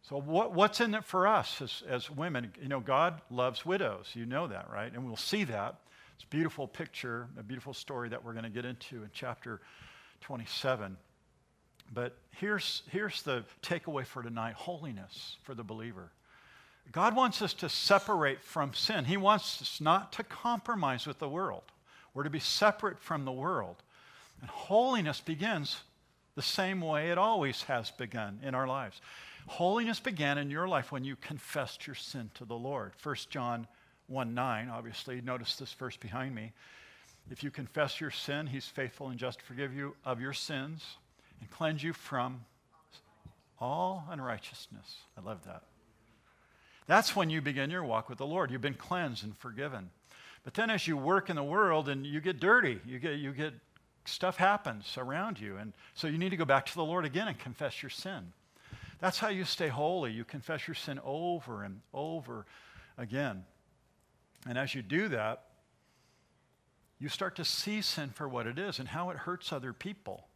So, 0.01 0.19
what, 0.19 0.53
what's 0.53 0.79
in 0.79 0.95
it 0.95 1.03
for 1.03 1.27
us 1.27 1.61
as, 1.61 1.83
as 1.87 2.09
women? 2.09 2.53
You 2.61 2.69
know, 2.69 2.79
God 2.79 3.21
loves 3.29 3.65
widows. 3.65 4.11
You 4.13 4.25
know 4.25 4.47
that, 4.47 4.69
right? 4.71 4.91
And 4.91 5.05
we'll 5.05 5.17
see 5.17 5.43
that. 5.43 5.75
It's 6.15 6.23
a 6.23 6.27
beautiful 6.27 6.67
picture, 6.67 7.27
a 7.37 7.43
beautiful 7.43 7.73
story 7.73 8.09
that 8.09 8.23
we're 8.23 8.31
going 8.31 8.45
to 8.45 8.49
get 8.49 8.65
into 8.65 9.03
in 9.03 9.09
chapter 9.13 9.59
27. 10.21 10.97
But 11.93 12.17
here's, 12.31 12.83
here's 12.89 13.21
the 13.21 13.43
takeaway 13.61 14.05
for 14.05 14.23
tonight 14.23 14.55
holiness 14.55 15.37
for 15.43 15.53
the 15.53 15.63
believer. 15.63 16.11
God 16.91 17.15
wants 17.15 17.41
us 17.41 17.53
to 17.55 17.69
separate 17.69 18.41
from 18.41 18.73
sin. 18.73 19.05
He 19.05 19.17
wants 19.17 19.61
us 19.61 19.81
not 19.81 20.13
to 20.13 20.23
compromise 20.23 21.05
with 21.05 21.19
the 21.19 21.29
world. 21.29 21.63
We're 22.13 22.23
to 22.23 22.29
be 22.29 22.39
separate 22.39 22.99
from 22.99 23.25
the 23.25 23.31
world. 23.31 23.83
And 24.41 24.49
holiness 24.49 25.21
begins 25.21 25.81
the 26.35 26.41
same 26.41 26.81
way 26.81 27.09
it 27.09 27.17
always 27.17 27.63
has 27.63 27.91
begun 27.91 28.39
in 28.43 28.53
our 28.53 28.67
lives. 28.67 29.01
Holiness 29.47 29.99
began 29.99 30.37
in 30.37 30.51
your 30.51 30.67
life 30.67 30.91
when 30.91 31.03
you 31.03 31.15
confessed 31.15 31.87
your 31.87 31.95
sin 31.95 32.29
to 32.35 32.45
the 32.45 32.55
Lord. 32.55 32.91
1 33.01 33.15
John 33.29 33.67
1 34.07 34.33
9, 34.33 34.69
obviously. 34.69 35.21
Notice 35.21 35.55
this 35.55 35.73
verse 35.73 35.97
behind 35.97 36.35
me. 36.35 36.51
If 37.31 37.43
you 37.43 37.51
confess 37.51 37.99
your 37.99 38.11
sin, 38.11 38.47
he's 38.47 38.67
faithful 38.67 39.09
and 39.09 39.19
just 39.19 39.39
to 39.39 39.45
forgive 39.45 39.73
you 39.73 39.95
of 40.05 40.21
your 40.21 40.33
sins 40.33 40.83
and 41.39 41.49
cleanse 41.49 41.83
you 41.83 41.93
from 41.93 42.41
all 43.59 44.05
unrighteousness. 44.09 44.97
I 45.17 45.21
love 45.21 45.43
that. 45.45 45.63
That's 46.85 47.15
when 47.15 47.29
you 47.29 47.41
begin 47.41 47.69
your 47.69 47.83
walk 47.83 48.09
with 48.09 48.17
the 48.17 48.25
Lord. 48.25 48.49
You've 48.49 48.61
been 48.61 48.73
cleansed 48.73 49.23
and 49.23 49.35
forgiven. 49.37 49.89
But 50.43 50.53
then 50.53 50.69
as 50.69 50.87
you 50.87 50.95
work 50.95 51.29
in 51.29 51.35
the 51.35 51.43
world 51.43 51.89
and 51.89 52.05
you 52.05 52.21
get 52.21 52.39
dirty, 52.39 52.79
you 52.85 52.99
get, 52.99 53.17
you 53.17 53.33
get 53.33 53.53
stuff 54.07 54.37
happens 54.37 54.95
around 54.97 55.39
you. 55.39 55.57
And 55.57 55.73
so 55.93 56.07
you 56.07 56.17
need 56.17 56.29
to 56.29 56.37
go 56.37 56.45
back 56.45 56.65
to 56.67 56.75
the 56.75 56.83
Lord 56.83 57.05
again 57.05 57.27
and 57.27 57.37
confess 57.37 57.81
your 57.83 57.89
sin. 57.89 58.33
That's 58.99 59.19
how 59.19 59.29
you 59.29 59.43
stay 59.45 59.67
holy. 59.67 60.11
You 60.11 60.23
confess 60.23 60.67
your 60.67 60.75
sin 60.75 60.99
over 61.03 61.63
and 61.63 61.81
over 61.93 62.45
again. 62.97 63.45
And 64.47 64.57
as 64.57 64.73
you 64.73 64.81
do 64.81 65.07
that, 65.09 65.43
you 66.99 67.09
start 67.09 67.35
to 67.35 67.45
see 67.45 67.81
sin 67.81 68.09
for 68.09 68.27
what 68.27 68.47
it 68.47 68.57
is 68.57 68.79
and 68.79 68.87
how 68.87 69.11
it 69.11 69.17
hurts 69.17 69.53
other 69.53 69.73
people. 69.73 70.27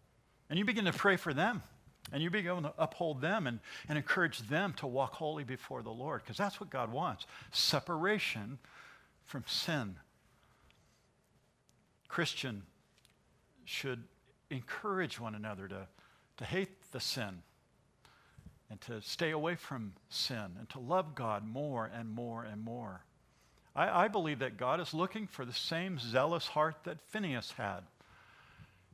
And 0.50 0.60
you 0.60 0.66
begin 0.66 0.86
to 0.86 0.94
pray 0.94 1.16
for 1.16 1.34
them. 1.34 1.64
And 2.12 2.22
you 2.22 2.30
begin 2.30 2.64
to 2.64 2.74
uphold 2.78 3.22
them 3.22 3.48
and, 3.48 3.60
and 3.88 3.98
encourage 3.98 4.40
them 4.40 4.74
to 4.78 4.88
walk 4.88 5.14
holy 5.14 5.44
before 5.44 5.84
the 5.84 5.92
Lord, 5.92 6.22
because 6.24 6.36
that's 6.36 6.60
what 6.60 6.70
God 6.70 6.92
wants 6.92 7.26
separation 7.52 8.58
from 9.26 9.44
sin. 9.48 9.96
Christian 12.08 12.64
should 13.72 14.04
encourage 14.50 15.20
one 15.20 15.34
another 15.34 15.68
to, 15.68 15.88
to 16.38 16.46
hate 16.46 16.92
the 16.92 17.00
sin 17.00 17.42
and 18.70 18.80
to 18.82 19.02
stay 19.02 19.32
away 19.32 19.56
from 19.56 19.94
sin 20.10 20.56
and 20.60 20.70
to 20.70 20.80
love 20.80 21.16
God 21.16 21.48
more 21.48 21.90
and 21.94 22.10
more 22.10 22.44
and 22.44 22.62
more. 22.62 23.02
I, 23.76 24.06
I, 24.06 24.08
believe 24.10 24.40
that 24.40 24.58
God 24.58 24.82
is 24.82 24.94
looking 24.94 25.26
for 25.26 25.46
the 25.46 25.54
same 25.54 25.98
zealous 26.00 26.48
heart 26.48 26.76
that 26.84 27.00
Phineas 27.10 27.54
had. 27.58 27.82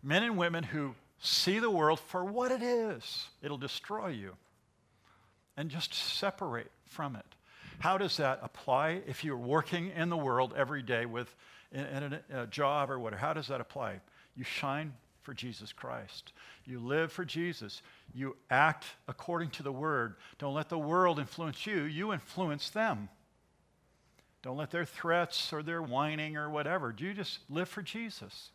Men 0.03 0.21
and 0.21 0.37
women 0.37 0.63
who 0.63 0.93
see 1.19 1.57
the 1.57 1.71
world 1.71 1.99
for 1.99 2.23
what 2.23 2.51
it 2.51 2.61
is, 2.61 3.27
it'll 3.41 3.57
destroy 3.57 4.09
you, 4.09 4.35
and 5.55 5.71
just 5.71 5.93
separate 5.93 6.71
from 6.85 7.15
it. 7.15 7.25
How 7.79 7.97
does 7.97 8.17
that 8.17 8.39
apply 8.43 9.01
if 9.07 9.23
you're 9.23 9.35
working 9.35 9.91
in 9.95 10.09
the 10.09 10.17
world 10.17 10.53
every 10.55 10.83
day 10.83 11.07
with 11.07 11.33
in, 11.71 11.85
in 11.85 12.13
a, 12.13 12.43
a 12.43 12.47
job 12.47 12.91
or 12.91 12.99
whatever? 12.99 13.19
How 13.19 13.33
does 13.33 13.47
that 13.47 13.59
apply? 13.59 14.01
You 14.37 14.43
shine 14.43 14.93
for 15.23 15.33
Jesus 15.33 15.73
Christ. 15.73 16.31
You 16.65 16.79
live 16.79 17.11
for 17.11 17.25
Jesus. 17.25 17.81
You 18.13 18.37
act 18.49 18.85
according 19.07 19.49
to 19.51 19.63
the 19.63 19.71
word. 19.71 20.15
Don't 20.39 20.53
let 20.53 20.69
the 20.69 20.77
world 20.77 21.19
influence 21.19 21.65
you, 21.65 21.83
you 21.83 22.13
influence 22.13 22.69
them. 22.69 23.09
Don't 24.43 24.55
let 24.55 24.71
their 24.71 24.85
threats 24.85 25.51
or 25.51 25.63
their 25.63 25.81
whining 25.81 26.37
or 26.37 26.49
whatever. 26.49 26.95
You 26.97 27.13
just 27.13 27.39
live 27.49 27.67
for 27.67 27.81
Jesus. 27.81 28.51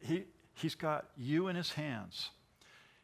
He, 0.00 0.24
he's 0.54 0.74
got 0.74 1.06
you 1.16 1.46
in 1.48 1.54
his 1.54 1.74
hands. 1.74 2.30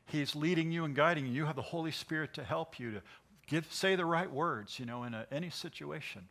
He's 0.07 0.35
leading 0.35 0.73
you 0.73 0.85
and 0.85 0.97
guiding 0.97 1.27
you. 1.27 1.33
You 1.33 1.45
have 1.45 1.57
the 1.57 1.63
Holy 1.63 1.91
Spirit 1.93 2.33
to 2.35 2.43
help 2.43 2.81
you 2.81 2.93
to 2.93 3.03
give, 3.47 3.73
say 3.73 3.95
the 3.95 4.05
right 4.05 4.31
words, 4.31 4.81
you 4.81 4.87
know, 4.87 5.05
in 5.05 5.15
a, 5.15 5.27
any 5.31 5.51
situation. 5.51 6.29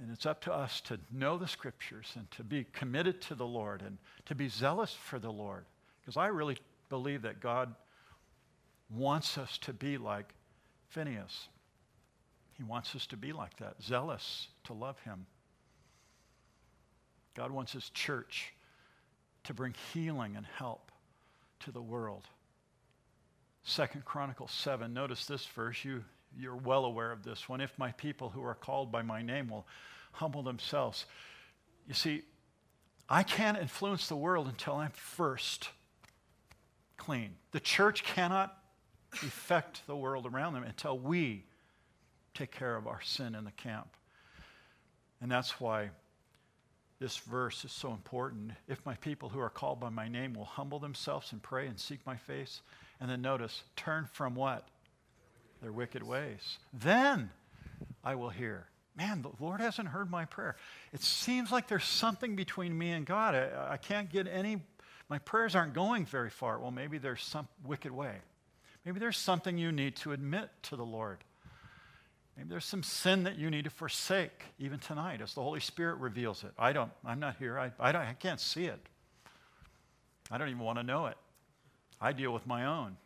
And 0.00 0.10
it's 0.12 0.26
up 0.26 0.40
to 0.42 0.52
us 0.52 0.80
to 0.82 0.98
know 1.10 1.38
the 1.38 1.48
scriptures 1.48 2.12
and 2.14 2.30
to 2.32 2.44
be 2.44 2.64
committed 2.72 3.20
to 3.22 3.34
the 3.34 3.46
Lord 3.46 3.82
and 3.82 3.98
to 4.26 4.34
be 4.34 4.48
zealous 4.48 4.94
for 4.94 5.18
the 5.18 5.32
Lord. 5.32 5.64
Because 6.00 6.16
I 6.16 6.28
really 6.28 6.58
believe 6.88 7.22
that 7.22 7.40
God 7.40 7.74
wants 8.90 9.36
us 9.36 9.58
to 9.58 9.72
be 9.72 9.98
like 9.98 10.32
Phineas. 10.88 11.48
He 12.56 12.62
wants 12.62 12.94
us 12.94 13.06
to 13.08 13.16
be 13.16 13.32
like 13.32 13.56
that, 13.58 13.82
zealous 13.82 14.48
to 14.64 14.72
love 14.72 14.98
him. 15.00 15.26
God 17.34 17.50
wants 17.50 17.72
his 17.72 17.90
church 17.90 18.52
to 19.44 19.54
bring 19.54 19.74
healing 19.92 20.36
and 20.36 20.44
help 20.44 20.90
to 21.60 21.70
the 21.70 21.82
world. 21.82 22.24
Second 23.62 24.04
Chronicles 24.04 24.50
7, 24.50 24.92
notice 24.92 25.26
this 25.26 25.44
verse. 25.46 25.84
You 25.84 26.04
you're 26.36 26.56
well 26.56 26.84
aware 26.84 27.12
of 27.12 27.22
this 27.22 27.48
one. 27.48 27.60
If 27.60 27.76
my 27.78 27.92
people 27.92 28.30
who 28.30 28.42
are 28.44 28.54
called 28.54 28.90
by 28.90 29.02
my 29.02 29.22
name 29.22 29.48
will 29.48 29.66
humble 30.12 30.42
themselves. 30.42 31.06
You 31.86 31.94
see, 31.94 32.22
I 33.08 33.22
can't 33.22 33.58
influence 33.58 34.08
the 34.08 34.16
world 34.16 34.48
until 34.48 34.74
I'm 34.74 34.90
first 34.90 35.70
clean. 36.96 37.30
The 37.52 37.60
church 37.60 38.04
cannot 38.04 38.56
affect 39.12 39.86
the 39.86 39.96
world 39.96 40.26
around 40.26 40.54
them 40.54 40.64
until 40.64 40.98
we 40.98 41.44
take 42.34 42.50
care 42.50 42.76
of 42.76 42.86
our 42.86 43.00
sin 43.02 43.34
in 43.34 43.44
the 43.44 43.52
camp. 43.52 43.88
And 45.20 45.30
that's 45.30 45.60
why 45.60 45.90
this 47.00 47.16
verse 47.16 47.64
is 47.64 47.72
so 47.72 47.92
important. 47.92 48.52
If 48.68 48.84
my 48.84 48.94
people 48.96 49.28
who 49.28 49.40
are 49.40 49.50
called 49.50 49.80
by 49.80 49.88
my 49.88 50.08
name 50.08 50.34
will 50.34 50.44
humble 50.44 50.78
themselves 50.78 51.32
and 51.32 51.42
pray 51.42 51.66
and 51.66 51.78
seek 51.78 52.04
my 52.04 52.16
face, 52.16 52.60
and 53.00 53.08
then 53.08 53.22
notice, 53.22 53.62
turn 53.76 54.08
from 54.12 54.34
what? 54.34 54.68
Their 55.60 55.72
wicked 55.72 56.02
ways. 56.02 56.58
Then 56.72 57.30
I 58.04 58.14
will 58.14 58.30
hear. 58.30 58.66
Man, 58.96 59.22
the 59.22 59.30
Lord 59.38 59.60
hasn't 59.60 59.88
heard 59.88 60.10
my 60.10 60.24
prayer. 60.24 60.56
It 60.92 61.02
seems 61.02 61.52
like 61.52 61.68
there's 61.68 61.84
something 61.84 62.34
between 62.34 62.76
me 62.76 62.90
and 62.90 63.06
God. 63.06 63.34
I, 63.34 63.72
I 63.72 63.76
can't 63.76 64.10
get 64.10 64.26
any, 64.26 64.60
my 65.08 65.18
prayers 65.18 65.54
aren't 65.54 65.72
going 65.72 66.04
very 66.04 66.30
far. 66.30 66.58
Well, 66.58 66.72
maybe 66.72 66.98
there's 66.98 67.22
some 67.22 67.46
wicked 67.64 67.92
way. 67.92 68.16
Maybe 68.84 68.98
there's 68.98 69.16
something 69.16 69.56
you 69.56 69.70
need 69.70 69.96
to 69.96 70.12
admit 70.12 70.50
to 70.64 70.76
the 70.76 70.84
Lord. 70.84 71.18
Maybe 72.36 72.48
there's 72.48 72.64
some 72.64 72.82
sin 72.82 73.24
that 73.24 73.36
you 73.36 73.50
need 73.50 73.64
to 73.64 73.70
forsake, 73.70 74.44
even 74.58 74.78
tonight, 74.78 75.20
as 75.20 75.34
the 75.34 75.42
Holy 75.42 75.60
Spirit 75.60 75.96
reveals 75.98 76.44
it. 76.44 76.52
I 76.58 76.72
don't, 76.72 76.90
I'm 77.04 77.20
not 77.20 77.36
here. 77.36 77.58
I, 77.58 77.72
I, 77.80 77.92
don't, 77.92 78.02
I 78.02 78.14
can't 78.14 78.40
see 78.40 78.66
it. 78.66 78.80
I 80.30 80.38
don't 80.38 80.48
even 80.48 80.60
want 80.60 80.78
to 80.78 80.84
know 80.84 81.06
it. 81.06 81.16
I 82.00 82.12
deal 82.12 82.32
with 82.32 82.46
my 82.46 82.66
own. 82.66 82.96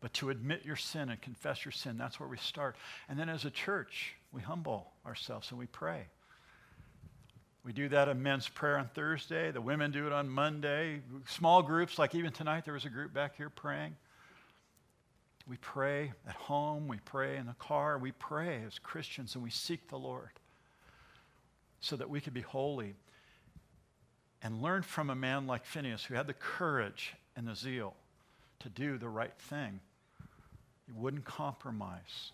But 0.00 0.12
to 0.14 0.30
admit 0.30 0.64
your 0.64 0.76
sin 0.76 1.08
and 1.08 1.20
confess 1.20 1.64
your 1.64 1.72
sin, 1.72 1.98
that's 1.98 2.20
where 2.20 2.28
we 2.28 2.36
start. 2.36 2.76
And 3.08 3.18
then 3.18 3.28
as 3.28 3.44
a 3.44 3.50
church, 3.50 4.14
we 4.32 4.40
humble 4.40 4.92
ourselves 5.04 5.50
and 5.50 5.58
we 5.58 5.66
pray. 5.66 6.06
We 7.64 7.72
do 7.72 7.88
that 7.88 8.08
in 8.08 8.22
men's 8.22 8.48
prayer 8.48 8.78
on 8.78 8.88
Thursday. 8.94 9.50
The 9.50 9.60
women 9.60 9.90
do 9.90 10.06
it 10.06 10.12
on 10.12 10.28
Monday. 10.28 11.02
Small 11.26 11.62
groups, 11.62 11.98
like 11.98 12.14
even 12.14 12.32
tonight, 12.32 12.64
there 12.64 12.74
was 12.74 12.84
a 12.84 12.90
group 12.90 13.12
back 13.12 13.36
here 13.36 13.50
praying. 13.50 13.96
We 15.48 15.56
pray 15.56 16.12
at 16.26 16.34
home, 16.34 16.88
we 16.88 16.98
pray 17.04 17.36
in 17.36 17.46
the 17.46 17.54
car, 17.54 17.98
we 17.98 18.12
pray 18.12 18.62
as 18.66 18.78
Christians, 18.78 19.34
and 19.34 19.42
we 19.42 19.50
seek 19.50 19.88
the 19.88 19.98
Lord 19.98 20.30
so 21.80 21.96
that 21.96 22.08
we 22.08 22.20
could 22.20 22.34
be 22.34 22.42
holy 22.42 22.94
and 24.42 24.62
learn 24.62 24.82
from 24.82 25.10
a 25.10 25.14
man 25.14 25.46
like 25.46 25.64
Phineas 25.64 26.04
who 26.04 26.14
had 26.14 26.26
the 26.26 26.34
courage 26.34 27.14
and 27.34 27.48
the 27.48 27.56
zeal 27.56 27.94
to 28.60 28.68
do 28.68 28.98
the 28.98 29.08
right 29.08 29.34
thing. 29.38 29.80
He 30.88 30.92
wouldn't 30.98 31.26
compromise. 31.26 32.32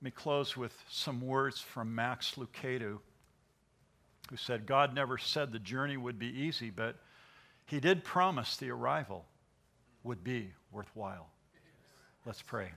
Let 0.00 0.04
me 0.04 0.10
close 0.10 0.56
with 0.56 0.72
some 0.88 1.20
words 1.20 1.60
from 1.60 1.94
Max 1.94 2.36
Lucado, 2.36 3.00
who 4.30 4.36
said, 4.36 4.66
God 4.66 4.94
never 4.94 5.18
said 5.18 5.52
the 5.52 5.58
journey 5.58 5.98
would 5.98 6.18
be 6.18 6.26
easy, 6.26 6.70
but 6.70 6.96
he 7.66 7.80
did 7.80 8.02
promise 8.02 8.56
the 8.56 8.70
arrival 8.70 9.26
would 10.04 10.24
be 10.24 10.52
worthwhile. 10.72 11.28
Let's 12.24 12.42
pray. 12.42 12.70